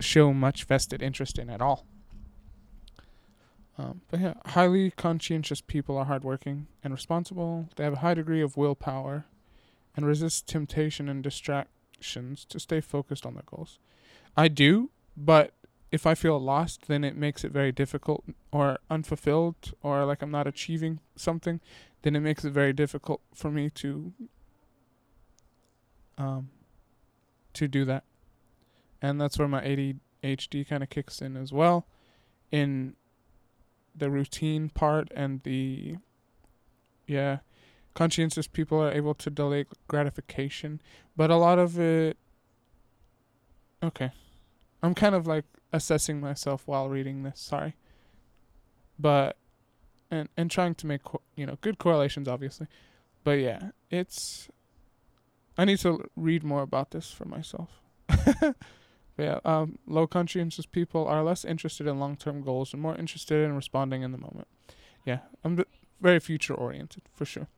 show 0.00 0.34
much 0.34 0.64
vested 0.64 1.02
interest 1.02 1.38
in 1.38 1.48
at 1.48 1.62
all. 1.62 1.86
Um, 3.78 4.02
but 4.10 4.20
yeah, 4.20 4.34
highly 4.46 4.90
conscientious 4.90 5.60
people 5.60 5.96
are 5.96 6.04
hardworking 6.04 6.66
and 6.82 6.92
responsible. 6.92 7.68
They 7.76 7.84
have 7.84 7.94
a 7.94 7.98
high 7.98 8.14
degree 8.14 8.42
of 8.42 8.56
willpower 8.56 9.26
and 9.94 10.06
resist 10.06 10.46
temptation 10.46 11.08
and 11.08 11.22
distractions 11.22 12.44
to 12.46 12.60
stay 12.60 12.80
focused 12.80 13.24
on 13.24 13.34
their 13.34 13.44
goals. 13.46 13.78
I 14.36 14.48
do, 14.48 14.90
but 15.16 15.52
if 15.96 16.06
I 16.06 16.14
feel 16.14 16.38
lost, 16.38 16.88
then 16.88 17.02
it 17.04 17.16
makes 17.16 17.42
it 17.42 17.52
very 17.52 17.72
difficult 17.72 18.22
or 18.52 18.78
unfulfilled 18.90 19.72
or 19.82 20.04
like 20.04 20.20
I'm 20.20 20.30
not 20.30 20.46
achieving 20.46 21.00
something, 21.16 21.58
then 22.02 22.14
it 22.14 22.20
makes 22.20 22.44
it 22.44 22.52
very 22.52 22.74
difficult 22.74 23.22
for 23.34 23.50
me 23.50 23.70
to 23.70 24.12
um 26.18 26.50
to 27.54 27.66
do 27.66 27.86
that. 27.86 28.04
And 29.00 29.18
that's 29.18 29.38
where 29.38 29.48
my 29.48 29.62
ADHD 29.62 30.68
kind 30.68 30.82
of 30.82 30.90
kicks 30.90 31.22
in 31.22 31.34
as 31.34 31.50
well 31.50 31.86
in 32.52 32.94
the 33.94 34.10
routine 34.10 34.68
part 34.68 35.10
and 35.16 35.42
the 35.44 35.96
yeah 37.06 37.38
conscientious 37.94 38.46
people 38.46 38.78
are 38.78 38.92
able 38.92 39.14
to 39.14 39.30
delay 39.30 39.64
gratification. 39.88 40.82
But 41.16 41.30
a 41.30 41.36
lot 41.36 41.58
of 41.58 41.80
it 41.80 42.18
okay 43.82 44.10
i'm 44.82 44.94
kind 44.94 45.14
of 45.14 45.26
like 45.26 45.44
assessing 45.72 46.20
myself 46.20 46.62
while 46.66 46.88
reading 46.88 47.22
this 47.22 47.40
sorry 47.40 47.74
but 48.98 49.36
and 50.10 50.28
and 50.36 50.50
trying 50.50 50.74
to 50.74 50.86
make 50.86 51.02
you 51.34 51.46
know 51.46 51.58
good 51.60 51.78
correlations 51.78 52.28
obviously 52.28 52.66
but 53.24 53.32
yeah 53.32 53.70
it's 53.90 54.48
i 55.58 55.64
need 55.64 55.78
to 55.78 56.02
read 56.16 56.44
more 56.44 56.62
about 56.62 56.92
this 56.92 57.10
for 57.10 57.24
myself 57.24 57.80
yeah, 59.18 59.40
um, 59.44 59.78
low 59.86 60.06
conscientious 60.06 60.66
people 60.66 61.06
are 61.06 61.22
less 61.22 61.44
interested 61.44 61.86
in 61.86 61.98
long 61.98 62.16
term 62.16 62.42
goals 62.42 62.72
and 62.72 62.82
more 62.82 62.96
interested 62.96 63.44
in 63.44 63.54
responding 63.54 64.02
in 64.02 64.12
the 64.12 64.18
moment. 64.18 64.48
Yeah, 65.04 65.20
I'm 65.44 65.64
very 66.00 66.20
future 66.20 66.54
oriented 66.54 67.02
for 67.14 67.24
sure. 67.24 67.48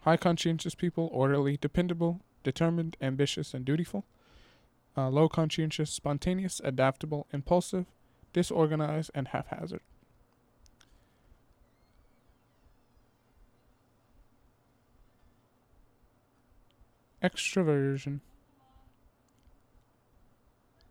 High 0.00 0.16
conscientious 0.18 0.74
people, 0.74 1.08
orderly, 1.12 1.56
dependable, 1.56 2.20
determined, 2.42 2.96
ambitious, 3.00 3.54
and 3.54 3.64
dutiful. 3.64 4.04
Uh, 4.96 5.08
low 5.08 5.28
conscientious, 5.28 5.90
spontaneous, 5.90 6.60
adaptable, 6.62 7.26
impulsive, 7.32 7.86
disorganized, 8.32 9.10
and 9.14 9.28
haphazard. 9.28 9.80
Extroversion 17.22 18.20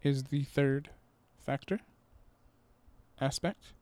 is 0.01 0.24
the 0.26 0.43
third 0.43 0.89
factor 1.45 1.80
aspect. 3.22 3.74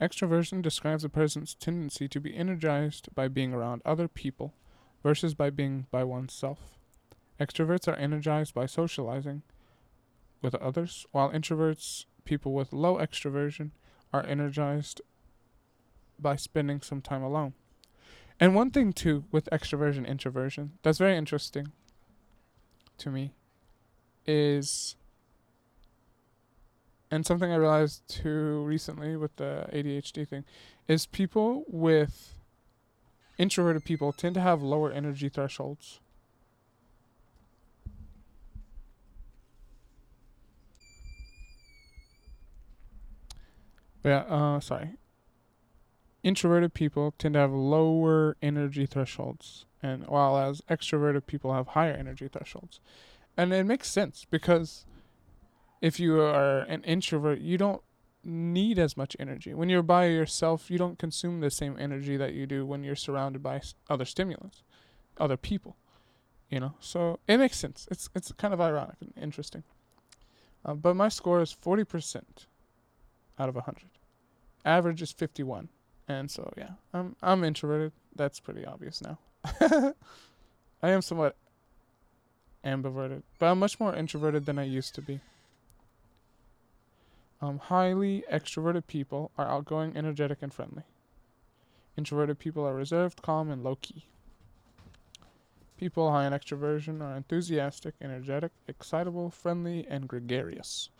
Extroversion 0.00 0.62
describes 0.62 1.04
a 1.04 1.08
person's 1.08 1.54
tendency 1.54 2.08
to 2.08 2.20
be 2.20 2.36
energized 2.36 3.14
by 3.14 3.28
being 3.28 3.54
around 3.54 3.82
other 3.84 4.08
people, 4.08 4.54
versus 5.02 5.34
by 5.34 5.48
being 5.48 5.86
by 5.90 6.02
oneself. 6.02 6.79
Extroverts 7.40 7.88
are 7.88 7.96
energized 7.96 8.54
by 8.54 8.66
socializing 8.66 9.42
with 10.42 10.54
others, 10.56 11.06
while 11.12 11.30
introverts, 11.30 12.04
people 12.24 12.52
with 12.52 12.72
low 12.72 12.96
extroversion, 12.98 13.70
are 14.12 14.24
energized 14.26 15.00
by 16.18 16.36
spending 16.36 16.80
some 16.80 17.00
time 17.00 17.22
alone. 17.22 17.54
And 18.38 18.54
one 18.54 18.70
thing 18.70 18.92
too 18.92 19.24
with 19.30 19.48
extroversion 19.50 20.06
introversion 20.06 20.72
that's 20.82 20.98
very 20.98 21.16
interesting 21.16 21.72
to 22.98 23.10
me 23.10 23.32
is 24.26 24.96
and 27.10 27.26
something 27.26 27.50
I 27.50 27.56
realized 27.56 28.06
too 28.08 28.62
recently 28.64 29.16
with 29.16 29.34
the 29.36 29.66
ADHD 29.72 30.28
thing 30.28 30.44
is 30.86 31.06
people 31.06 31.64
with 31.66 32.34
introverted 33.36 33.84
people 33.84 34.12
tend 34.12 34.34
to 34.36 34.40
have 34.40 34.62
lower 34.62 34.92
energy 34.92 35.28
thresholds. 35.28 36.00
Yeah, 44.04 44.20
uh 44.20 44.60
sorry. 44.60 44.96
Introverted 46.22 46.74
people 46.74 47.14
tend 47.18 47.34
to 47.34 47.40
have 47.40 47.52
lower 47.52 48.36
energy 48.42 48.86
thresholds 48.86 49.64
and 49.82 50.06
while 50.06 50.36
as 50.36 50.60
extroverted 50.68 51.26
people 51.26 51.54
have 51.54 51.68
higher 51.68 51.92
energy 51.92 52.28
thresholds. 52.28 52.80
And 53.36 53.52
it 53.52 53.64
makes 53.64 53.90
sense 53.90 54.26
because 54.30 54.84
if 55.80 55.98
you 55.98 56.20
are 56.20 56.60
an 56.60 56.82
introvert, 56.84 57.40
you 57.40 57.56
don't 57.56 57.82
need 58.22 58.78
as 58.78 58.96
much 58.96 59.16
energy. 59.18 59.54
When 59.54 59.70
you're 59.70 59.82
by 59.82 60.06
yourself, 60.06 60.70
you 60.70 60.76
don't 60.76 60.98
consume 60.98 61.40
the 61.40 61.50
same 61.50 61.76
energy 61.78 62.16
that 62.18 62.34
you 62.34 62.46
do 62.46 62.66
when 62.66 62.84
you're 62.84 62.96
surrounded 62.96 63.42
by 63.42 63.62
other 63.88 64.04
stimulants, 64.04 64.62
other 65.18 65.36
people. 65.36 65.76
You 66.50 66.60
know, 66.60 66.74
so 66.80 67.20
it 67.28 67.38
makes 67.38 67.56
sense. 67.56 67.86
It's 67.90 68.10
it's 68.14 68.32
kind 68.32 68.52
of 68.52 68.60
ironic 68.60 68.96
and 69.00 69.12
interesting. 69.16 69.62
Uh, 70.64 70.74
but 70.74 70.96
my 70.96 71.08
score 71.08 71.40
is 71.40 71.52
forty 71.52 71.84
percent 71.84 72.46
out 73.40 73.48
of 73.48 73.56
hundred. 73.56 73.90
Average 74.64 75.02
is 75.02 75.12
fifty 75.12 75.42
one, 75.42 75.68
and 76.06 76.30
so 76.30 76.52
yeah, 76.56 76.72
I'm 76.92 77.16
I'm 77.22 77.42
introverted. 77.42 77.92
That's 78.14 78.38
pretty 78.38 78.64
obvious 78.64 79.02
now. 79.02 79.18
I 80.82 80.90
am 80.90 81.02
somewhat 81.02 81.36
ambiverted, 82.64 83.22
but 83.38 83.46
I'm 83.46 83.58
much 83.58 83.80
more 83.80 83.94
introverted 83.94 84.44
than 84.44 84.58
I 84.58 84.64
used 84.64 84.94
to 84.96 85.02
be. 85.02 85.20
Um, 87.42 87.58
highly 87.58 88.22
extroverted 88.30 88.86
people 88.86 89.30
are 89.38 89.48
outgoing, 89.48 89.96
energetic, 89.96 90.38
and 90.42 90.52
friendly. 90.52 90.82
Introverted 91.96 92.38
people 92.38 92.66
are 92.66 92.74
reserved, 92.74 93.22
calm, 93.22 93.50
and 93.50 93.64
low 93.64 93.76
key. 93.76 94.04
People 95.78 96.10
high 96.12 96.26
in 96.26 96.34
extroversion 96.34 97.00
are 97.00 97.16
enthusiastic, 97.16 97.94
energetic, 98.02 98.52
excitable, 98.68 99.30
friendly, 99.30 99.86
and 99.88 100.06
gregarious. 100.06 100.90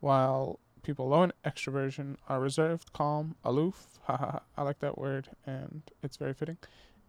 While 0.00 0.58
people 0.82 1.08
low 1.08 1.22
in 1.22 1.32
extroversion 1.44 2.16
are 2.28 2.40
reserved, 2.40 2.92
calm, 2.92 3.36
aloof, 3.44 3.98
haha, 4.04 4.40
I 4.56 4.62
like 4.62 4.80
that 4.80 4.98
word 4.98 5.28
and 5.46 5.82
it's 6.02 6.16
very 6.16 6.34
fitting, 6.34 6.58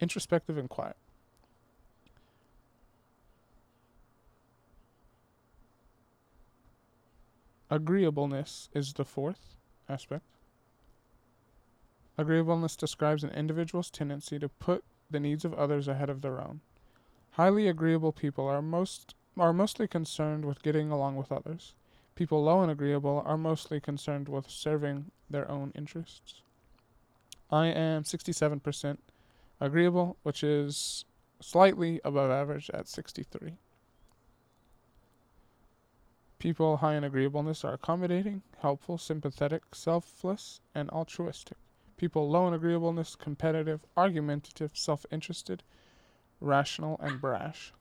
introspective, 0.00 0.58
and 0.58 0.68
quiet. 0.68 0.96
Agreeableness 7.70 8.68
is 8.72 8.92
the 8.92 9.04
fourth 9.04 9.56
aspect. 9.88 10.24
Agreeableness 12.16 12.76
describes 12.76 13.24
an 13.24 13.30
individual's 13.30 13.90
tendency 13.90 14.38
to 14.38 14.48
put 14.48 14.84
the 15.10 15.18
needs 15.18 15.44
of 15.44 15.54
others 15.54 15.88
ahead 15.88 16.08
of 16.08 16.22
their 16.22 16.40
own. 16.40 16.60
Highly 17.32 17.66
agreeable 17.66 18.12
people 18.12 18.46
are 18.46 18.62
most 18.62 19.14
are 19.36 19.52
mostly 19.52 19.88
concerned 19.88 20.44
with 20.44 20.62
getting 20.62 20.92
along 20.92 21.16
with 21.16 21.32
others. 21.32 21.74
People 22.14 22.44
low 22.44 22.62
and 22.62 22.70
agreeable 22.70 23.22
are 23.26 23.36
mostly 23.36 23.80
concerned 23.80 24.28
with 24.28 24.48
serving 24.48 25.10
their 25.28 25.50
own 25.50 25.72
interests. 25.74 26.42
I 27.50 27.66
am 27.66 28.04
67% 28.04 28.98
agreeable, 29.60 30.16
which 30.22 30.44
is 30.44 31.04
slightly 31.40 32.00
above 32.04 32.30
average 32.30 32.70
at 32.70 32.88
63. 32.88 33.54
People 36.38 36.76
high 36.78 36.94
in 36.94 37.04
agreeableness 37.04 37.64
are 37.64 37.72
accommodating, 37.72 38.42
helpful, 38.60 38.98
sympathetic, 38.98 39.74
selfless, 39.74 40.60
and 40.74 40.90
altruistic. 40.90 41.56
People 41.96 42.28
low 42.28 42.46
in 42.46 42.54
agreeableness, 42.54 43.16
competitive, 43.16 43.80
argumentative, 43.96 44.76
self 44.76 45.06
interested, 45.10 45.62
rational, 46.40 46.98
and 47.00 47.20
brash. 47.20 47.72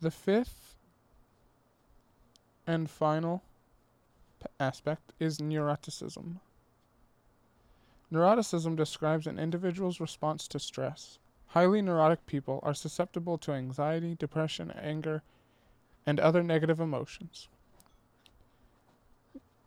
The 0.00 0.10
fifth 0.10 0.76
and 2.66 2.88
final 2.88 3.42
aspect 4.58 5.12
is 5.20 5.38
neuroticism. 5.38 6.36
Neuroticism 8.10 8.76
describes 8.76 9.26
an 9.26 9.38
individual's 9.38 10.00
response 10.00 10.48
to 10.48 10.58
stress. 10.58 11.18
Highly 11.48 11.82
neurotic 11.82 12.24
people 12.26 12.60
are 12.62 12.72
susceptible 12.74 13.36
to 13.38 13.52
anxiety, 13.52 14.14
depression, 14.14 14.70
anger, 14.70 15.22
and 16.06 16.18
other 16.18 16.42
negative 16.42 16.80
emotions. 16.80 17.48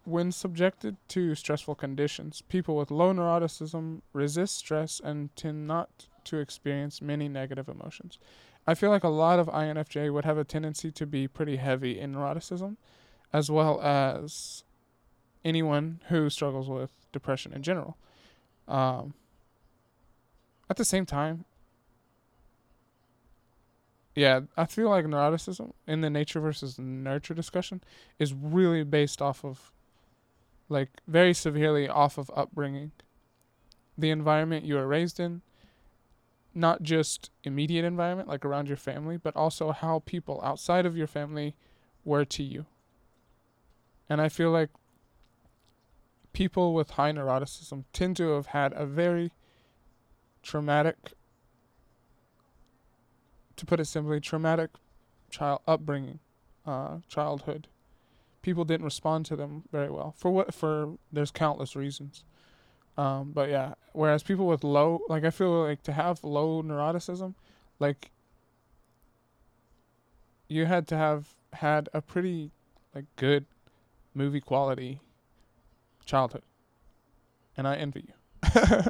When 0.05 0.31
subjected 0.31 0.97
to 1.09 1.35
stressful 1.35 1.75
conditions, 1.75 2.41
people 2.41 2.75
with 2.75 2.89
low 2.91 3.13
neuroticism 3.13 4.01
resist 4.11 4.55
stress 4.57 4.99
and 5.01 5.33
tend 5.35 5.67
not 5.67 6.07
to 6.25 6.37
experience 6.37 7.01
many 7.01 7.29
negative 7.29 7.69
emotions. 7.69 8.17
I 8.65 8.73
feel 8.75 8.89
like 8.89 9.03
a 9.03 9.09
lot 9.09 9.39
of 9.39 9.47
INFJ 9.47 10.11
would 10.13 10.25
have 10.25 10.37
a 10.37 10.43
tendency 10.43 10.91
to 10.91 11.05
be 11.05 11.27
pretty 11.27 11.57
heavy 11.57 11.99
in 11.99 12.13
neuroticism, 12.13 12.77
as 13.33 13.51
well 13.51 13.81
as 13.81 14.63
anyone 15.43 15.99
who 16.07 16.29
struggles 16.29 16.69
with 16.69 16.91
depression 17.11 17.53
in 17.53 17.61
general. 17.61 17.97
Um, 18.67 19.13
at 20.69 20.77
the 20.77 20.85
same 20.85 21.05
time, 21.05 21.43
yeah, 24.15 24.41
I 24.55 24.65
feel 24.65 24.89
like 24.89 25.05
neuroticism 25.05 25.73
in 25.87 26.01
the 26.01 26.09
nature 26.09 26.39
versus 26.39 26.77
nurture 26.79 27.33
discussion 27.33 27.81
is 28.19 28.33
really 28.33 28.83
based 28.83 29.21
off 29.21 29.43
of, 29.43 29.71
like, 30.69 30.89
very 31.07 31.33
severely 31.33 31.89
off 31.89 32.17
of 32.17 32.31
upbringing, 32.35 32.91
the 33.97 34.11
environment 34.11 34.65
you 34.65 34.75
were 34.75 34.87
raised 34.87 35.19
in, 35.19 35.41
not 36.53 36.83
just 36.83 37.31
immediate 37.43 37.85
environment, 37.85 38.29
like 38.29 38.45
around 38.45 38.67
your 38.67 38.77
family, 38.77 39.17
but 39.17 39.35
also 39.35 39.71
how 39.71 39.99
people 40.05 40.39
outside 40.43 40.85
of 40.85 40.95
your 40.95 41.07
family 41.07 41.55
were 42.05 42.25
to 42.25 42.43
you. 42.43 42.65
And 44.09 44.21
I 44.21 44.29
feel 44.29 44.51
like 44.51 44.69
people 46.33 46.73
with 46.73 46.91
high 46.91 47.11
neuroticism 47.11 47.85
tend 47.93 48.17
to 48.17 48.31
have 48.31 48.47
had 48.47 48.73
a 48.73 48.85
very 48.85 49.31
traumatic 50.41 51.13
to 53.55 53.65
put 53.65 53.79
it 53.79 53.85
simply, 53.85 54.19
traumatic 54.19 54.71
child 55.29 55.61
upbringing, 55.67 56.19
uh, 56.65 56.97
childhood. 57.07 57.67
People 58.41 58.65
didn't 58.65 58.83
respond 58.83 59.25
to 59.27 59.35
them 59.35 59.63
very 59.71 59.89
well 59.89 60.13
for 60.17 60.31
what 60.31 60.53
for 60.53 60.97
there's 61.11 61.31
countless 61.31 61.75
reasons. 61.75 62.25
Um, 62.97 63.31
but 63.31 63.49
yeah, 63.49 63.73
whereas 63.93 64.23
people 64.23 64.47
with 64.47 64.63
low, 64.63 65.01
like 65.09 65.23
I 65.23 65.31
feel 65.31 65.63
like 65.63 65.81
to 65.83 65.93
have 65.93 66.23
low 66.23 66.61
neuroticism, 66.61 67.33
like 67.79 68.11
you 70.47 70.65
had 70.65 70.87
to 70.89 70.97
have 70.97 71.33
had 71.53 71.89
a 71.93 72.01
pretty 72.01 72.51
like 72.93 73.05
good 73.15 73.45
movie 74.13 74.41
quality 74.41 74.99
childhood, 76.05 76.43
and 77.57 77.67
I 77.67 77.75
envy 77.75 78.09
you. 78.09 78.83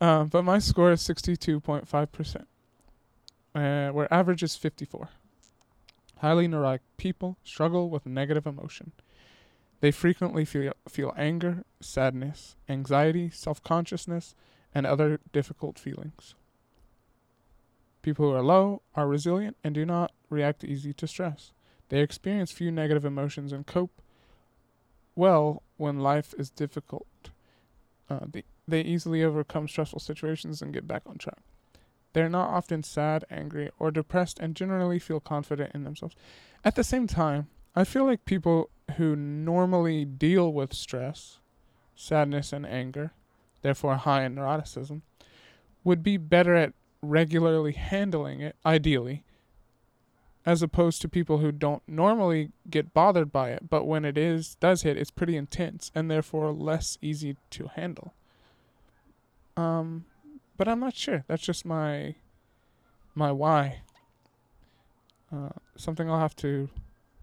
um, 0.00 0.28
but 0.28 0.42
my 0.42 0.58
score 0.58 0.92
is 0.92 1.02
sixty 1.02 1.36
two 1.36 1.60
point 1.60 1.86
five 1.86 2.10
percent 2.12 2.48
uh, 3.56 3.88
where 3.90 4.12
average 4.12 4.42
is 4.42 4.54
54. 4.54 5.08
Highly 6.18 6.46
neurotic 6.46 6.82
people 6.96 7.38
struggle 7.42 7.88
with 7.88 8.06
negative 8.06 8.46
emotion. 8.46 8.92
They 9.80 9.90
frequently 9.90 10.44
feel, 10.44 10.72
feel 10.88 11.12
anger, 11.16 11.64
sadness, 11.80 12.56
anxiety, 12.68 13.30
self 13.30 13.62
consciousness, 13.62 14.34
and 14.74 14.86
other 14.86 15.20
difficult 15.32 15.78
feelings. 15.78 16.34
People 18.02 18.30
who 18.30 18.36
are 18.36 18.42
low 18.42 18.82
are 18.94 19.08
resilient 19.08 19.56
and 19.64 19.74
do 19.74 19.84
not 19.84 20.12
react 20.30 20.64
easy 20.64 20.92
to 20.94 21.06
stress. 21.06 21.52
They 21.88 22.00
experience 22.00 22.50
few 22.50 22.70
negative 22.70 23.04
emotions 23.04 23.52
and 23.52 23.66
cope 23.66 24.00
well 25.14 25.62
when 25.76 26.00
life 26.00 26.34
is 26.38 26.50
difficult. 26.50 27.06
Uh, 28.08 28.20
they, 28.30 28.44
they 28.68 28.80
easily 28.82 29.22
overcome 29.24 29.68
stressful 29.68 30.00
situations 30.00 30.62
and 30.62 30.72
get 30.72 30.86
back 30.86 31.02
on 31.06 31.18
track. 31.18 31.38
They 32.12 32.22
are 32.22 32.28
not 32.28 32.48
often 32.48 32.82
sad, 32.82 33.24
angry, 33.30 33.70
or 33.78 33.90
depressed 33.90 34.38
and 34.38 34.56
generally 34.56 34.98
feel 34.98 35.20
confident 35.20 35.74
in 35.74 35.84
themselves. 35.84 36.16
At 36.64 36.74
the 36.74 36.84
same 36.84 37.06
time, 37.06 37.48
I 37.76 37.84
feel 37.84 38.06
like 38.06 38.24
people 38.24 38.70
who 38.96 39.14
normally 39.14 40.04
deal 40.04 40.52
with 40.52 40.72
stress 40.72 41.38
sadness, 41.96 42.52
and 42.52 42.66
anger, 42.66 43.12
therefore 43.62 43.96
high 43.96 44.24
in 44.24 44.36
neuroticism, 44.36 45.00
would 45.82 46.02
be 46.02 46.16
better 46.16 46.54
at 46.54 46.74
regularly 47.02 47.72
handling 47.72 48.40
it, 48.40 48.54
ideally, 48.64 49.24
as 50.44 50.62
opposed 50.62 51.00
to 51.02 51.08
people 51.08 51.38
who 51.38 51.50
don't 51.50 51.82
normally 51.88 52.50
get 52.70 52.94
bothered 52.94 53.32
by 53.32 53.50
it, 53.50 53.68
but 53.68 53.84
when 53.84 54.04
it 54.04 54.16
is 54.16 54.56
does 54.56 54.82
hit, 54.82 54.96
it's 54.96 55.10
pretty 55.10 55.36
intense 55.36 55.90
and 55.94 56.08
therefore 56.08 56.52
less 56.52 56.98
easy 57.02 57.36
to 57.50 57.68
handle. 57.74 58.14
Um, 59.56 60.04
but 60.56 60.68
I'm 60.68 60.80
not 60.80 60.94
sure. 60.94 61.24
That's 61.26 61.42
just 61.42 61.64
my 61.64 62.14
my 63.14 63.32
why. 63.32 63.80
Uh, 65.32 65.48
something 65.76 66.08
I'll 66.08 66.20
have 66.20 66.36
to 66.36 66.68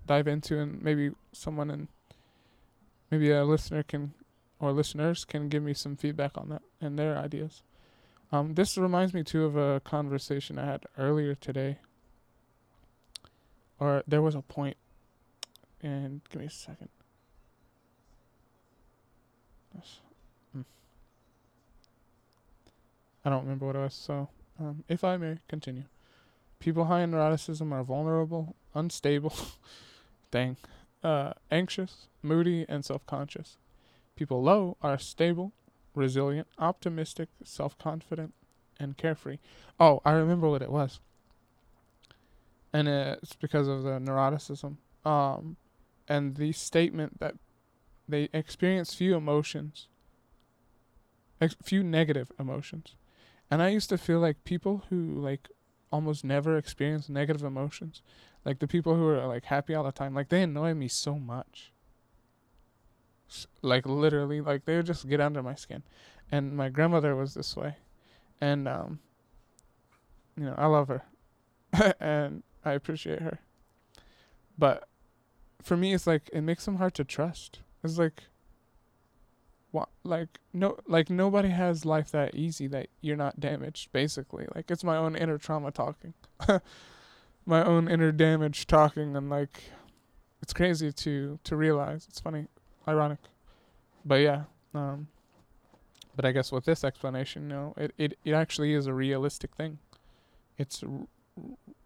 dive 0.06 0.28
into, 0.28 0.60
and 0.60 0.82
maybe 0.82 1.12
someone 1.32 1.70
and 1.70 1.88
maybe 3.10 3.32
a 3.32 3.46
listener 3.46 3.84
can 3.84 4.14
or 4.60 4.72
listeners 4.72 5.26
can 5.26 5.50
give 5.50 5.62
me 5.62 5.74
some 5.74 5.98
feedback 5.98 6.38
on 6.38 6.50
that 6.50 6.62
and 6.80 6.98
their 6.98 7.18
ideas. 7.18 7.64
Um, 8.32 8.56
this 8.56 8.78
reminds 8.78 9.14
me 9.14 9.24
too 9.24 9.46
of 9.46 9.56
a 9.56 9.80
conversation 9.82 10.58
I 10.58 10.66
had 10.66 10.86
earlier 10.98 11.36
today. 11.36 11.78
Or 13.80 14.04
there 14.08 14.22
was 14.22 14.36
a 14.36 14.42
point, 14.42 14.78
and 15.82 16.22
give 16.30 16.40
me 16.40 16.48
a 16.48 16.50
second. 16.50 16.90
Hmm. 20.54 20.62
I 23.26 23.30
don't 23.30 23.44
remember 23.44 23.66
what 23.66 23.76
it 23.76 23.80
was, 23.80 23.94
so 23.94 24.30
um, 24.60 24.84
if 24.88 25.04
I 25.04 25.18
may 25.18 25.40
continue. 25.48 25.84
People 26.60 26.86
high 26.86 27.02
in 27.02 27.12
neuroticism 27.12 27.72
are 27.74 27.84
vulnerable, 27.84 28.56
unstable, 28.74 29.34
dang, 30.34 30.58
uh, 31.04 31.32
anxious, 31.52 32.08
moody, 32.24 32.66
and 32.68 32.84
self 32.84 33.06
conscious. 33.06 33.58
People 34.16 34.42
low 34.42 34.78
are 34.82 34.98
stable, 34.98 35.54
resilient, 35.94 36.48
optimistic, 36.58 37.30
self 37.44 37.78
confident, 37.78 38.34
and 38.80 38.98
carefree. 38.98 39.38
Oh, 39.80 40.02
I 40.04 40.12
remember 40.12 40.50
what 40.50 40.64
it 40.64 40.72
was. 40.72 41.00
And 42.74 42.88
it's 42.88 43.36
because 43.36 43.68
of 43.68 43.84
the 43.84 44.00
neuroticism. 44.00 44.78
Um, 45.06 45.58
and 46.08 46.36
the 46.36 46.52
statement 46.52 47.20
that 47.20 47.36
they 48.10 48.30
experience 48.34 48.96
few 48.96 49.16
emotions, 49.16 49.88
ex- 51.40 51.56
few 51.62 51.84
negative 51.84 52.32
emotions. 52.40 52.96
And 53.52 53.62
I 53.62 53.70
used 53.70 53.90
to 53.90 54.00
feel 54.00 54.20
like 54.20 54.44
people 54.44 54.84
who 54.90 55.22
like 55.22 55.50
almost 55.94 56.24
never 56.24 56.58
experience 56.58 57.08
negative 57.08 57.44
emotions, 57.44 58.02
like 58.44 58.58
the 58.58 58.68
people 58.68 58.96
who 58.96 59.08
are 59.08 59.28
like 59.28 59.46
happy 59.46 59.76
all 59.76 59.84
the 59.84 59.92
time, 59.92 60.16
like 60.16 60.30
they 60.30 60.42
annoy 60.42 60.74
me 60.74 60.88
so 60.88 61.20
much. 61.20 61.72
Like 63.62 63.86
literally, 63.86 64.42
like 64.42 64.66
they 64.66 64.76
would 64.76 64.88
just 64.88 65.08
get 65.08 65.22
under 65.22 65.44
my 65.44 65.54
skin. 65.54 65.84
And 66.32 66.58
my 66.58 66.70
grandmother 66.70 67.16
was 67.16 67.36
this 67.36 67.56
way. 67.56 67.76
And 68.42 68.68
um 68.68 69.00
you 70.36 70.46
know, 70.46 70.56
I 70.58 70.66
love 70.66 70.88
her. 70.88 71.04
and 72.00 72.42
I 72.66 72.72
appreciate 72.72 73.22
her. 73.22 73.40
But 74.58 74.88
for 75.62 75.78
me 75.78 75.94
it's 75.94 76.08
like 76.08 76.28
it 76.34 76.42
makes 76.42 76.66
them 76.66 76.78
hard 76.78 76.96
to 76.96 77.04
trust. 77.04 77.60
It's 77.84 78.00
like 78.00 78.24
like 80.04 80.40
no 80.54 80.78
like 80.88 81.10
nobody 81.10 81.50
has 81.50 81.86
life 81.86 82.12
that 82.12 82.36
easy 82.36 82.68
that 82.68 82.88
you're 83.02 83.18
not 83.18 83.40
damaged 83.40 83.92
basically. 83.92 84.48
Like 84.54 84.70
it's 84.70 84.84
my 84.84 84.98
own 84.98 85.16
inner 85.16 85.38
trauma 85.38 85.72
talking. 85.72 86.14
My 87.46 87.62
own 87.66 87.90
inner 87.90 88.14
damage 88.14 88.68
talking 88.68 89.18
and 89.18 89.30
like 89.30 89.64
it's 90.42 90.54
crazy 90.54 90.94
to 90.94 91.40
to 91.44 91.56
realize. 91.58 92.06
It's 92.08 92.20
funny 92.22 92.48
ironic. 92.88 93.20
But 94.06 94.22
yeah 94.22 94.44
um 94.74 95.08
but 96.16 96.26
i 96.26 96.32
guess 96.32 96.52
with 96.52 96.66
this 96.66 96.84
explanation 96.84 97.48
no 97.48 97.76
it 97.78 97.94
it, 97.98 98.18
it 98.26 98.34
actually 98.34 98.74
is 98.74 98.88
a 98.88 98.94
realistic 98.94 99.56
thing. 99.56 99.80
It's 100.58 100.84
r- 100.84 101.08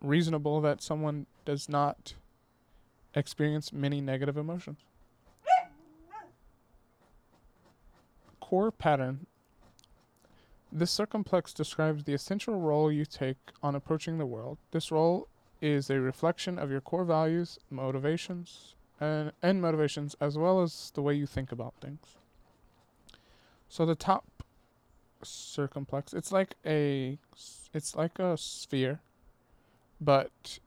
reasonable 0.02 0.62
that 0.62 0.84
someone 0.84 1.26
does 1.46 1.68
not 1.68 2.14
experience 3.16 3.74
many 3.74 4.00
negative 4.00 4.38
emotions 4.38 4.80
core 8.48 8.72
pattern. 8.72 9.26
This 10.72 10.98
circumplex 10.98 11.54
describes 11.54 12.06
the 12.06 12.14
essential 12.14 12.56
role 12.56 12.90
you 12.90 13.04
take 13.04 13.36
on 13.62 13.76
approaching 13.76 14.18
the 14.18 14.26
world. 14.26 14.58
This 14.72 14.90
role 14.90 15.28
is 15.62 15.90
a 15.90 16.00
reflection 16.00 16.58
of 16.58 16.72
your 16.72 16.80
core 16.80 17.04
values, 17.04 17.60
motivations, 17.70 18.76
and, 19.02 19.34
and 19.44 19.62
motivations, 19.62 20.16
as 20.22 20.38
well 20.38 20.62
as 20.62 20.92
the 20.96 21.02
way 21.02 21.14
you 21.14 21.26
think 21.26 21.52
about 21.52 21.74
things. 21.82 22.16
So 23.68 23.86
the 23.86 23.96
top 23.96 24.24
circumplex, 25.22 26.14
it's 26.14 26.32
like 26.32 26.56
a, 26.66 27.20
it's 27.74 27.96
like 27.98 28.18
a 28.18 28.38
sphere, 28.38 29.02
but 30.00 30.60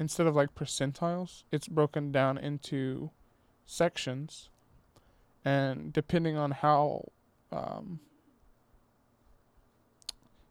instead 0.00 0.26
of 0.26 0.34
like 0.34 0.56
percentiles, 0.56 1.44
it's 1.52 1.68
broken 1.68 2.10
down 2.10 2.38
into 2.38 3.10
sections 3.66 4.48
and 5.44 5.92
depending 5.92 6.36
on 6.36 6.52
how 6.52 7.08
um, 7.50 8.00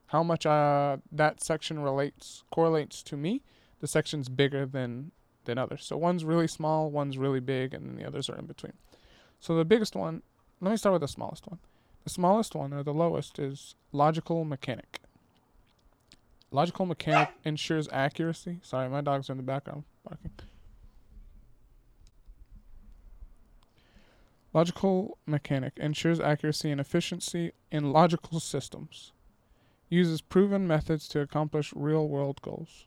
how 0.08 0.24
much 0.24 0.46
uh, 0.46 0.98
that 1.12 1.42
section 1.42 1.80
relates 1.80 2.44
correlates 2.52 3.02
to 3.04 3.18
me, 3.18 3.42
the 3.80 3.88
section's 3.88 4.30
bigger 4.30 4.66
than 4.66 5.12
than 5.46 5.58
others. 5.58 5.86
So 5.86 5.98
one's 5.98 6.24
really 6.24 6.48
small, 6.48 6.92
one's 6.92 7.18
really 7.18 7.40
big, 7.40 7.74
and 7.74 7.88
then 7.88 7.96
the 7.96 8.06
others 8.06 8.30
are 8.30 8.38
in 8.38 8.46
between. 8.46 8.74
So 9.40 9.56
the 9.56 9.66
biggest 9.66 9.96
one, 9.96 10.22
let 10.60 10.72
me 10.72 10.78
start 10.78 10.94
with 10.94 11.02
the 11.02 11.08
smallest 11.08 11.48
one. 11.48 11.60
The 12.04 12.10
smallest 12.10 12.56
one, 12.56 12.74
or 12.74 12.84
the 12.84 12.94
lowest, 12.94 13.40
is 13.40 13.76
logical 13.92 14.44
mechanic. 14.44 15.00
Logical 16.52 16.86
mechanic 16.86 17.30
ensures 17.46 17.88
accuracy. 17.92 18.60
Sorry, 18.62 18.90
my 18.90 19.02
dogs 19.02 19.30
are 19.30 19.34
in 19.34 19.38
the 19.38 19.44
background 19.44 19.84
barking. 20.08 20.32
Logical 24.54 25.18
mechanic 25.26 25.74
ensures 25.78 26.20
accuracy 26.20 26.72
and 26.72 26.82
efficiency 26.82 27.54
in 27.72 27.94
logical 27.94 28.40
systems. 28.40 29.14
Uses 29.90 30.22
proven 30.22 30.68
methods 30.68 31.08
to 31.10 31.22
accomplish 31.22 31.74
real 31.74 32.08
world 32.08 32.42
goals. 32.42 32.86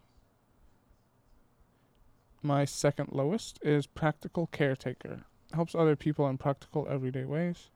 My 2.43 2.67
second 2.67 3.11
lowest 3.13 3.59
is 3.63 3.87
practical 3.87 4.47
caretaker. 4.49 5.25
Helps 5.55 5.75
other 5.75 5.97
people 5.97 6.29
in 6.29 6.37
practical 6.37 6.87
everyday 6.91 7.25
ways. 7.25 7.71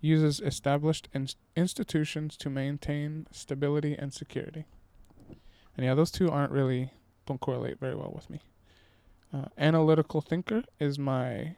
Uses 0.00 0.40
established 0.40 1.08
in- 1.12 1.28
institutions 1.54 2.36
to 2.38 2.48
maintain 2.48 3.26
stability 3.30 3.94
and 3.94 4.12
security. 4.12 4.64
And 5.76 5.84
yeah, 5.84 5.94
those 5.94 6.10
two 6.10 6.30
aren't 6.30 6.52
really, 6.52 6.92
don't 7.26 7.40
correlate 7.40 7.78
very 7.78 7.94
well 7.94 8.12
with 8.14 8.30
me. 8.30 8.40
Uh, 9.32 9.46
analytical 9.58 10.22
thinker 10.22 10.62
is 10.80 10.98
my 10.98 11.56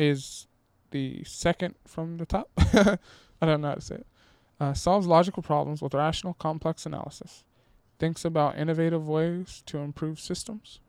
is 0.00 0.46
the 0.92 1.22
second 1.24 1.74
from 1.86 2.16
the 2.16 2.24
top. 2.24 2.50
I 2.58 2.98
don't 3.42 3.60
know 3.60 3.68
how 3.68 3.74
to 3.74 3.80
say 3.82 3.96
it. 3.96 4.06
Uh, 4.58 4.72
solves 4.72 5.06
logical 5.06 5.42
problems 5.42 5.82
with 5.82 5.92
rational, 5.92 6.34
complex 6.34 6.86
analysis. 6.86 7.44
Thinks 7.98 8.24
about 8.24 8.58
innovative 8.58 9.06
ways 9.06 9.62
to 9.66 9.78
improve 9.78 10.18
systems. 10.18 10.80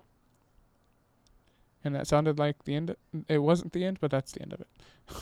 And 1.83 1.93
that 1.93 2.07
sounded 2.07 2.39
like 2.39 2.63
the 2.63 2.75
end. 2.75 2.95
It 3.27 3.39
wasn't 3.39 3.73
the 3.73 3.83
end, 3.83 3.97
but 3.99 4.11
that's 4.11 4.31
the 4.31 4.41
end 4.41 4.53
of 4.53 4.61
it. 4.61 4.67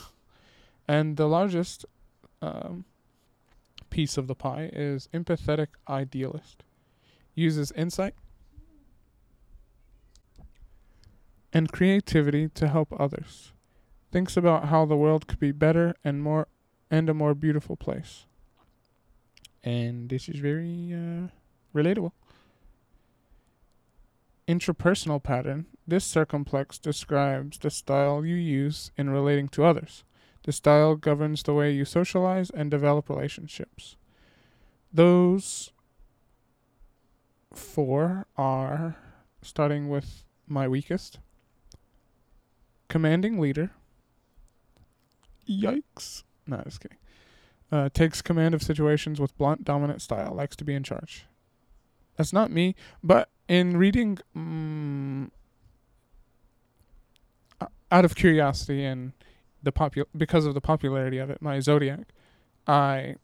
and 0.88 1.18
the 1.18 1.28
largest 1.28 1.86
um, 2.44 2.86
piece 3.90 4.18
of 4.18 4.28
the 4.28 4.36
pie 4.36 4.70
is 4.72 5.10
empathetic 5.14 5.68
idealist. 5.88 6.64
Uses 7.34 7.72
insight 7.72 8.14
and 11.52 11.72
creativity 11.72 12.50
to 12.50 12.68
help 12.68 12.94
others 13.00 13.54
thinks 14.12 14.38
about 14.38 14.70
how 14.70 14.86
the 14.86 14.98
world 14.98 15.28
could 15.28 15.40
be 15.40 15.52
better 15.52 15.96
and 16.04 16.22
more 16.22 16.48
and 16.90 17.10
a 17.10 17.14
more 17.14 17.36
beautiful 17.36 17.76
place. 17.76 18.26
And 19.64 20.10
this 20.10 20.28
is 20.28 20.40
very 20.40 20.94
uh, 20.94 21.28
relatable. 21.76 22.12
Intrapersonal 24.48 25.22
pattern. 25.22 25.68
This 25.88 26.06
circumplex 26.06 26.80
describes 26.80 27.58
the 27.60 27.70
style 27.70 28.26
you 28.26 28.36
use 28.36 28.92
in 28.98 29.10
relating 29.10 29.48
to 29.50 29.64
others. 29.64 30.04
The 30.44 30.52
style 30.52 30.96
governs 30.96 31.44
the 31.44 31.54
way 31.54 31.72
you 31.72 31.86
socialize 31.86 32.50
and 32.50 32.72
develop 32.72 33.10
relationships. 33.10 33.98
Those 34.92 35.72
four 37.54 38.26
are 38.38 38.96
starting 39.42 39.90
with 39.90 40.24
my 40.48 40.68
weakest 40.68 41.20
commanding 42.88 43.40
leader, 43.40 43.72
Yikes. 45.50 46.24
No, 46.46 46.62
just 46.64 46.82
kidding. 46.82 46.98
Uh, 47.72 47.90
takes 47.90 48.22
command 48.22 48.54
of 48.56 48.64
situations 48.64 49.20
with 49.20 49.38
blunt, 49.38 49.64
dominant 49.64 50.02
style. 50.02 50.34
Likes 50.34 50.56
to 50.58 50.64
be 50.64 50.74
in 50.74 50.84
charge. 50.84 51.26
That's 52.18 52.34
not 52.34 52.52
me. 52.52 52.76
But 53.04 53.30
in 53.48 53.78
reading, 53.78 54.20
um, 54.36 55.32
out 57.92 58.06
of 58.06 58.16
curiosity 58.16 58.84
and 58.84 59.14
the 59.62 59.72
popu- 59.72 60.06
because 60.16 60.46
of 60.46 60.54
the 60.54 60.62
popularity 60.62 61.18
of 61.18 61.30
it, 61.30 61.42
my 61.42 61.60
zodiac, 61.60 62.08
I 62.68 63.16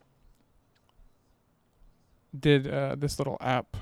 did 2.38 2.68
uh, 2.68 2.96
this 2.98 3.18
little 3.20 3.38
app 3.40 3.78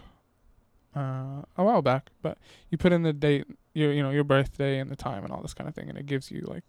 uh, 0.95 1.41
a 1.57 1.63
while 1.63 1.81
back. 1.81 2.09
But 2.21 2.37
you 2.69 2.77
put 2.77 2.93
in 2.93 3.03
the 3.03 3.13
date, 3.13 3.45
your 3.73 3.91
you 3.91 4.03
know 4.03 4.11
your 4.11 4.23
birthday 4.23 4.79
and 4.79 4.89
the 4.89 4.95
time 4.95 5.23
and 5.23 5.33
all 5.33 5.41
this 5.41 5.53
kind 5.53 5.67
of 5.67 5.75
thing, 5.75 5.89
and 5.89 5.97
it 5.97 6.05
gives 6.05 6.31
you 6.31 6.41
like. 6.41 6.63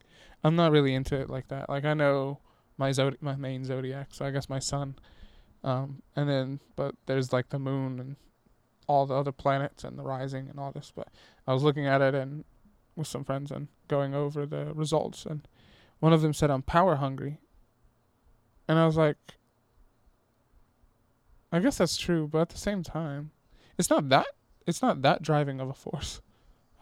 I'm 0.45 0.57
not 0.57 0.73
really 0.73 0.95
into 0.95 1.19
it 1.19 1.31
like 1.31 1.49
that. 1.49 1.69
Like 1.71 1.87
I 1.87 1.95
know 1.95 2.39
my 2.77 2.91
zodi- 2.91 3.21
my 3.21 3.35
main 3.35 3.65
zodiac, 3.65 4.09
so 4.13 4.27
I 4.27 4.31
guess 4.31 4.49
my 4.49 4.59
sun, 4.59 4.97
um, 5.65 6.03
and 6.15 6.29
then 6.29 6.61
but 6.77 6.95
there's 7.07 7.33
like 7.33 7.49
the 7.49 7.59
moon 7.59 7.99
and 7.99 8.17
all 8.87 9.07
the 9.07 9.15
other 9.15 9.33
planets 9.33 9.83
and 9.83 9.99
the 9.99 10.03
rising 10.03 10.49
and 10.51 10.61
all 10.61 10.71
this. 10.71 10.93
But 10.95 11.09
I 11.47 11.55
was 11.55 11.63
looking 11.63 11.87
at 11.87 12.03
it 12.03 12.15
and 12.15 12.45
with 12.95 13.09
some 13.09 13.25
friends 13.25 13.51
and 13.51 13.69
going 13.89 14.15
over 14.15 14.45
the 14.45 14.73
results, 14.75 15.25
and 15.25 15.49
one 16.01 16.13
of 16.13 16.21
them 16.21 16.35
said 16.35 16.51
I'm 16.51 16.63
power 16.63 16.97
hungry, 16.97 17.39
and 18.69 18.79
I 18.79 18.85
was 18.85 18.99
like, 18.99 19.17
I 21.51 21.61
guess 21.61 21.79
that's 21.79 21.97
true, 21.97 22.29
but 22.31 22.43
at 22.43 22.49
the 22.51 22.59
same 22.59 22.83
time, 22.83 23.31
it's 23.79 23.89
not 23.89 24.11
that 24.11 24.27
it's 24.67 24.83
not 24.83 25.03
that 25.03 25.23
driving 25.23 25.61
of 25.61 25.71
a 25.71 25.75
force. 25.75 26.21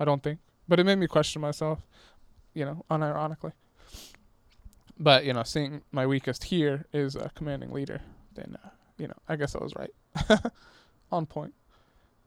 I 0.01 0.05
don't 0.05 0.23
think, 0.23 0.41
but 0.67 0.81
it 0.81 0.85
made 0.85 0.99
me 0.99 1.07
question 1.07 1.41
myself, 1.41 1.87
you 2.55 2.65
know, 2.65 2.85
unironically. 2.91 3.53
But 4.99 5.25
you 5.25 5.33
know, 5.33 5.43
seeing 5.43 5.83
my 5.91 6.07
weakest 6.07 6.45
here 6.45 6.87
is 6.93 7.17
a 7.17 7.31
commanding 7.35 7.73
leader, 7.73 8.01
then 8.35 8.57
uh, 8.65 8.69
you 8.99 9.09
know, 9.09 9.17
I 9.29 9.37
guess 9.37 9.55
I 9.55 9.59
was 9.59 9.75
right, 9.75 10.43
on 11.13 11.27
point. 11.27 11.55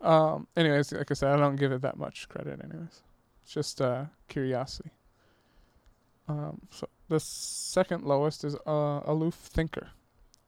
Um, 0.02 0.48
anyways, 0.56 0.92
like 0.92 1.10
I 1.10 1.14
said, 1.14 1.32
I 1.32 1.38
don't 1.38 1.56
give 1.56 1.72
it 1.72 1.82
that 1.82 1.98
much 1.98 2.28
credit. 2.28 2.60
Anyways, 2.64 3.02
it's 3.44 3.54
just 3.54 3.82
uh, 3.82 4.06
curiosity. 4.28 4.92
Um, 6.28 6.62
so 6.72 6.90
the 7.08 7.20
second 7.20 8.04
lowest 8.04 8.44
is 8.44 8.56
uh, 8.66 9.02
aloof 9.06 9.36
thinker, 9.36 9.90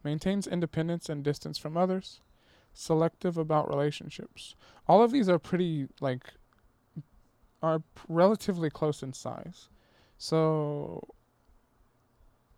maintains 0.04 0.48
independence 0.48 1.08
and 1.08 1.24
distance 1.24 1.58
from 1.58 1.78
others, 1.78 2.20
selective 2.74 3.38
about 3.38 3.70
relationships. 3.70 4.56
All 4.88 5.04
of 5.04 5.12
these 5.12 5.30
are 5.30 5.40
pretty 5.40 5.88
like 6.02 6.34
are 7.62 7.82
relatively 8.08 8.70
close 8.70 9.04
in 9.04 9.14
size. 9.14 9.70
So 10.18 11.08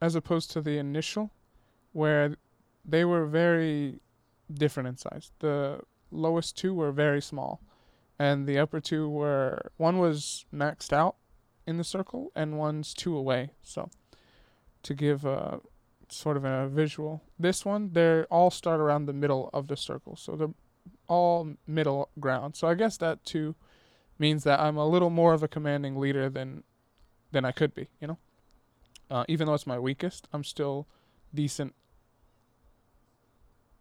as 0.02 0.16
opposed 0.16 0.52
to 0.52 0.62
the 0.62 0.78
initial 0.78 1.32
where 1.92 2.36
they 2.86 3.04
were 3.04 3.26
very 3.26 4.00
different 4.52 4.88
in 4.88 4.98
size. 4.98 5.32
The 5.40 5.82
lowest 6.12 6.58
two 6.58 6.74
were 6.74 6.92
very 6.92 7.22
small 7.22 7.62
and 8.18 8.48
the 8.48 8.58
upper 8.58 8.80
two 8.80 9.10
were 9.10 9.72
one 9.78 10.00
was 10.00 10.46
maxed 10.54 10.94
out 10.94 11.16
in 11.68 11.78
the 11.78 11.84
circle 11.84 12.32
and 12.36 12.58
one's 12.58 12.94
two 12.94 13.16
away. 13.16 13.52
So 13.62 13.90
to 14.84 14.94
give 14.94 15.26
a 15.26 15.60
sort 16.12 16.38
of 16.38 16.46
a 16.46 16.68
visual. 16.68 17.22
This 17.38 17.66
one, 17.66 17.92
they 17.94 18.24
all 18.24 18.52
start 18.52 18.80
around 18.80 19.06
the 19.06 19.14
middle 19.14 19.50
of 19.54 19.68
the 19.68 19.78
circle, 19.78 20.16
so 20.16 20.36
they're 20.36 20.54
all 21.08 21.56
middle 21.68 22.10
ground. 22.20 22.56
So 22.56 22.68
I 22.68 22.74
guess 22.74 22.98
that 22.98 23.24
too 23.26 23.56
means 24.20 24.44
that 24.44 24.60
I'm 24.60 24.78
a 24.78 24.88
little 24.88 25.10
more 25.10 25.34
of 25.34 25.42
a 25.42 25.48
commanding 25.48 25.96
leader 25.96 26.30
than 26.30 26.64
than 27.32 27.46
I 27.46 27.52
could 27.52 27.74
be. 27.74 27.88
You 28.00 28.08
know, 28.08 28.18
uh, 29.10 29.26
even 29.28 29.48
though 29.48 29.54
it's 29.54 29.68
my 29.68 29.80
weakest, 29.80 30.28
I'm 30.34 30.44
still 30.44 30.88
decent. 31.34 31.74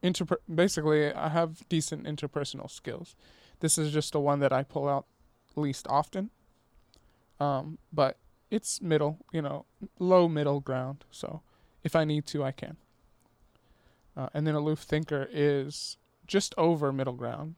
Interper- 0.03 0.37
basically, 0.53 1.13
I 1.13 1.29
have 1.29 1.69
decent 1.69 2.05
interpersonal 2.05 2.71
skills. 2.71 3.17
This 3.61 3.77
is 3.77 3.93
just 3.93 4.13
the 4.13 4.21
one 4.21 4.39
that 4.41 4.53
I 4.53 4.63
pull 4.63 4.89
out 4.89 5.07
least 5.57 5.87
often. 5.89 6.31
Um, 7.41 7.79
but 7.93 8.17
it's 8.51 8.81
middle, 8.81 9.19
you 9.33 9.43
know, 9.43 9.67
low 9.99 10.29
middle 10.29 10.61
ground. 10.61 11.05
So 11.11 11.43
if 11.83 11.97
I 11.97 12.05
need 12.05 12.27
to, 12.27 12.45
I 12.45 12.53
can. 12.53 12.77
Uh, 14.17 14.29
and 14.35 14.47
then 14.47 14.55
aloof 14.55 14.81
thinker 14.81 15.29
is 15.31 15.97
just 16.27 16.55
over 16.57 16.93
middle 16.93 17.15
ground. 17.15 17.55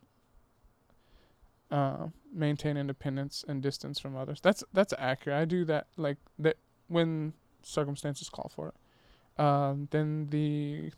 Uh, 1.71 2.09
maintain 2.33 2.77
independence 2.77 3.45
and 3.47 3.63
distance 3.63 4.01
from 4.01 4.17
others. 4.17 4.41
That's 4.41 4.65
that's 4.73 4.93
accurate. 4.99 5.39
I 5.39 5.45
do 5.45 5.65
that 5.67 5.87
like 5.97 6.17
that 6.39 6.57
when 6.89 7.33
circumstances 7.63 8.29
call 8.29 8.51
for 8.55 8.69
it. 8.69 9.41
Um, 9.41 9.89
then 9.91 10.29
the 10.31 10.91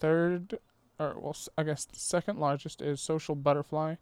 third, 0.00 0.58
or 0.98 1.14
well, 1.18 1.36
I 1.56 1.62
guess 1.62 1.84
the 1.84 1.98
second 1.98 2.38
largest 2.38 2.82
is 2.82 3.00
social 3.00 3.34
butterfly. 3.34 3.96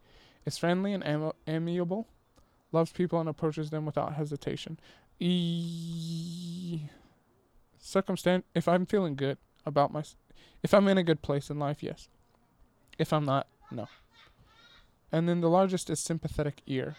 Is 0.46 0.56
friendly 0.56 0.94
and 0.94 1.06
am- 1.06 1.32
amiable, 1.46 2.08
loves 2.72 2.92
people 2.92 3.20
and 3.20 3.28
approaches 3.28 3.68
them 3.68 3.84
without 3.84 4.14
hesitation. 4.14 4.80
E- 5.18 6.80
circumstance 7.78 8.44
if 8.54 8.66
I'm 8.66 8.86
feeling 8.86 9.16
good 9.16 9.36
about 9.66 9.92
my 9.92 10.02
if 10.62 10.72
I'm 10.72 10.88
in 10.88 10.96
a 10.96 11.02
good 11.02 11.20
place 11.20 11.50
in 11.50 11.58
life, 11.58 11.82
yes. 11.82 12.08
If 12.98 13.12
I'm 13.12 13.26
not, 13.26 13.46
no. 13.70 13.86
And 15.12 15.28
then 15.28 15.40
the 15.40 15.50
largest 15.50 15.90
is 15.90 16.00
sympathetic 16.00 16.62
ear. 16.66 16.96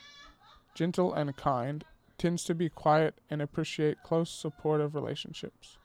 Gentle 0.76 1.14
and 1.14 1.36
kind, 1.36 1.86
tends 2.18 2.43
to 2.43 2.53
be 2.53 2.70
quiet 2.70 3.16
and 3.30 3.41
appreciate 3.41 4.03
close 4.03 4.30
supportive 4.30 4.93
relationships. 4.93 5.78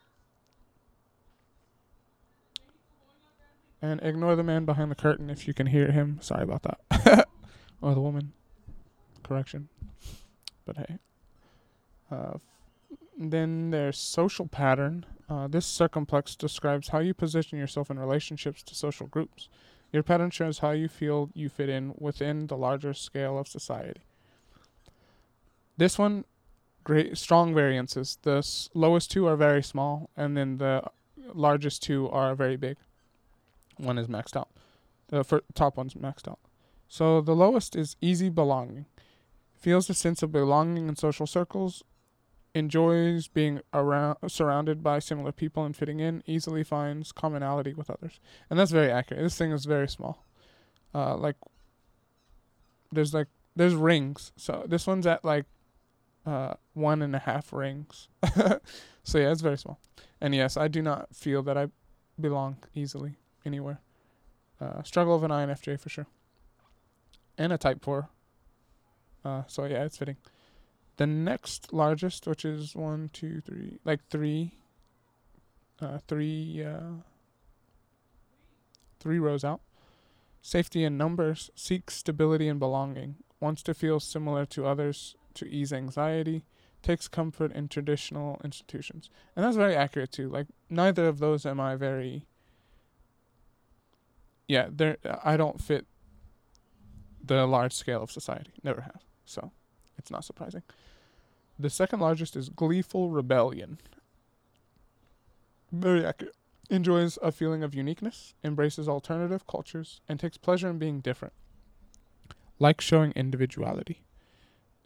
And 3.81 4.01
ignore 4.03 4.37
the 4.37 4.43
man 4.43 4.65
behind 4.65 4.91
the 4.91 4.97
curtain 4.97 5.31
if 5.31 5.47
you 5.47 5.55
can 5.55 5.69
hear 5.69 5.93
him. 5.93 6.19
Sorry 6.21 6.43
about 6.43 6.63
that. 6.63 7.29
or 7.81 7.95
the 7.95 8.01
woman. 8.01 8.33
Correction. 9.23 9.69
But 10.65 10.77
hey. 10.77 10.99
Uh, 12.11 12.39
then 13.19 13.71
there's 13.71 13.99
social 13.99 14.47
pattern. 14.47 15.07
Uh, 15.29 15.49
this 15.49 15.67
circumplex 15.67 16.37
describes 16.37 16.89
how 16.89 16.99
you 16.99 17.15
position 17.15 17.59
yourself 17.59 17.91
in 17.91 17.99
relationships 17.99 18.63
to 18.65 18.75
social 18.75 19.07
groups. 19.07 19.49
Your 19.97 20.03
pattern 20.03 20.29
shows 20.29 20.59
how 20.59 20.73
you 20.73 20.89
feel 20.89 21.31
you 21.33 21.49
fit 21.49 21.71
in 21.71 21.95
within 21.97 22.49
the 22.49 22.57
larger 22.59 22.93
scale 22.93 23.39
of 23.39 23.49
society. 23.49 24.03
This 25.79 25.99
one, 25.99 26.27
great 26.85 27.17
strong 27.17 27.55
variances. 27.55 28.19
The 28.21 28.37
s- 28.45 28.69
lowest 28.75 29.11
two 29.11 29.27
are 29.27 29.37
very 29.37 29.63
small, 29.63 30.11
and 30.15 30.37
then 30.37 30.59
the 30.59 30.83
largest 31.33 31.83
two 31.83 32.11
are 32.11 32.35
very 32.35 32.59
big. 32.59 32.77
One 33.79 33.97
is 33.97 34.07
maxed 34.07 34.37
out. 34.37 34.51
The 35.09 35.25
fir- 35.25 35.41
top 35.55 35.79
one's 35.79 35.95
maxed 35.95 36.29
out. 36.29 36.41
So 36.89 37.23
the 37.23 37.35
lowest 37.35 37.75
is 37.75 37.97
easy 38.03 38.29
belonging. 38.29 38.85
Feels 39.55 39.89
a 39.89 39.95
sense 39.95 40.23
of 40.23 40.31
belonging 40.31 40.89
in 40.91 40.97
social 40.97 41.27
circles, 41.27 41.83
enjoys 42.57 43.29
being 43.29 43.61
around 43.75 44.17
surrounded 44.29 44.83
by 44.83 44.99
similar 44.99 45.31
people 45.31 45.67
and 45.67 45.77
fitting 45.77 46.01
in 46.01 46.23
easily 46.27 46.65
finds 46.65 47.13
commonality 47.13 47.75
with 47.75 47.91
others. 47.91 48.19
And 48.49 48.59
that's 48.59 48.71
very 48.71 48.91
accurate. 48.91 49.23
This 49.23 49.37
thing 49.37 49.53
is 49.53 49.67
very 49.67 49.89
small. 49.89 50.25
Uh 50.95 51.17
like 51.17 51.37
there's 52.91 53.13
like 53.13 53.29
there's 53.55 53.75
rings. 53.75 54.33
So 54.37 54.65
this 54.67 54.87
one's 54.87 55.07
at 55.07 55.23
like 55.23 55.45
uh 56.25 56.55
one 56.73 57.03
and 57.03 57.15
a 57.15 57.21
half 57.21 57.53
rings. 57.53 58.09
So 59.09 59.19
yeah 59.19 59.31
it's 59.31 59.41
very 59.41 59.59
small. 59.59 59.79
And 60.21 60.35
yes 60.35 60.57
i 60.57 60.67
do 60.67 60.83
not 60.83 61.15
feel 61.15 61.41
that 61.45 61.57
i 61.57 61.69
belong 62.19 62.57
easily 62.75 63.19
anywhere. 63.45 63.81
Uh 64.61 64.83
struggle 64.83 65.15
of 65.15 65.23
an 65.23 65.31
infj 65.31 65.79
for 65.79 65.91
sure. 65.91 66.09
And 67.39 67.53
a 67.53 67.59
type 67.59 67.85
4 67.85 68.09
uh 69.25 69.43
so 69.47 69.65
yeah 69.65 69.85
it's 69.85 69.99
fitting 69.99 70.17
the 70.97 71.07
next 71.07 71.73
largest, 71.73 72.27
which 72.27 72.45
is 72.45 72.75
one, 72.75 73.11
two, 73.13 73.41
three, 73.41 73.79
like 73.85 74.01
three, 74.09 74.53
uh, 75.81 75.99
three, 76.09 76.65
uh, 76.65 77.03
three 78.99 79.19
rows 79.19 79.45
out. 79.45 79.61
Safety 80.41 80.85
in 80.85 80.97
numbers 80.97 81.51
seeks 81.55 81.97
stability 81.97 82.49
and 82.49 82.61
belonging. 82.61 83.17
Wants 83.41 83.63
to 83.65 83.75
feel 83.75 84.01
similar 84.01 84.47
to 84.47 84.67
others 84.67 85.17
to 85.35 85.47
ease 85.47 85.73
anxiety. 85.73 86.45
Takes 86.83 87.09
comfort 87.09 87.53
in 87.53 87.69
traditional 87.69 88.41
institutions, 88.45 89.11
and 89.35 89.45
that's 89.45 89.57
very 89.57 89.75
accurate 89.75 90.13
too. 90.13 90.29
Like 90.29 90.47
neither 90.71 91.09
of 91.09 91.19
those 91.19 91.45
am 91.45 91.59
I 91.59 91.75
very. 91.75 92.27
Yeah, 94.47 94.69
there. 94.71 94.99
I 95.25 95.37
don't 95.37 95.61
fit 95.61 95.85
the 97.25 97.45
large 97.45 97.73
scale 97.73 98.05
of 98.05 98.13
society. 98.13 98.53
Never 98.63 98.83
have. 98.83 99.03
So, 99.25 99.51
it's 100.07 100.11
not 100.13 100.25
surprising. 100.25 100.63
The 101.59 101.69
second 101.69 101.99
largest 101.99 102.37
is 102.37 102.49
Gleeful 102.49 103.11
Rebellion. 103.11 103.79
Very 105.73 106.07
accurate. 106.07 106.37
Enjoys 106.71 107.19
a 107.23 107.33
feeling 107.33 107.65
of 107.65 107.75
uniqueness, 107.75 108.35
embraces 108.45 108.89
alternative 108.89 109.49
cultures, 109.49 110.01
and 110.09 110.21
takes 110.21 110.37
pleasure 110.37 110.69
in 110.69 110.79
being 110.79 111.01
different. 111.01 111.35
Like 112.61 112.81
showing 112.81 113.11
individuality. 113.17 114.03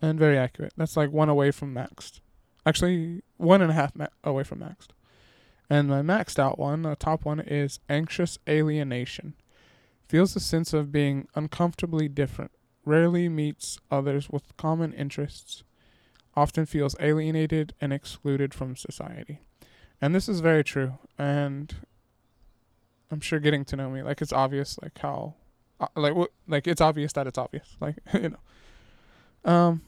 And 0.01 0.19
very 0.19 0.39
accurate. 0.39 0.73
That's 0.75 0.97
like 0.97 1.13
one 1.13 1.29
away 1.29 1.51
from 1.51 1.75
maxed. 1.75 2.21
Actually, 2.65 3.23
one 3.37 3.61
and 3.61 3.71
a 3.71 3.75
half 3.75 3.95
ma- 3.95 4.07
away 4.25 4.45
from 4.45 4.61
maxed. 4.61 4.89
And 5.69 5.89
my 5.89 6.01
maxed 6.01 6.39
out 6.39 6.59
one, 6.59 6.83
the 6.83 6.97
top 6.97 7.27
one, 7.27 7.41
is 7.41 7.79
Anxious 7.91 8.39
Alienation. 8.49 9.35
Feels 10.09 10.35
a 10.35 10.41
sense 10.41 10.73
of 10.73 10.91
being 10.91 11.29
uncomfortably 11.35 12.09
different. 12.09 12.53
Rarely 12.85 13.29
meets 13.29 13.79
others 13.91 14.31
with 14.31 14.57
common 14.57 14.93
interests 14.93 15.65
often 16.35 16.65
feels 16.65 16.97
alienated 17.01 17.75
and 17.81 17.93
excluded 17.93 18.55
from 18.55 18.77
society. 18.77 19.41
And 20.01 20.15
this 20.15 20.29
is 20.29 20.41
very 20.41 20.65
true. 20.65 20.99
And 21.19 21.75
I'm 23.11 23.21
sure 23.21 23.41
getting 23.41 23.65
to 23.67 23.77
know 23.77 23.91
me, 23.91 24.03
like 24.03 24.23
it's 24.23 24.33
obvious, 24.33 24.79
like 24.83 24.99
how, 24.99 25.35
uh, 25.81 25.89
like 25.97 26.15
what, 26.15 26.31
like 26.47 26.67
it's 26.67 26.81
obvious 26.81 27.13
that 27.15 27.27
it's 27.27 27.39
obvious, 27.39 27.77
like 27.81 27.97
you 28.15 28.31
know. 28.31 29.51
Um, 29.51 29.83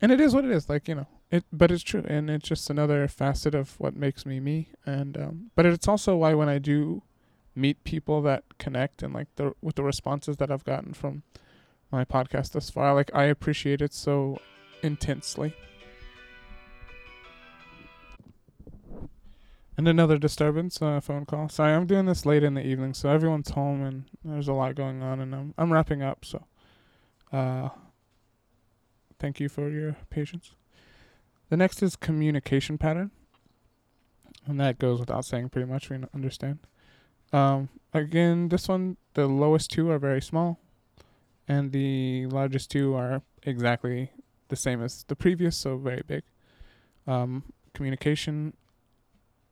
and 0.00 0.12
it 0.12 0.20
is 0.20 0.34
what 0.34 0.44
it 0.44 0.50
is, 0.50 0.68
like 0.68 0.88
you 0.88 0.96
know, 0.96 1.06
it. 1.30 1.44
But 1.52 1.70
it's 1.70 1.82
true, 1.82 2.04
and 2.06 2.28
it's 2.28 2.48
just 2.48 2.68
another 2.68 3.06
facet 3.08 3.54
of 3.54 3.78
what 3.78 3.94
makes 3.94 4.26
me 4.26 4.40
me. 4.40 4.70
And 4.84 5.16
um, 5.16 5.50
but 5.54 5.64
it's 5.64 5.88
also 5.88 6.16
why 6.16 6.34
when 6.34 6.48
I 6.48 6.58
do 6.58 7.02
meet 7.54 7.82
people 7.84 8.20
that 8.22 8.44
connect 8.58 9.02
and 9.02 9.14
like 9.14 9.28
the 9.36 9.54
with 9.62 9.76
the 9.76 9.82
responses 9.82 10.36
that 10.38 10.50
I've 10.50 10.64
gotten 10.64 10.92
from 10.92 11.22
my 11.90 12.04
podcast 12.04 12.52
thus 12.52 12.70
far, 12.70 12.94
like 12.94 13.10
I 13.14 13.24
appreciate 13.24 13.80
it 13.80 13.92
so 13.92 14.38
intensely. 14.82 15.54
And 19.78 19.86
another 19.86 20.16
disturbance, 20.16 20.80
uh, 20.80 21.00
phone 21.00 21.26
call. 21.26 21.50
Sorry, 21.50 21.74
I'm 21.74 21.86
doing 21.86 22.06
this 22.06 22.24
late 22.24 22.42
in 22.42 22.54
the 22.54 22.66
evening, 22.66 22.94
so 22.94 23.10
everyone's 23.10 23.50
home 23.50 23.82
and 23.82 24.04
there's 24.24 24.48
a 24.48 24.54
lot 24.54 24.74
going 24.74 25.02
on, 25.02 25.20
and 25.20 25.34
I'm 25.34 25.54
I'm 25.58 25.72
wrapping 25.72 26.02
up. 26.02 26.24
So, 26.24 26.44
uh, 27.30 27.68
thank 29.18 29.38
you 29.38 29.50
for 29.50 29.68
your 29.68 29.96
patience. 30.08 30.54
The 31.50 31.58
next 31.58 31.82
is 31.82 31.94
communication 31.94 32.78
pattern, 32.78 33.10
and 34.46 34.58
that 34.60 34.78
goes 34.78 34.98
without 34.98 35.26
saying. 35.26 35.50
Pretty 35.50 35.70
much, 35.70 35.90
we 35.90 35.98
understand. 36.14 36.60
Um, 37.32 37.68
again, 37.92 38.48
this 38.48 38.68
one, 38.68 38.96
the 39.12 39.26
lowest 39.26 39.70
two 39.70 39.90
are 39.90 39.98
very 39.98 40.22
small, 40.22 40.58
and 41.48 41.72
the 41.72 42.26
largest 42.26 42.70
two 42.70 42.94
are 42.94 43.22
exactly 43.42 44.10
the 44.48 44.56
same 44.56 44.82
as 44.82 45.04
the 45.08 45.16
previous, 45.16 45.56
so 45.56 45.76
very 45.76 46.02
big. 46.06 46.22
Um, 47.06 47.44
communication 47.74 48.54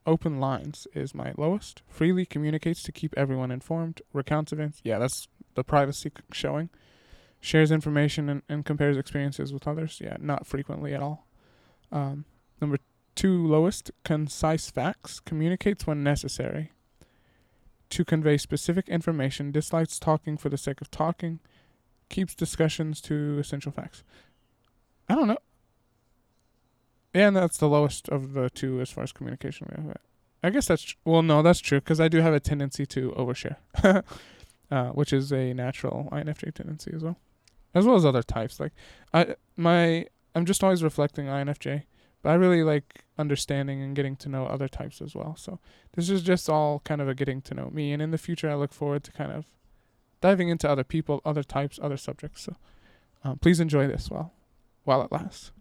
Open 0.07 0.39
lines 0.39 0.87
is 0.95 1.15
my 1.15 1.33
lowest. 1.39 1.83
Freely 1.89 2.27
communicates 2.27 2.83
to 2.83 2.93
keep 2.93 3.15
everyone 3.17 3.51
informed. 3.51 4.03
Recounts 4.13 4.53
events. 4.53 4.81
Yeah, 4.85 4.99
that's 4.99 5.29
the 5.55 5.65
privacy 5.65 6.13
showing. 6.31 6.69
Shares 7.41 7.71
information 7.71 8.29
and, 8.29 8.43
and 8.49 8.67
compares 8.67 8.99
experiences 8.99 9.53
with 9.53 9.67
others. 9.67 10.01
Yeah, 10.03 10.17
not 10.21 10.47
frequently 10.47 10.93
at 10.93 11.03
all. 11.03 11.27
Um, 11.91 12.27
number 12.61 12.79
two 13.15 13.47
lowest, 13.47 13.93
concise 14.05 14.71
facts. 14.71 15.21
Communicates 15.21 15.87
when 15.87 16.03
necessary. 16.03 16.73
To 17.91 18.05
convey 18.05 18.37
specific 18.37 18.89
information. 18.91 19.53
Dislikes 19.53 19.99
talking 19.99 20.37
for 20.37 20.51
the 20.51 20.59
sake 20.59 20.83
of 20.83 20.91
talking. 20.91 21.41
Keeps 22.09 22.35
discussions 22.35 23.01
to 23.03 23.39
essential 23.39 23.73
facts. 23.73 24.03
I 25.09 25.15
don't 25.15 25.29
know. 25.29 25.39
And 27.13 27.37
that's 27.37 27.59
the 27.59 27.69
lowest 27.69 28.09
of 28.09 28.33
the 28.33 28.51
two 28.51 28.81
as 28.81 28.91
far 28.91 29.05
as 29.05 29.13
communication. 29.13 29.95
I 30.43 30.51
guess 30.51 30.67
that's 30.67 30.83
tr- 30.83 30.97
well, 31.05 31.23
no, 31.23 31.43
that's 31.43 31.61
true 31.61 31.81
because 31.81 32.01
I 32.01 32.09
do 32.09 32.21
have 32.21 32.35
a 32.35 32.41
tendency 32.41 32.85
to 32.87 33.13
overshare, 33.13 33.57
uh, 34.71 34.89
which 34.91 35.13
is 35.13 35.33
a 35.33 35.55
natural 35.55 36.09
INFJ 36.13 36.55
tendency 36.55 36.93
as 36.95 37.03
well, 37.03 37.17
as 37.75 37.87
well 37.87 37.97
as 37.97 38.05
other 38.05 38.23
types. 38.23 38.59
Like 38.59 38.73
I, 39.15 39.37
my, 39.57 40.07
I'm 40.35 40.45
just 40.45 40.65
always 40.65 40.83
reflecting 40.83 41.27
INFJ, 41.27 41.85
but 42.23 42.31
I 42.31 42.35
really 42.35 42.65
like 42.65 43.05
understanding 43.17 43.81
and 43.81 43.95
getting 43.95 44.17
to 44.17 44.29
know 44.29 44.47
other 44.47 44.69
types 44.69 45.01
as 45.01 45.15
well. 45.15 45.37
So 45.39 45.61
this 45.95 46.11
is 46.11 46.21
just 46.21 46.51
all 46.51 46.81
kind 46.81 47.01
of 47.01 47.09
a 47.09 47.15
getting 47.15 47.41
to 47.43 47.55
know 47.55 47.71
me, 47.73 47.93
and 47.93 48.03
in 48.03 48.11
the 48.11 48.19
future, 48.19 48.51
I 48.51 48.55
look 48.55 48.73
forward 48.75 49.05
to 49.05 49.13
kind 49.13 49.31
of 49.33 49.47
diving 50.25 50.49
into 50.49 50.67
other 50.67 50.85
people, 50.85 51.21
other 51.23 51.43
types, 51.43 51.79
other 51.83 51.99
subjects. 51.99 52.45
So 52.45 52.57
um, 53.25 53.37
please 53.41 53.61
enjoy 53.61 53.87
this 53.87 54.09
while 54.11 54.33
while 54.85 55.03
it 55.03 55.13
lasts. 55.13 55.53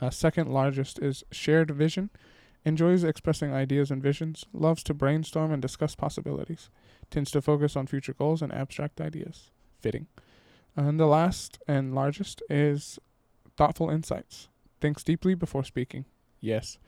Uh, 0.00 0.10
second 0.10 0.48
largest 0.52 1.00
is 1.00 1.24
shared 1.32 1.72
vision. 1.72 2.10
Enjoys 2.64 3.02
expressing 3.02 3.52
ideas 3.52 3.90
and 3.90 4.00
visions. 4.00 4.44
Loves 4.52 4.84
to 4.84 4.94
brainstorm 4.94 5.50
and 5.50 5.60
discuss 5.60 5.96
possibilities. 5.96 6.70
Tends 7.10 7.32
to 7.32 7.42
focus 7.42 7.74
on 7.74 7.88
future 7.88 8.14
goals 8.14 8.42
and 8.42 8.54
abstract 8.54 9.00
ideas. 9.00 9.50
Fitting. 9.80 10.06
And 10.76 11.00
the 11.00 11.06
last 11.06 11.58
and 11.66 11.96
largest 11.96 12.44
is 12.48 13.00
thoughtful 13.56 13.90
insights. 13.90 14.46
Thinks 14.80 15.02
deeply 15.02 15.34
before 15.34 15.64
speaking. 15.64 16.04
Yes. 16.40 16.78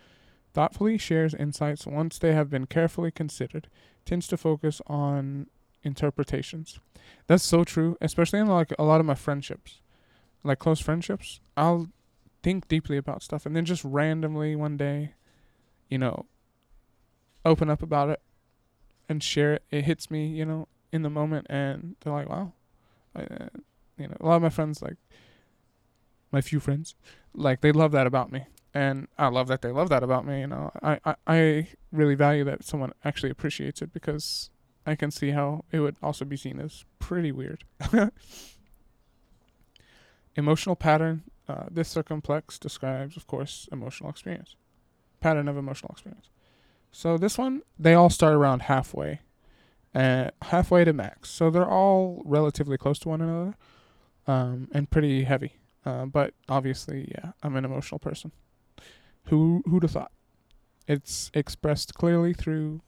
Thoughtfully 0.53 0.99
shares 0.99 1.35
insights 1.35 1.85
once 1.85 2.17
they 2.17 2.33
have 2.33 2.49
been 2.49 2.67
carefully 2.67 3.11
considered. 3.11 3.67
Tends 4.05 4.29
to 4.29 4.37
focus 4.37 4.81
on 4.87 5.49
interpretations. 5.85 6.81
That's 7.27 7.45
so 7.45 7.65
true, 7.65 7.97
especially 8.01 8.41
in 8.41 8.49
like 8.49 8.73
a 8.79 8.85
lot 8.85 9.01
of 9.01 9.07
my 9.07 9.15
friendships. 9.15 9.81
Like 10.43 10.59
close 10.59 10.81
friendships, 10.81 11.41
I'll 11.57 11.89
think 12.43 12.69
deeply 12.69 12.97
about 12.99 13.23
stuff 13.23 13.47
and 13.47 13.57
then 13.57 13.65
just 13.65 13.83
randomly 13.85 14.55
one 14.55 14.77
day, 14.77 15.15
you 15.89 15.97
know, 15.97 16.27
open 17.45 17.71
up 17.71 17.83
about 17.83 18.11
it 18.11 18.21
and 19.09 19.23
share 19.23 19.55
it. 19.55 19.63
It 19.71 19.85
hits 19.85 20.11
me, 20.11 20.27
you 20.27 20.45
know, 20.45 20.69
in 20.93 21.03
the 21.03 21.11
moment 21.11 21.47
and 21.49 21.97
they're 22.01 22.13
like, 22.13 22.29
wow. 22.29 22.53
Uh, 23.17 23.49
you 23.97 24.09
know, 24.09 24.17
a 24.21 24.27
lot 24.27 24.37
of 24.37 24.43
my 24.43 24.49
friends, 24.51 24.83
like 24.83 24.97
my 26.33 26.41
few 26.41 26.61
friends, 26.61 26.95
like 27.33 27.61
they 27.61 27.73
love 27.73 27.93
that 27.93 28.07
about 28.07 28.31
me. 28.33 28.47
And 28.75 29.07
I 29.17 29.29
love 29.29 29.47
that 29.49 29.63
they 29.63 29.71
love 29.71 29.89
that 29.91 30.03
about 30.03 30.27
me. 30.27 30.41
You 30.41 30.49
know, 30.49 30.73
I, 30.83 30.99
I, 31.05 31.15
I 31.27 31.69
really 31.93 32.17
value 32.17 32.45
that 32.45 32.65
someone 32.65 32.93
actually 33.05 33.31
appreciates 33.31 33.81
it 33.81 33.93
because 33.93 34.51
I 34.87 34.95
can 34.95 35.11
see 35.11 35.31
how 35.31 35.65
it 35.73 35.81
would 35.81 35.97
also 36.03 36.25
be 36.25 36.37
seen 36.37 36.61
as 36.61 36.85
pretty 36.99 37.33
weird. 37.33 37.65
Emotional 40.37 40.77
pattern 40.77 41.23
uh, 41.49 41.65
this 41.71 41.95
circumplex 41.95 42.59
describes, 42.59 43.17
of 43.17 43.27
course, 43.27 43.69
emotional 43.71 44.09
experience, 44.09 44.57
pattern 45.21 45.49
of 45.49 45.57
emotional 45.57 45.93
experience. 45.93 46.31
So 46.91 47.19
this 47.19 47.37
one, 47.37 47.63
they 47.79 47.95
all 47.95 48.09
start 48.09 48.35
around 48.35 48.63
halfway, 48.63 49.21
uh, 49.95 50.31
halfway 50.43 50.85
to 50.85 50.93
max. 50.93 51.29
So 51.31 51.51
they're 51.51 51.69
all 51.69 52.23
relatively 52.25 52.79
close 52.79 52.99
to 53.01 53.09
one 53.11 53.21
another, 53.21 53.55
um, 54.27 54.69
and 54.73 54.91
pretty 54.91 55.25
heavy. 55.25 55.57
Uh, 55.85 56.07
but 56.07 56.33
obviously, 56.49 57.13
yeah, 57.15 57.33
I'm 57.43 57.57
an 57.57 57.65
emotional 57.65 57.99
person. 57.99 58.33
Who 59.25 59.63
who'd 59.67 59.83
have 59.83 59.93
thought? 59.93 60.13
It's 60.87 61.31
expressed 61.35 61.95
clearly 61.95 62.33
through 62.33 62.81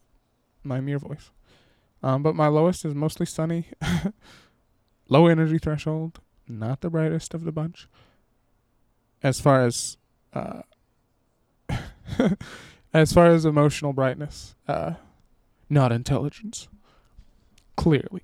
my 0.63 0.81
mere 0.81 0.99
voice. 0.99 1.31
Um, 2.07 2.23
but 2.23 2.37
my 2.37 2.47
lowest 2.47 2.85
is 2.85 2.95
mostly 2.95 3.27
sunny, 3.27 3.67
low 5.09 5.27
energy 5.27 5.59
threshold, 5.59 6.21
not 6.47 6.81
the 6.81 6.89
brightest 6.89 7.35
of 7.35 7.43
the 7.43 7.51
bunch 7.51 7.89
as 9.25 9.41
far 9.41 9.65
as 9.67 9.97
uh, 10.33 10.63
as 12.95 13.13
far 13.13 13.27
as 13.27 13.45
emotional 13.45 13.93
brightness, 13.93 14.55
uh, 14.69 14.93
not 15.69 15.91
intelligence. 15.91 16.69
Clearly, 17.77 18.23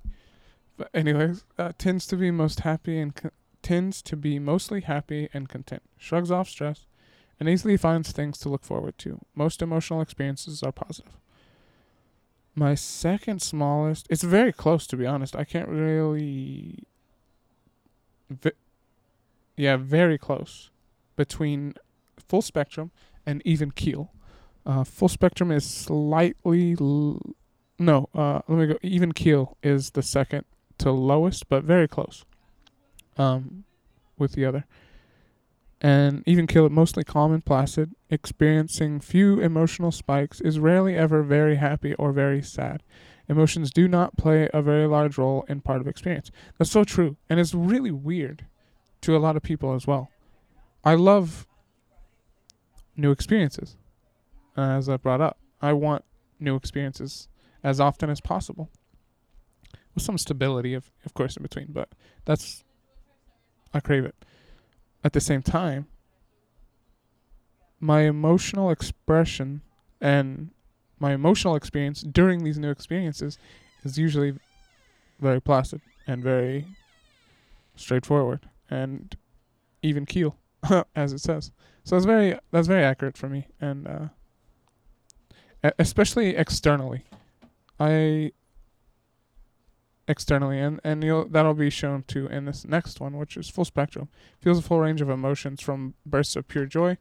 but 0.77 0.89
anyways, 0.93 1.43
uh, 1.57 1.73
tends 1.77 2.07
to 2.07 2.15
be 2.15 2.31
most 2.31 2.61
happy 2.61 2.97
and 2.97 3.13
co- 3.13 3.31
tends 3.61 4.01
to 4.03 4.15
be 4.15 4.39
mostly 4.39 4.79
happy 4.79 5.27
and 5.33 5.49
content. 5.49 5.83
Shrugs 5.97 6.31
off 6.31 6.47
stress, 6.47 6.85
and 7.37 7.49
easily 7.49 7.75
finds 7.75 8.13
things 8.13 8.37
to 8.37 8.47
look 8.49 8.63
forward 8.63 8.97
to. 8.99 9.19
Most 9.35 9.61
emotional 9.61 9.99
experiences 9.99 10.63
are 10.63 10.71
positive. 10.71 11.17
My 12.55 12.75
second 12.75 13.41
smallest, 13.41 14.05
it's 14.09 14.23
very 14.23 14.53
close 14.53 14.85
to 14.87 14.97
be 14.97 15.05
honest. 15.05 15.35
I 15.35 15.43
can't 15.43 15.67
really. 15.67 16.83
Vi- 18.29 18.51
yeah, 19.57 19.77
very 19.77 20.17
close 20.17 20.69
between 21.15 21.75
full 22.17 22.41
spectrum 22.41 22.91
and 23.25 23.41
even 23.45 23.71
keel. 23.71 24.11
Uh, 24.65 24.83
full 24.83 25.09
spectrum 25.09 25.51
is 25.51 25.65
slightly 25.65 26.75
l- 26.79 27.21
no. 27.79 28.09
Uh, 28.13 28.41
let 28.47 28.57
me 28.57 28.67
go. 28.67 28.77
Even 28.81 29.11
keel 29.11 29.57
is 29.63 29.91
the 29.91 30.01
second 30.01 30.45
to 30.77 30.91
lowest, 30.91 31.49
but 31.49 31.63
very 31.63 31.87
close. 31.87 32.23
Um, 33.17 33.63
with 34.17 34.33
the 34.33 34.45
other. 34.45 34.65
And 35.83 36.23
even 36.25 36.47
keel 36.47 36.65
it 36.65 36.71
mostly 36.71 37.03
calm 37.03 37.33
and 37.33 37.45
placid, 37.45 37.93
experiencing 38.09 39.01
few 39.01 39.41
emotional 39.41 39.91
spikes, 39.91 40.39
is 40.39 40.57
rarely 40.57 40.95
ever 40.95 41.21
very 41.23 41.57
happy 41.57 41.93
or 41.95 42.13
very 42.13 42.41
sad. 42.41 42.81
Emotions 43.27 43.69
do 43.69 43.89
not 43.89 44.15
play 44.15 44.49
a 44.53 44.61
very 44.61 44.87
large 44.87 45.17
role 45.17 45.45
in 45.49 45.59
part 45.59 45.81
of 45.81 45.87
experience. 45.87 46.31
That's 46.57 46.71
so 46.71 46.85
true, 46.85 47.17
and 47.29 47.37
it's 47.37 47.53
really 47.53 47.91
weird 47.91 48.45
to 49.01 49.17
a 49.17 49.19
lot 49.19 49.35
of 49.35 49.43
people 49.43 49.73
as 49.73 49.85
well. 49.85 50.09
I 50.85 50.95
love 50.95 51.47
new 52.95 53.11
experiences. 53.11 53.75
Uh, 54.57 54.77
as 54.77 54.87
I 54.87 54.95
brought 54.95 55.19
up, 55.19 55.37
I 55.61 55.73
want 55.73 56.05
new 56.39 56.55
experiences 56.55 57.27
as 57.61 57.81
often 57.81 58.09
as 58.09 58.21
possible, 58.21 58.69
with 59.93 60.03
some 60.03 60.17
stability, 60.17 60.73
of 60.73 60.91
of 61.05 61.13
course, 61.13 61.35
in 61.35 61.43
between. 61.43 61.67
But 61.71 61.89
that's 62.23 62.63
I 63.73 63.81
crave 63.81 64.05
it. 64.05 64.15
At 65.03 65.13
the 65.13 65.21
same 65.21 65.41
time, 65.41 65.87
my 67.79 68.01
emotional 68.01 68.69
expression 68.69 69.61
and 69.99 70.51
my 70.99 71.13
emotional 71.13 71.55
experience 71.55 72.01
during 72.01 72.43
these 72.43 72.57
new 72.57 72.69
experiences 72.69 73.37
is 73.83 73.97
usually 73.97 74.33
very 75.19 75.41
placid 75.41 75.81
and 76.07 76.23
very 76.23 76.65
straightforward 77.75 78.47
and 78.69 79.15
even 79.81 80.05
keel 80.05 80.37
as 80.95 81.11
it 81.11 81.19
says. 81.19 81.51
So 81.83 81.97
it's 81.97 82.05
very 82.05 82.39
that's 82.51 82.67
very 82.67 82.83
accurate 82.83 83.17
for 83.17 83.27
me, 83.27 83.47
and 83.59 83.87
uh, 83.87 84.07
especially 85.77 86.35
externally. 86.35 87.03
I 87.79 88.31
externally, 90.07 90.59
and 90.59 90.79
and 90.83 91.03
you'll 91.03 91.27
that'll 91.27 91.53
be 91.53 91.69
shown 91.69 92.03
too 92.07 92.27
in 92.27 92.45
this 92.45 92.65
next 92.65 92.99
one, 92.99 93.17
which 93.17 93.37
is 93.37 93.49
full 93.49 93.65
spectrum. 93.65 94.09
Feels 94.39 94.59
a 94.59 94.61
full 94.61 94.79
range 94.79 95.01
of 95.01 95.09
emotions 95.09 95.61
from 95.61 95.93
bursts 96.05 96.35
of 96.35 96.47
pure 96.47 96.65
joy 96.65 96.97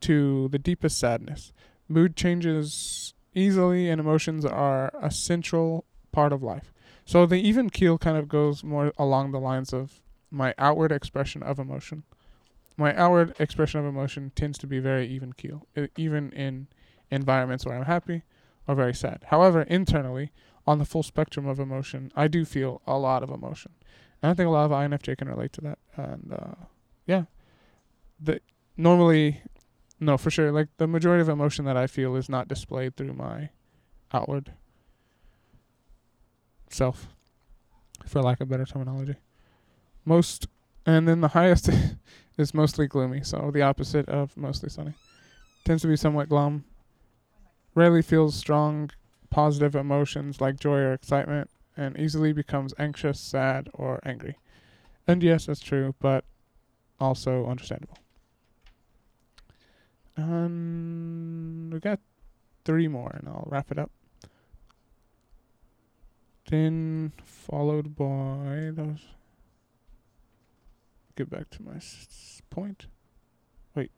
to 0.00 0.48
the 0.48 0.58
deepest 0.58 0.98
sadness. 0.98 1.52
Mood 1.88 2.16
changes 2.16 3.14
easily, 3.34 3.88
and 3.88 4.00
emotions 4.00 4.44
are 4.44 4.90
a 5.00 5.10
central 5.10 5.84
part 6.12 6.32
of 6.32 6.42
life. 6.42 6.72
So 7.04 7.26
the 7.26 7.36
even 7.36 7.70
keel 7.70 7.98
kind 7.98 8.16
of 8.16 8.28
goes 8.28 8.64
more 8.64 8.92
along 8.98 9.30
the 9.30 9.40
lines 9.40 9.72
of 9.72 10.00
my 10.30 10.54
outward 10.58 10.90
expression 10.90 11.42
of 11.42 11.58
emotion. 11.58 12.02
My 12.76 12.94
outward 12.96 13.34
expression 13.38 13.80
of 13.80 13.86
emotion 13.86 14.32
tends 14.34 14.58
to 14.58 14.66
be 14.66 14.80
very 14.80 15.06
even 15.06 15.32
keel, 15.32 15.66
even 15.96 16.32
in 16.32 16.66
environments 17.10 17.64
where 17.64 17.76
I'm 17.76 17.84
happy 17.84 18.22
or 18.66 18.74
very 18.74 18.94
sad. 18.94 19.24
However, 19.28 19.62
internally, 19.62 20.32
on 20.66 20.78
the 20.78 20.84
full 20.84 21.02
spectrum 21.02 21.46
of 21.46 21.60
emotion, 21.60 22.10
I 22.16 22.28
do 22.28 22.44
feel 22.44 22.82
a 22.86 22.98
lot 22.98 23.22
of 23.22 23.30
emotion. 23.30 23.72
And 24.22 24.30
I 24.30 24.34
think 24.34 24.46
a 24.46 24.50
lot 24.50 24.64
of 24.64 24.70
INFJ 24.72 25.18
can 25.18 25.28
relate 25.28 25.52
to 25.54 25.60
that. 25.62 25.78
And 25.96 26.32
uh, 26.32 26.64
yeah, 27.06 27.24
the 28.20 28.40
normally, 28.76 29.42
no, 30.00 30.16
for 30.16 30.30
sure. 30.30 30.50
Like 30.50 30.68
the 30.78 30.86
majority 30.86 31.20
of 31.22 31.28
emotion 31.28 31.64
that 31.66 31.76
I 31.76 31.86
feel 31.86 32.16
is 32.16 32.28
not 32.28 32.48
displayed 32.48 32.96
through 32.96 33.12
my 33.12 33.50
outward 34.12 34.52
self, 36.70 37.08
for 38.04 38.22
lack 38.22 38.40
of 38.40 38.48
better 38.48 38.64
terminology. 38.64 39.16
Most, 40.04 40.46
and 40.84 41.06
then 41.06 41.20
the 41.20 41.28
highest 41.28 41.68
is 42.38 42.54
mostly 42.54 42.86
gloomy. 42.86 43.22
So 43.22 43.50
the 43.52 43.62
opposite 43.62 44.08
of 44.08 44.36
mostly 44.36 44.68
sunny. 44.68 44.94
Tends 45.64 45.82
to 45.82 45.88
be 45.88 45.96
somewhat 45.96 46.28
glum. 46.28 46.64
Rarely 47.74 48.02
feels 48.02 48.34
strong 48.34 48.90
positive 49.30 49.74
emotions 49.74 50.40
like 50.40 50.58
joy 50.58 50.78
or 50.78 50.92
excitement 50.92 51.50
and 51.76 51.98
easily 51.98 52.32
becomes 52.32 52.72
anxious, 52.78 53.20
sad, 53.20 53.68
or 53.74 54.00
angry. 54.04 54.38
And 55.06 55.22
yes, 55.22 55.46
that's 55.46 55.60
true, 55.60 55.94
but 56.00 56.24
also 56.98 57.46
understandable. 57.46 57.98
And 60.16 61.72
we 61.72 61.78
got 61.80 62.00
three 62.64 62.88
more, 62.88 63.10
and 63.10 63.28
I'll 63.28 63.46
wrap 63.46 63.70
it 63.70 63.78
up. 63.78 63.90
Then 66.48 67.12
followed 67.24 67.96
by 67.96 68.70
those. 68.72 69.04
Get 71.16 71.30
back 71.30 71.50
to 71.50 71.62
my 71.62 71.80
point. 72.50 72.86
Wait. 73.74 73.90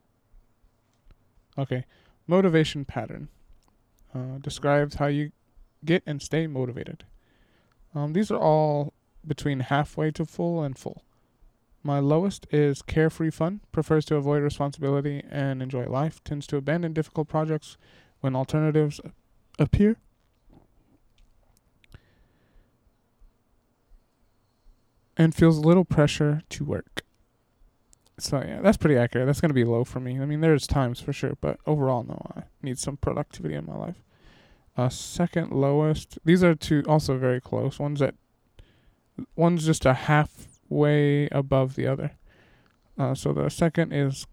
Okay. 1.57 1.85
Motivation 2.26 2.85
pattern 2.85 3.29
uh, 4.14 4.38
describes 4.40 4.96
how 4.96 5.06
you 5.06 5.32
get 5.84 6.02
and 6.06 6.20
stay 6.22 6.46
motivated. 6.46 7.04
Um, 7.94 8.12
these 8.12 8.30
are 8.30 8.38
all 8.38 8.92
between 9.26 9.61
halfway 9.61 10.11
to 10.12 10.24
full 10.24 10.62
and 10.62 10.76
full. 10.78 11.04
My 11.82 12.00
lowest 12.00 12.46
is 12.50 12.82
carefree 12.82 13.30
fun, 13.30 13.61
prefers 13.72 14.04
to 14.06 14.16
avoid 14.16 14.42
responsibility 14.42 15.22
and 15.30 15.62
enjoy 15.62 15.86
life, 15.86 16.22
tends 16.24 16.46
to 16.48 16.56
abandon 16.56 16.92
difficult 16.92 17.28
projects 17.28 17.76
when 18.20 18.34
alternatives 18.34 19.00
appear. 19.59 19.96
And 25.16 25.34
feels 25.34 25.59
little 25.59 25.84
pressure 25.84 26.42
to 26.50 26.64
work. 26.64 26.97
So 28.19 28.43
yeah, 28.47 28.61
that's 28.61 28.77
pretty 28.77 28.97
accurate. 28.97 29.27
That's 29.27 29.41
gonna 29.41 29.55
be 29.55 29.64
low 29.64 29.85
for 29.85 30.01
me. 30.01 30.21
I 30.21 30.25
mean, 30.25 30.41
there's 30.41 30.66
times 30.66 31.01
for 31.01 31.12
sure, 31.12 31.37
but 31.41 31.59
overall, 31.66 32.05
no, 32.05 32.21
I 32.37 32.43
need 32.62 32.79
some 32.79 32.97
productivity 32.97 33.55
in 33.55 33.66
my 33.66 33.77
life. 33.77 34.03
Uh, 34.77 34.89
second 34.89 35.53
lowest. 35.53 36.19
These 36.25 36.45
are 36.45 36.55
two 36.55 36.83
also 36.87 37.19
very 37.19 37.41
close. 37.41 37.79
One's 37.79 38.01
at 38.03 38.14
one's 39.35 39.66
just 39.66 39.85
a 39.85 39.95
halfway 39.95 41.29
above 41.31 41.75
the 41.75 41.87
other. 41.87 42.12
Uh, 42.97 43.14
so 43.14 43.33
the 43.33 43.49
second 43.49 43.93
is 43.93 44.27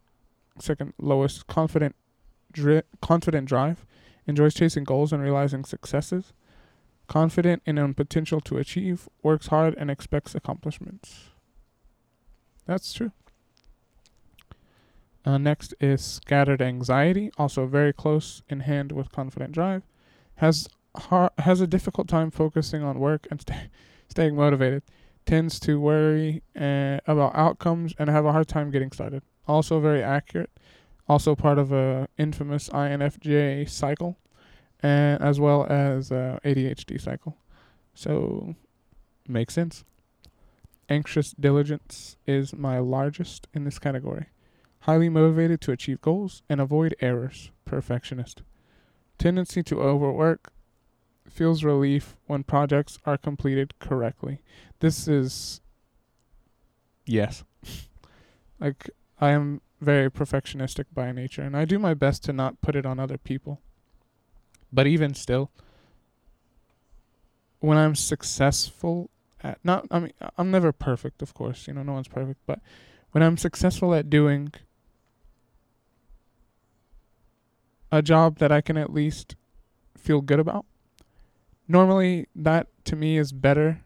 second 0.60 0.94
lowest 1.00 1.48
confident 1.48 1.96
dri- 2.52 2.82
confident 3.02 3.48
drive 3.48 3.86
enjoys 4.26 4.54
chasing 4.54 4.84
goals 4.84 5.12
and 5.12 5.22
realizing 5.22 5.64
successes 5.64 6.34
confident 7.08 7.62
in 7.66 7.78
own 7.78 7.94
potential 7.94 8.42
to 8.42 8.58
achieve 8.58 9.08
works 9.22 9.48
hard 9.48 9.76
and 9.78 9.92
expects 9.92 10.34
accomplishments 10.34 11.26
that's 12.66 12.94
true 12.94 13.12
uh, 15.26 15.38
next 15.40 15.74
is 15.80 16.04
scattered 16.04 16.62
anxiety, 16.62 17.32
also 17.38 17.66
very 17.66 17.92
close 17.92 18.44
in 18.48 18.60
hand 18.62 18.92
with 18.92 19.12
confident 19.12 19.54
drive. 19.54 19.82
Has 20.36 20.68
har- 20.96 21.32
has 21.40 21.62
a 21.62 21.68
difficult 21.68 22.08
time 22.08 22.30
focusing 22.30 22.84
on 22.84 23.00
work 23.00 23.28
and 23.32 23.42
st- 23.42 23.70
staying 24.08 24.36
motivated. 24.36 24.84
Tends 25.26 25.60
to 25.62 25.80
worry 25.80 26.44
uh, 26.56 27.00
about 27.08 27.36
outcomes 27.36 27.96
and 27.98 28.10
have 28.10 28.26
a 28.26 28.32
hard 28.32 28.48
time 28.48 28.70
getting 28.70 28.92
started. 28.92 29.24
Also 29.48 29.80
very 29.80 30.04
accurate. 30.04 30.52
Also 31.08 31.36
part 31.36 31.58
of 31.58 31.72
a 31.72 32.08
infamous 32.18 32.70
INFJ 32.70 33.68
cycle, 33.68 34.18
and 34.82 35.22
as 35.22 35.40
well 35.40 35.66
as 35.68 36.12
a 36.12 36.40
ADHD 36.46 37.02
cycle. 37.02 37.38
So 37.96 38.56
makes 39.28 39.56
sense. 39.56 39.84
Anxious 40.88 41.32
diligence 41.32 42.16
is 42.28 42.54
my 42.54 42.78
largest 42.78 43.48
in 43.56 43.64
this 43.64 43.80
category 43.80 44.28
highly 44.86 45.10
motivated 45.10 45.60
to 45.60 45.72
achieve 45.72 46.00
goals 46.00 46.44
and 46.48 46.62
avoid 46.62 46.96
errors, 47.02 47.50
perfectionist. 47.66 48.44
Tendency 49.18 49.64
to 49.64 49.82
overwork 49.82 50.52
feels 51.28 51.64
relief 51.64 52.16
when 52.28 52.44
projects 52.44 53.00
are 53.04 53.18
completed 53.18 53.74
correctly. 53.80 54.42
This 54.82 55.08
is 55.08 55.60
yes. 57.08 57.44
like 58.60 58.92
I 59.20 59.32
am 59.32 59.62
very 59.82 60.12
perfectionistic 60.12 60.86
by 60.94 61.12
nature 61.12 61.42
and 61.42 61.58
I 61.58 61.66
do 61.66 61.80
my 61.80 61.96
best 61.96 62.24
to 62.26 62.34
not 62.34 62.62
put 62.62 62.76
it 62.76 62.86
on 62.86 63.00
other 63.00 63.18
people. 63.18 63.62
But 64.72 64.86
even 64.86 65.16
still 65.16 65.50
when 67.60 67.80
I'm 67.80 67.96
successful 67.96 69.10
at 69.42 69.58
not 69.64 69.88
I 69.90 70.00
mean 70.00 70.14
I'm 70.38 70.52
never 70.52 70.72
perfect, 70.72 71.24
of 71.24 71.34
course, 71.34 71.68
you 71.68 71.74
know, 71.74 71.82
no 71.82 71.94
one's 71.94 72.08
perfect, 72.08 72.42
but 72.46 72.60
when 73.10 73.24
I'm 73.24 73.38
successful 73.38 73.96
at 73.96 74.12
doing 74.12 74.54
a 77.92 78.02
job 78.02 78.40
that 78.40 78.52
I 78.52 78.62
can 78.62 78.78
at 78.78 78.92
least 78.92 79.36
feel 79.98 80.22
good 80.22 80.40
about. 80.40 80.66
Normally, 81.68 82.28
that 82.36 82.68
to 82.86 82.96
me 82.96 83.18
is 83.18 83.32
better. 83.32 83.82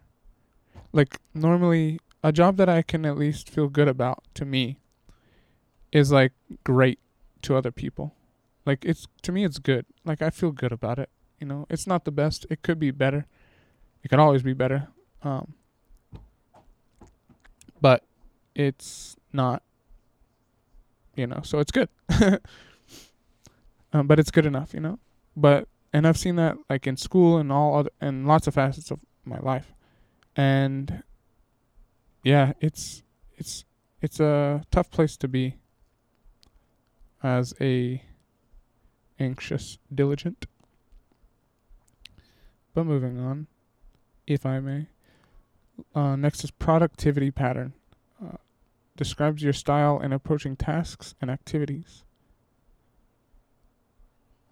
Like, 0.91 1.19
normally, 1.33 1.99
a 2.23 2.31
job 2.31 2.57
that 2.57 2.67
I 2.67 2.81
can 2.81 3.05
at 3.05 3.17
least 3.17 3.49
feel 3.49 3.67
good 3.67 3.87
about 3.87 4.23
to 4.35 4.45
me 4.45 4.79
is 5.91 6.11
like 6.11 6.33
great 6.63 6.99
to 7.43 7.55
other 7.55 7.71
people. 7.71 8.13
Like, 8.65 8.83
it's 8.83 9.07
to 9.23 9.31
me, 9.31 9.43
it's 9.43 9.59
good. 9.59 9.85
Like, 10.03 10.21
I 10.21 10.29
feel 10.29 10.51
good 10.51 10.71
about 10.71 10.99
it. 10.99 11.09
You 11.39 11.47
know, 11.47 11.65
it's 11.69 11.87
not 11.87 12.03
the 12.03 12.11
best, 12.11 12.45
it 12.49 12.61
could 12.61 12.79
be 12.79 12.91
better. 12.91 13.25
It 14.03 14.09
can 14.09 14.19
always 14.19 14.43
be 14.43 14.53
better. 14.53 14.89
Um, 15.23 15.53
but 17.81 18.03
it's 18.55 19.15
not, 19.31 19.63
you 21.15 21.27
know, 21.27 21.41
so 21.43 21.59
it's 21.59 21.71
good. 21.71 21.89
um, 23.93 24.07
but 24.07 24.19
it's 24.19 24.31
good 24.31 24.45
enough, 24.45 24.73
you 24.73 24.79
know. 24.79 24.99
But 25.35 25.67
and 25.93 26.07
I've 26.07 26.17
seen 26.17 26.35
that 26.35 26.57
like 26.69 26.87
in 26.87 26.97
school 26.97 27.37
and 27.37 27.51
all 27.51 27.75
other 27.75 27.89
and 27.99 28.27
lots 28.27 28.47
of 28.47 28.53
facets 28.53 28.91
of 28.91 28.99
my 29.25 29.39
life, 29.39 29.73
and 30.35 31.03
yeah, 32.23 32.53
it's 32.59 33.03
it's 33.37 33.65
it's 34.01 34.19
a 34.19 34.63
tough 34.71 34.89
place 34.91 35.17
to 35.17 35.27
be 35.27 35.55
as 37.23 37.53
a 37.59 38.03
anxious 39.19 39.77
diligent. 39.93 40.45
But 42.73 42.85
moving 42.85 43.19
on, 43.19 43.47
if 44.27 44.45
I 44.45 44.59
may. 44.59 44.87
Uh, 45.95 46.15
next 46.15 46.43
is 46.43 46.51
productivity 46.51 47.31
pattern. 47.31 47.73
Uh, 48.23 48.37
describes 48.95 49.41
your 49.41 49.53
style 49.53 49.99
in 49.99 50.13
approaching 50.13 50.55
tasks 50.55 51.15
and 51.21 51.31
activities. 51.31 52.03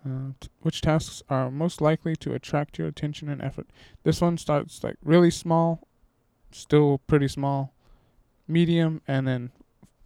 Uh, 0.08 0.32
t- 0.40 0.50
which 0.62 0.82
tasks 0.82 1.22
are 1.30 1.52
most 1.52 1.82
likely 1.82 2.16
to 2.16 2.34
attract 2.34 2.78
your 2.78 2.88
attention 2.88 3.28
and 3.28 3.42
effort? 3.42 3.68
This 4.04 4.22
one 4.22 4.38
starts 4.38 4.84
like 4.84 4.96
really 5.04 5.32
small, 5.32 5.88
still 6.52 7.00
pretty 7.08 7.28
small, 7.28 7.74
medium, 8.48 9.02
and 9.08 9.28
then 9.28 9.52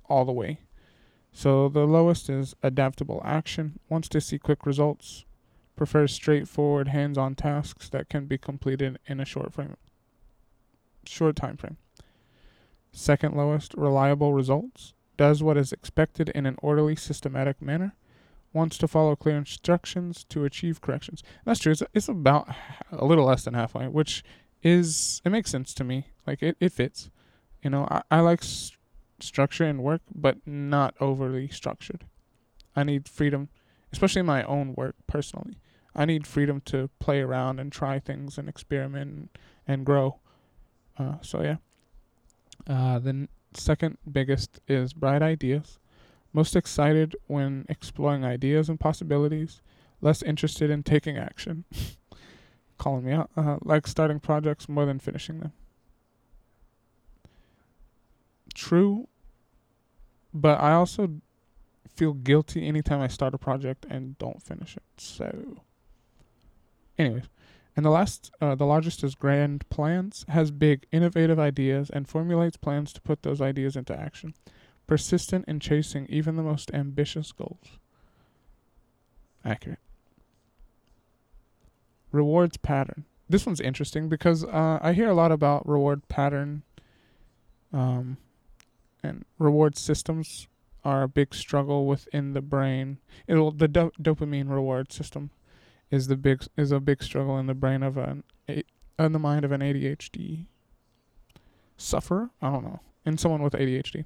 all 0.09 0.25
the 0.25 0.31
way. 0.31 0.61
So 1.31 1.69
the 1.69 1.85
lowest 1.85 2.29
is 2.29 2.55
adaptable 2.63 3.21
action, 3.23 3.79
wants 3.89 4.09
to 4.09 4.21
see 4.21 4.39
quick 4.39 4.65
results, 4.65 5.25
prefers 5.75 6.13
straightforward 6.13 6.87
hands-on 6.87 7.35
tasks 7.35 7.87
that 7.89 8.09
can 8.09 8.25
be 8.25 8.37
completed 8.37 8.99
in 9.05 9.19
a 9.19 9.25
short 9.25 9.53
frame 9.53 9.75
short 11.05 11.35
time 11.35 11.57
frame. 11.57 11.77
Second 12.91 13.35
lowest, 13.35 13.73
reliable 13.75 14.33
results, 14.33 14.93
does 15.17 15.41
what 15.41 15.57
is 15.57 15.71
expected 15.71 16.29
in 16.29 16.45
an 16.45 16.55
orderly, 16.61 16.95
systematic 16.95 17.61
manner, 17.61 17.95
wants 18.53 18.77
to 18.77 18.87
follow 18.87 19.15
clear 19.15 19.37
instructions 19.37 20.25
to 20.25 20.43
achieve 20.43 20.81
corrections. 20.81 21.23
That's 21.45 21.59
true. 21.59 21.71
It's, 21.71 21.83
it's 21.93 22.09
about 22.09 22.49
a 22.91 23.05
little 23.05 23.25
less 23.25 23.43
than 23.43 23.53
halfway, 23.53 23.87
which 23.87 24.23
is, 24.61 25.21
it 25.23 25.29
makes 25.29 25.49
sense 25.49 25.73
to 25.75 25.83
me. 25.83 26.07
Like, 26.27 26.43
it, 26.43 26.57
it 26.59 26.71
fits. 26.71 27.09
You 27.63 27.69
know, 27.69 27.87
I, 27.89 28.01
I 28.11 28.19
like 28.19 28.43
st- 28.43 28.77
structure 29.19 29.65
in 29.65 29.81
work, 29.81 30.01
but 30.13 30.37
not 30.45 30.95
overly 30.99 31.47
structured. 31.47 32.05
I 32.75 32.83
need 32.83 33.07
freedom, 33.07 33.49
especially 33.93 34.21
in 34.21 34.25
my 34.25 34.43
own 34.43 34.73
work 34.75 34.95
personally. 35.07 35.57
I 35.95 36.05
need 36.05 36.25
freedom 36.25 36.61
to 36.65 36.89
play 36.99 37.21
around 37.21 37.59
and 37.59 37.71
try 37.71 37.99
things 37.99 38.37
and 38.37 38.47
experiment 38.47 39.11
and, 39.11 39.29
and 39.67 39.85
grow. 39.85 40.19
Uh, 40.97 41.15
so, 41.21 41.41
yeah. 41.41 41.57
Uh, 42.67 42.99
the 42.99 43.27
second 43.53 43.97
biggest 44.09 44.59
is 44.67 44.93
bright 44.93 45.21
ideas. 45.21 45.79
Most 46.33 46.55
excited 46.55 47.15
when 47.27 47.65
exploring 47.67 48.23
ideas 48.23 48.69
and 48.69 48.79
possibilities. 48.79 49.61
Less 49.99 50.21
interested 50.21 50.69
in 50.69 50.83
taking 50.83 51.17
action. 51.17 51.65
Calling 52.77 53.05
me 53.05 53.11
out. 53.11 53.29
Uh, 53.35 53.57
like 53.63 53.85
starting 53.85 54.19
projects 54.19 54.69
more 54.69 54.85
than 54.85 54.99
finishing 54.99 55.39
them. 55.39 55.53
True. 58.53 59.07
But 60.33 60.59
I 60.59 60.73
also 60.73 61.21
feel 61.95 62.13
guilty 62.13 62.67
anytime 62.67 63.01
I 63.01 63.07
start 63.07 63.33
a 63.33 63.37
project 63.37 63.85
and 63.89 64.17
don't 64.17 64.41
finish 64.41 64.77
it. 64.77 64.83
So, 64.97 65.61
anyways, 66.97 67.25
and 67.75 67.85
the 67.85 67.89
last, 67.89 68.31
uh, 68.41 68.55
the 68.55 68.65
largest 68.65 69.03
is 69.03 69.15
grand 69.15 69.67
plans, 69.69 70.25
has 70.29 70.51
big, 70.51 70.85
innovative 70.91 71.39
ideas, 71.39 71.89
and 71.89 72.07
formulates 72.07 72.57
plans 72.57 72.91
to 72.93 73.01
put 73.01 73.23
those 73.23 73.41
ideas 73.41 73.75
into 73.75 73.97
action. 73.97 74.33
Persistent 74.91 75.45
in 75.47 75.61
chasing 75.61 76.05
even 76.09 76.35
the 76.35 76.43
most 76.43 76.69
ambitious 76.73 77.31
goals. 77.31 77.80
Accurate. 79.45 79.80
Rewards 82.11 82.57
pattern. 82.57 83.05
This 83.30 83.45
one's 83.45 83.61
interesting 83.61 84.09
because 84.09 84.43
uh, 84.43 84.80
I 84.81 84.91
hear 84.91 85.07
a 85.07 85.13
lot 85.13 85.31
about 85.31 85.65
reward 85.65 86.05
pattern, 86.09 86.63
um, 87.72 88.18
and 89.01 89.23
reward 89.39 89.77
systems 89.77 90.49
are 90.84 91.03
a 91.03 91.07
big 91.07 91.34
struggle 91.34 91.85
within 91.85 92.34
the 92.34 92.41
brain. 92.41 92.97
It'll 93.27 93.51
the 93.51 93.69
do- 93.69 93.93
dopamine 93.97 94.49
reward 94.49 94.91
system 94.91 95.30
is 95.89 96.07
the 96.07 96.18
big 96.18 96.43
is 96.57 96.73
a 96.73 96.81
big 96.81 97.01
struggle 97.01 97.38
in 97.38 97.47
the 97.47 97.53
brain 97.53 97.81
of 97.81 97.95
an 97.95 98.26
in 98.45 99.11
the 99.13 99.19
mind 99.19 99.45
of 99.45 99.53
an 99.53 99.61
ADHD 99.61 100.47
sufferer. 101.77 102.31
I 102.41 102.51
don't 102.51 102.65
know, 102.65 102.81
in 103.05 103.18
someone 103.18 103.41
with 103.41 103.53
ADHD. 103.53 104.03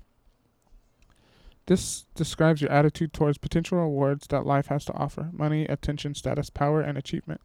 This 1.68 2.06
describes 2.14 2.62
your 2.62 2.72
attitude 2.72 3.12
towards 3.12 3.38
potential 3.38 3.80
rewards 3.80 4.28
that 4.28 4.46
life 4.46 4.68
has 4.68 4.86
to 4.86 4.94
offer: 4.94 5.30
money, 5.34 5.66
attention, 5.66 6.14
status, 6.14 6.50
power, 6.50 6.82
and 6.82 6.98
achievement. 6.98 7.42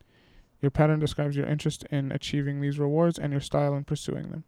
Your 0.61 0.71
pattern 0.71 1.01
describes 1.01 1.37
your 1.37 1.47
interest 1.47 1.85
in 1.91 2.13
achieving 2.13 2.61
these 2.61 2.79
rewards 2.79 3.19
and 3.19 3.33
your 3.33 3.41
style 3.41 3.75
in 3.75 3.85
pursuing 3.85 4.31
them. 4.31 4.45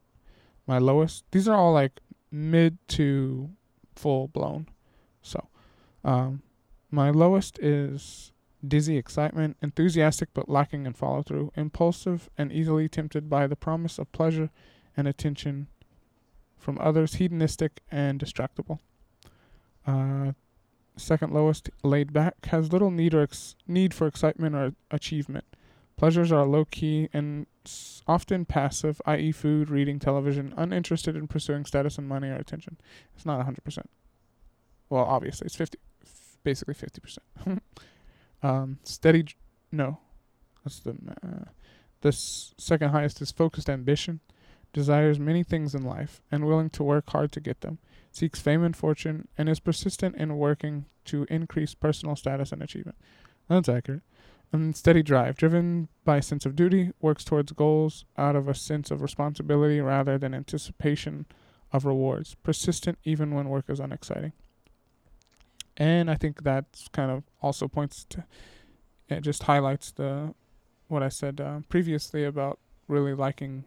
My 0.66 0.78
lowest. 0.78 1.24
These 1.30 1.48
are 1.48 1.56
all 1.56 1.72
like 1.72 2.00
mid 2.30 2.76
to 2.88 3.50
full 3.96 4.28
blown. 4.28 4.68
So, 5.22 5.48
um, 6.04 6.42
my 6.90 7.10
lowest 7.10 7.58
is 7.60 8.32
dizzy 8.66 8.96
excitement, 8.96 9.56
enthusiastic 9.62 10.28
but 10.34 10.48
lacking 10.48 10.86
in 10.86 10.92
follow 10.92 11.22
through, 11.22 11.50
impulsive 11.56 12.28
and 12.36 12.52
easily 12.52 12.88
tempted 12.88 13.28
by 13.28 13.46
the 13.46 13.56
promise 13.56 13.98
of 13.98 14.12
pleasure 14.12 14.50
and 14.96 15.08
attention 15.08 15.68
from 16.58 16.78
others, 16.80 17.14
hedonistic 17.14 17.80
and 17.90 18.20
distractible. 18.20 18.78
Uh, 19.86 20.32
second 20.96 21.32
lowest, 21.32 21.70
laid 21.82 22.12
back, 22.12 22.46
has 22.46 22.72
little 22.72 22.90
need 22.90 23.14
or 23.14 23.22
ex- 23.22 23.56
need 23.66 23.94
for 23.94 24.06
excitement 24.06 24.54
or 24.54 24.74
achievement. 24.90 25.44
Pleasures 25.96 26.32
are 26.32 26.44
low 26.46 26.64
key 26.64 27.08
and 27.12 27.46
often 28.06 28.44
passive, 28.44 29.00
i.e., 29.06 29.30
food, 29.32 29.70
reading, 29.70 29.98
television, 29.98 30.52
uninterested 30.56 31.16
in 31.16 31.28
pursuing 31.28 31.64
status 31.64 31.96
and 31.98 32.08
money 32.08 32.28
or 32.28 32.34
attention. 32.36 32.76
It's 33.14 33.24
not 33.26 33.44
100%. 33.46 33.84
Well, 34.90 35.04
obviously, 35.04 35.46
it's 35.46 35.56
50, 35.56 35.78
basically 36.44 36.74
50%. 36.74 37.60
Um, 38.42 38.78
steady, 38.82 39.26
no, 39.70 39.98
that's 40.64 40.80
the 40.80 40.96
uh, 41.24 41.44
the 42.00 42.08
s- 42.08 42.54
second 42.58 42.90
highest 42.90 43.22
is 43.22 43.30
focused 43.30 43.70
ambition, 43.70 44.18
desires 44.72 45.20
many 45.20 45.44
things 45.44 45.76
in 45.76 45.84
life 45.84 46.20
and 46.32 46.44
willing 46.44 46.68
to 46.70 46.82
work 46.82 47.08
hard 47.10 47.30
to 47.32 47.40
get 47.40 47.60
them, 47.60 47.78
seeks 48.12 48.40
fame 48.40 48.62
and 48.62 48.76
fortune, 48.76 49.28
and 49.36 49.48
is 49.48 49.60
persistent 49.60 50.16
in 50.16 50.36
working 50.36 50.86
to 51.06 51.26
increase 51.28 51.74
personal 51.74 52.16
status 52.16 52.52
and 52.52 52.62
achievement. 52.62 52.96
That's 53.48 53.68
accurate. 53.68 54.02
And 54.52 54.76
steady 54.76 55.02
drive, 55.02 55.36
driven 55.36 55.88
by 56.04 56.18
a 56.18 56.22
sense 56.22 56.44
of 56.44 56.54
duty, 56.54 56.92
works 57.00 57.24
towards 57.24 57.52
goals 57.52 58.04
out 58.18 58.36
of 58.36 58.48
a 58.48 58.54
sense 58.54 58.90
of 58.90 59.00
responsibility 59.00 59.80
rather 59.80 60.18
than 60.18 60.34
anticipation 60.34 61.26
of 61.72 61.86
rewards. 61.86 62.34
Persistent 62.42 62.98
even 63.04 63.34
when 63.34 63.48
work 63.48 63.64
is 63.68 63.80
unexciting 63.80 64.32
and 65.76 66.10
I 66.10 66.14
think 66.14 66.42
that 66.44 66.64
kind 66.92 67.10
of 67.10 67.24
also 67.40 67.68
points 67.68 68.04
to 68.10 68.24
it 69.08 69.20
just 69.22 69.44
highlights 69.44 69.90
the 69.90 70.34
what 70.88 71.02
I 71.02 71.08
said 71.08 71.40
uh, 71.40 71.60
previously 71.68 72.24
about 72.24 72.58
really 72.88 73.14
liking 73.14 73.64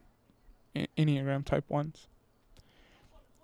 Enneagram 0.76 1.46
Type 1.46 1.66
ones. 1.70 2.08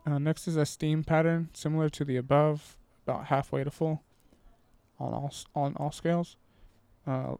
Uh, 0.05 0.17
next 0.17 0.47
is 0.47 0.55
esteem 0.55 1.03
pattern, 1.03 1.49
similar 1.53 1.89
to 1.89 2.03
the 2.03 2.17
above, 2.17 2.75
about 3.05 3.25
halfway 3.27 3.63
to 3.63 3.71
full 3.71 4.03
on 4.99 5.13
all 5.13 5.33
on 5.55 5.75
all 5.77 5.91
scales. 5.91 6.37
Uh, 7.05 7.35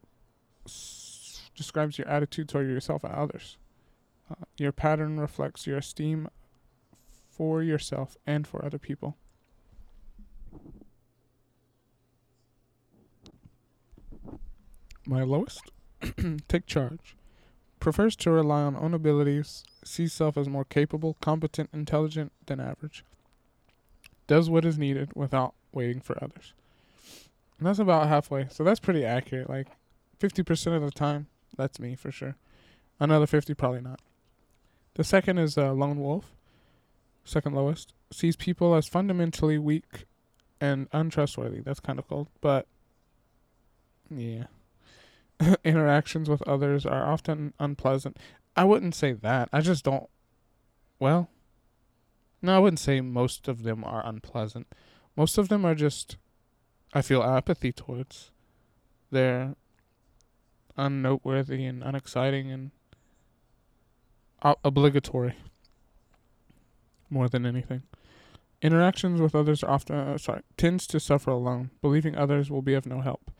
s- 0.66 1.50
describes 1.56 1.98
your 1.98 2.08
attitude 2.08 2.48
toward 2.48 2.68
yourself 2.68 3.04
and 3.04 3.14
others. 3.14 3.56
Uh, 4.30 4.44
your 4.56 4.72
pattern 4.72 5.18
reflects 5.18 5.66
your 5.66 5.78
esteem 5.78 6.28
for 7.28 7.62
yourself 7.62 8.16
and 8.26 8.46
for 8.46 8.64
other 8.64 8.78
people. 8.78 9.16
My 15.06 15.22
lowest? 15.24 15.72
Take 16.48 16.66
charge. 16.66 17.16
Prefers 17.80 18.14
to 18.16 18.30
rely 18.30 18.62
on 18.62 18.76
own 18.76 18.94
abilities, 18.94 19.64
sees 19.84 20.12
self 20.12 20.36
as 20.36 20.48
more 20.48 20.64
capable, 20.64 21.16
competent, 21.20 21.70
intelligent 21.72 22.32
than 22.46 22.60
average. 22.60 23.04
Does 24.26 24.48
what 24.48 24.64
is 24.64 24.78
needed 24.78 25.10
without 25.14 25.54
waiting 25.72 26.00
for 26.00 26.22
others. 26.22 26.54
And 27.58 27.66
that's 27.66 27.78
about 27.78 28.08
halfway. 28.08 28.48
So 28.50 28.64
that's 28.64 28.80
pretty 28.80 29.04
accurate. 29.04 29.48
Like 29.48 29.68
50% 30.20 30.76
of 30.76 30.82
the 30.82 30.90
time, 30.90 31.26
that's 31.56 31.78
me 31.78 31.94
for 31.94 32.10
sure. 32.10 32.36
Another 32.98 33.26
50, 33.26 33.54
probably 33.54 33.80
not. 33.80 34.00
The 34.94 35.04
second 35.04 35.38
is 35.38 35.56
uh, 35.56 35.72
Lone 35.72 35.98
Wolf. 35.98 36.32
Second 37.24 37.54
lowest. 37.54 37.94
Sees 38.12 38.36
people 38.36 38.74
as 38.74 38.86
fundamentally 38.86 39.58
weak 39.58 40.06
and 40.60 40.88
untrustworthy. 40.92 41.60
That's 41.60 41.80
kind 41.80 41.98
of 41.98 42.08
cold. 42.08 42.28
But, 42.40 42.66
yeah. 44.10 44.44
interactions 45.64 46.28
with 46.28 46.42
others 46.42 46.86
are 46.86 47.10
often 47.10 47.54
unpleasant. 47.58 48.18
I 48.56 48.64
wouldn't 48.64 48.94
say 48.94 49.12
that. 49.12 49.48
I 49.52 49.60
just 49.60 49.84
don't. 49.84 50.08
Well, 50.98 51.30
no, 52.40 52.56
I 52.56 52.58
wouldn't 52.58 52.80
say 52.80 53.00
most 53.00 53.48
of 53.48 53.62
them 53.62 53.84
are 53.84 54.06
unpleasant. 54.06 54.66
Most 55.16 55.38
of 55.38 55.48
them 55.48 55.64
are 55.64 55.74
just. 55.74 56.16
I 56.92 57.02
feel 57.02 57.22
apathy 57.22 57.72
towards. 57.72 58.30
They're 59.10 59.54
unnoteworthy 60.76 61.64
and 61.64 61.82
unexciting 61.82 62.50
and 62.50 62.70
obligatory 64.64 65.36
more 67.10 67.28
than 67.28 67.46
anything. 67.46 67.82
Interactions 68.60 69.20
with 69.20 69.34
others 69.34 69.62
often 69.62 69.96
uh, 69.96 70.18
sorry 70.18 70.42
tends 70.56 70.86
to 70.88 71.00
suffer 71.00 71.30
alone, 71.30 71.70
believing 71.80 72.16
others 72.16 72.50
will 72.50 72.62
be 72.62 72.74
of 72.74 72.86
no 72.86 73.00
help. 73.00 73.30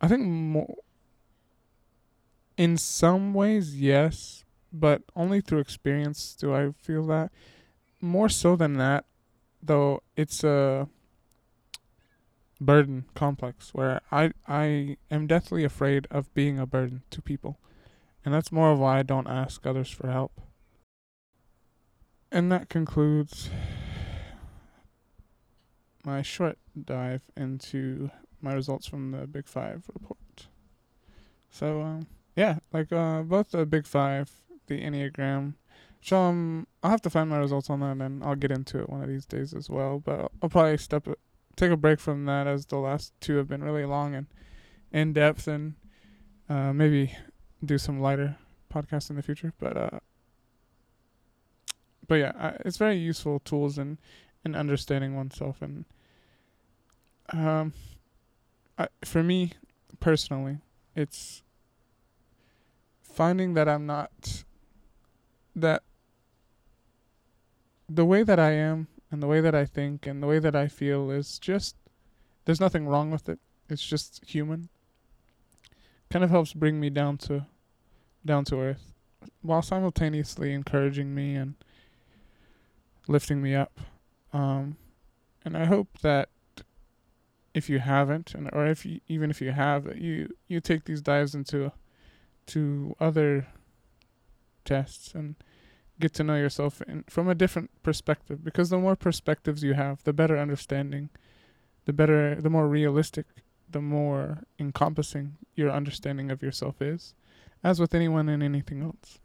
I 0.00 0.08
think 0.08 0.26
more 0.26 0.76
in 2.56 2.76
some 2.76 3.32
ways, 3.32 3.80
yes, 3.80 4.44
but 4.72 5.02
only 5.14 5.40
through 5.40 5.60
experience 5.60 6.34
do 6.38 6.54
I 6.54 6.72
feel 6.72 7.06
that. 7.06 7.30
More 8.00 8.28
so 8.28 8.56
than 8.56 8.74
that, 8.74 9.04
though, 9.62 10.02
it's 10.16 10.42
a 10.42 10.88
burden 12.60 13.04
complex 13.14 13.74
where 13.74 14.00
I 14.10 14.32
I 14.46 14.96
am 15.10 15.26
deathly 15.26 15.64
afraid 15.64 16.06
of 16.10 16.32
being 16.34 16.58
a 16.58 16.66
burden 16.66 17.02
to 17.10 17.20
people. 17.20 17.58
And 18.24 18.32
that's 18.32 18.52
more 18.52 18.70
of 18.70 18.78
why 18.78 19.00
I 19.00 19.02
don't 19.02 19.26
ask 19.26 19.66
others 19.66 19.90
for 19.90 20.10
help. 20.10 20.40
And 22.30 22.50
that 22.52 22.68
concludes 22.68 23.50
my 26.04 26.22
short 26.22 26.58
dive 26.84 27.22
into 27.36 28.10
my 28.40 28.52
results 28.52 28.86
from 28.86 29.10
the 29.10 29.26
Big 29.26 29.46
Five 29.46 29.84
report. 29.92 30.18
So, 31.50 31.82
um, 31.82 32.06
yeah, 32.34 32.58
like 32.72 32.92
uh, 32.92 33.22
both 33.22 33.50
the 33.50 33.66
Big 33.66 33.86
Five, 33.86 34.41
the 34.76 34.82
Enneagram, 34.82 35.54
So 36.00 36.18
um, 36.18 36.66
I'll 36.82 36.90
have 36.90 37.02
to 37.02 37.10
find 37.10 37.30
my 37.30 37.38
results 37.38 37.70
on 37.70 37.80
that, 37.80 38.04
and 38.04 38.24
I'll 38.24 38.34
get 38.34 38.50
into 38.50 38.80
it 38.80 38.88
one 38.88 39.02
of 39.02 39.08
these 39.08 39.26
days 39.26 39.54
as 39.54 39.70
well. 39.70 40.00
But 40.04 40.32
I'll, 40.42 40.48
probably 40.48 40.78
step 40.78 41.06
take 41.56 41.70
a 41.70 41.76
break 41.76 42.00
from 42.00 42.24
that, 42.24 42.46
as 42.46 42.66
the 42.66 42.78
last 42.78 43.12
two 43.20 43.36
have 43.36 43.48
been 43.48 43.62
really 43.62 43.84
long 43.84 44.14
and 44.14 44.26
in 44.92 45.12
depth, 45.12 45.46
and 45.46 45.74
uh, 46.48 46.72
maybe 46.72 47.16
do 47.64 47.78
some 47.78 48.00
lighter 48.00 48.36
podcasts 48.72 49.10
in 49.10 49.16
the 49.16 49.22
future. 49.22 49.52
But 49.58 49.76
uh, 49.76 50.00
but 52.08 52.16
yeah, 52.16 52.32
I, 52.36 52.48
it's 52.64 52.78
very 52.78 52.96
useful 52.96 53.40
tools 53.40 53.78
in 53.78 53.98
in 54.44 54.56
understanding 54.56 55.14
oneself, 55.14 55.62
and 55.62 55.84
um, 57.32 57.72
I, 58.76 58.88
for 59.04 59.22
me 59.22 59.52
personally, 60.00 60.58
it's 60.96 61.42
finding 63.02 63.54
that 63.54 63.68
I'm 63.68 63.86
not 63.86 64.44
that 65.54 65.82
the 67.88 68.04
way 68.04 68.22
that 68.22 68.38
I 68.38 68.52
am 68.52 68.88
and 69.10 69.22
the 69.22 69.26
way 69.26 69.40
that 69.40 69.54
I 69.54 69.64
think 69.64 70.06
and 70.06 70.22
the 70.22 70.26
way 70.26 70.38
that 70.38 70.56
I 70.56 70.68
feel 70.68 71.10
is 71.10 71.38
just 71.38 71.76
there's 72.44 72.60
nothing 72.60 72.88
wrong 72.88 73.10
with 73.10 73.28
it. 73.28 73.38
It's 73.68 73.84
just 73.84 74.24
human. 74.26 74.68
Kind 76.10 76.24
of 76.24 76.30
helps 76.30 76.52
bring 76.52 76.80
me 76.80 76.90
down 76.90 77.18
to 77.18 77.46
down 78.24 78.44
to 78.46 78.56
earth 78.60 78.92
while 79.40 79.62
simultaneously 79.62 80.52
encouraging 80.52 81.14
me 81.14 81.34
and 81.34 81.54
lifting 83.08 83.42
me 83.42 83.54
up. 83.54 83.80
Um, 84.32 84.76
and 85.44 85.56
I 85.56 85.64
hope 85.64 85.98
that 86.02 86.28
if 87.54 87.68
you 87.68 87.80
haven't, 87.80 88.34
and 88.34 88.48
or 88.52 88.66
if 88.66 88.86
you, 88.86 89.00
even 89.08 89.30
if 89.30 89.40
you 89.40 89.52
have, 89.52 89.96
you 89.96 90.34
you 90.48 90.60
take 90.60 90.84
these 90.84 91.02
dives 91.02 91.34
into 91.34 91.72
to 92.46 92.96
other 92.98 93.46
tests 94.64 95.14
and 95.14 95.36
get 96.00 96.12
to 96.14 96.24
know 96.24 96.36
yourself 96.36 96.82
in, 96.82 97.04
from 97.08 97.28
a 97.28 97.34
different 97.34 97.70
perspective. 97.82 98.44
Because 98.44 98.70
the 98.70 98.78
more 98.78 98.96
perspectives 98.96 99.62
you 99.62 99.74
have, 99.74 100.02
the 100.04 100.12
better 100.12 100.38
understanding, 100.38 101.10
the 101.84 101.92
better, 101.92 102.40
the 102.40 102.50
more 102.50 102.68
realistic, 102.68 103.26
the 103.70 103.80
more 103.80 104.44
encompassing 104.58 105.36
your 105.54 105.70
understanding 105.70 106.30
of 106.30 106.42
yourself 106.42 106.80
is, 106.80 107.14
as 107.64 107.80
with 107.80 107.94
anyone 107.94 108.28
and 108.28 108.42
anything 108.42 108.82
else. 108.82 109.18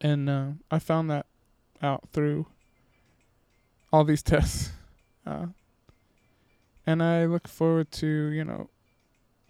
And 0.00 0.28
uh, 0.30 0.46
I 0.70 0.78
found 0.78 1.10
that 1.10 1.26
out 1.82 2.08
through 2.12 2.46
all 3.92 4.04
these 4.04 4.22
tests. 4.32 4.70
Uh, 5.26 5.46
and 6.86 7.02
I 7.02 7.26
look 7.26 7.46
forward 7.46 7.90
to, 7.92 8.06
you 8.06 8.44
know, 8.44 8.70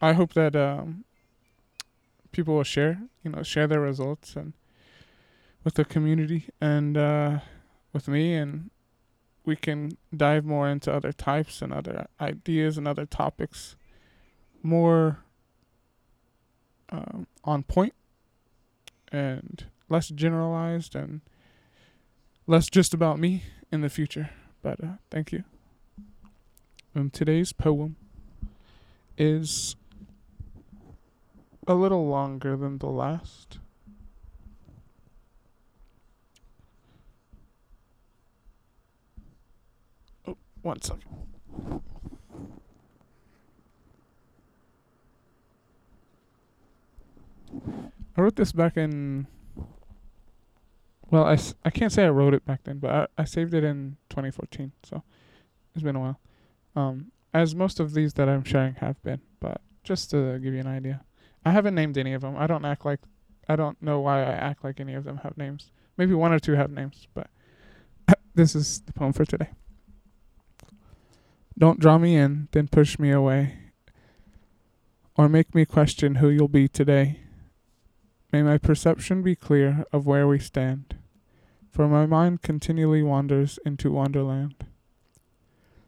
I 0.02 0.12
hope 0.14 0.34
that 0.34 0.56
um, 0.56 1.04
people 2.32 2.54
will 2.54 2.64
share, 2.64 3.02
you 3.22 3.30
know, 3.30 3.42
share 3.42 3.66
their 3.66 3.80
results 3.80 4.34
and 4.34 4.54
with 5.64 5.74
the 5.74 5.84
community 5.84 6.46
and 6.60 6.96
uh, 6.96 7.38
with 7.92 8.08
me, 8.08 8.34
and 8.34 8.70
we 9.44 9.56
can 9.56 9.96
dive 10.16 10.44
more 10.44 10.68
into 10.68 10.92
other 10.92 11.12
types 11.12 11.62
and 11.62 11.72
other 11.72 12.06
ideas 12.20 12.78
and 12.78 12.86
other 12.86 13.06
topics 13.06 13.76
more 14.62 15.18
um, 16.90 17.26
on 17.44 17.62
point 17.62 17.94
and 19.10 19.64
less 19.88 20.08
generalized 20.08 20.94
and 20.94 21.20
less 22.46 22.68
just 22.68 22.94
about 22.94 23.18
me 23.18 23.44
in 23.72 23.80
the 23.80 23.88
future. 23.88 24.30
But 24.62 24.82
uh, 24.82 24.96
thank 25.10 25.32
you. 25.32 25.44
Um, 26.94 27.10
today's 27.10 27.52
poem 27.52 27.96
is 29.16 29.76
a 31.66 31.74
little 31.74 32.08
longer 32.08 32.56
than 32.56 32.78
the 32.78 32.88
last. 32.88 33.58
One 40.62 40.80
second. 40.82 41.04
I 48.16 48.20
wrote 48.20 48.36
this 48.36 48.52
back 48.52 48.76
in. 48.76 49.26
Well, 51.10 51.24
I, 51.24 51.38
I 51.64 51.70
can't 51.70 51.92
say 51.92 52.04
I 52.04 52.10
wrote 52.10 52.34
it 52.34 52.44
back 52.44 52.60
then, 52.64 52.78
but 52.78 52.90
I, 52.90 53.22
I 53.22 53.24
saved 53.24 53.52
it 53.54 53.64
in 53.64 53.96
2014, 54.10 54.70
so 54.84 55.02
it's 55.74 55.82
been 55.82 55.96
a 55.96 56.00
while. 56.00 56.20
Um, 56.76 57.10
as 57.34 57.54
most 57.54 57.80
of 57.80 57.94
these 57.94 58.14
that 58.14 58.28
I'm 58.28 58.44
sharing 58.44 58.74
have 58.74 59.02
been, 59.02 59.20
but 59.40 59.60
just 59.82 60.10
to 60.10 60.38
give 60.38 60.54
you 60.54 60.60
an 60.60 60.66
idea. 60.66 61.02
I 61.44 61.50
haven't 61.50 61.74
named 61.74 61.98
any 61.98 62.12
of 62.12 62.20
them. 62.20 62.36
I 62.36 62.46
don't 62.46 62.64
act 62.64 62.84
like 62.84 63.00
I 63.48 63.56
don't 63.56 63.80
know 63.82 63.98
why 64.00 64.20
I 64.20 64.32
act 64.32 64.62
like 64.62 64.78
any 64.78 64.94
of 64.94 65.04
them 65.04 65.18
have 65.24 65.36
names. 65.36 65.72
Maybe 65.96 66.14
one 66.14 66.32
or 66.32 66.38
two 66.38 66.52
have 66.52 66.70
names, 66.70 67.08
but 67.14 67.28
this 68.34 68.54
is 68.54 68.80
the 68.82 68.92
poem 68.92 69.12
for 69.12 69.24
today. 69.24 69.48
Don't 71.60 71.78
draw 71.78 71.98
me 71.98 72.16
in, 72.16 72.48
then 72.52 72.68
push 72.68 72.98
me 72.98 73.10
away, 73.10 73.58
or 75.14 75.28
make 75.28 75.54
me 75.54 75.66
question 75.66 76.14
who 76.14 76.30
you'll 76.30 76.48
be 76.48 76.68
today. 76.68 77.20
May 78.32 78.42
my 78.42 78.56
perception 78.56 79.20
be 79.20 79.36
clear 79.36 79.84
of 79.92 80.06
where 80.06 80.26
we 80.26 80.38
stand, 80.38 80.96
for 81.70 81.86
my 81.86 82.06
mind 82.06 82.40
continually 82.40 83.02
wanders 83.02 83.58
into 83.66 83.92
wonderland. 83.92 84.54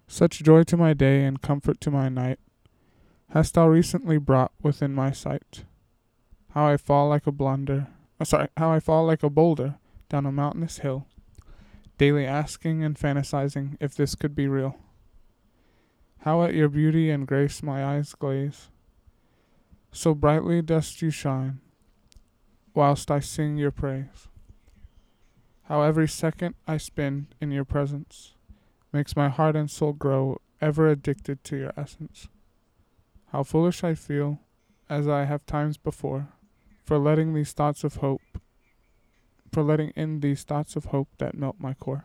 Such 0.07 0.43
joy 0.43 0.65
to 0.65 0.77
my 0.77 0.93
day 0.93 1.25
and 1.25 1.41
comfort 1.41 1.81
to 1.81 1.91
my 1.91 2.11
night 2.11 2.39
hast 3.31 3.55
thou 3.55 3.67
recently 3.67 4.19
brought 4.19 4.53
within 4.63 4.93
my 4.93 5.11
sight. 5.11 5.65
How 6.51 6.67
I 6.67 6.77
fall 6.77 7.09
like 7.09 7.27
a 7.27 7.33
blunder, 7.33 7.87
oh, 8.21 8.25
sorry, 8.25 8.49
how 8.59 8.71
I 8.71 8.79
fall 8.79 9.07
like 9.07 9.23
a 9.23 9.31
boulder 9.31 9.77
down 10.11 10.27
a 10.27 10.33
mountainous 10.33 10.81
hill, 10.81 11.07
daily 11.97 12.27
asking 12.27 12.85
and 12.85 12.99
fantasizing 12.99 13.79
if 13.81 13.95
this 13.95 14.15
could 14.15 14.35
be 14.35 14.47
real. 14.47 14.77
How 16.23 16.45
at 16.45 16.55
your 16.55 16.69
beauty 16.69 17.11
and 17.11 17.27
grace 17.27 17.65
my 17.65 17.85
eyes 17.85 18.15
glaze. 18.15 18.71
So 19.91 20.15
brightly 20.15 20.63
dost 20.63 21.03
you 21.03 21.11
shine, 21.11 21.61
whilst 22.75 23.11
I 23.11 23.19
sing 23.19 23.57
your 23.57 23.73
praise. 23.73 24.29
How 25.65 25.83
every 25.83 26.07
second 26.07 26.55
I 26.65 26.77
spend 26.77 27.35
in 27.41 27.51
your 27.51 27.65
presence 27.65 28.35
makes 28.93 29.17
my 29.17 29.31
heart 29.31 29.57
and 29.57 29.69
soul 29.69 29.95
grow 29.95 30.41
ever 30.61 30.87
addicted 30.87 31.43
to 31.43 31.57
your 31.57 31.73
essence. 31.77 32.29
How 33.33 33.43
foolish 33.43 33.83
I 33.83 33.97
feel, 33.97 34.39
as 34.89 35.09
I 35.09 35.25
have 35.25 35.45
times 35.45 35.77
before, 35.77 36.29
for 36.85 36.99
letting 36.99 37.35
these 37.35 37.53
thoughts 37.53 37.83
of 37.83 37.97
hope, 37.97 38.39
for 39.51 39.65
letting 39.65 39.91
in 39.97 40.21
these 40.21 40.45
thoughts 40.45 40.77
of 40.77 40.87
hope 40.87 41.09
that 41.19 41.37
melt 41.37 41.57
my 41.59 41.75
core. 41.75 42.05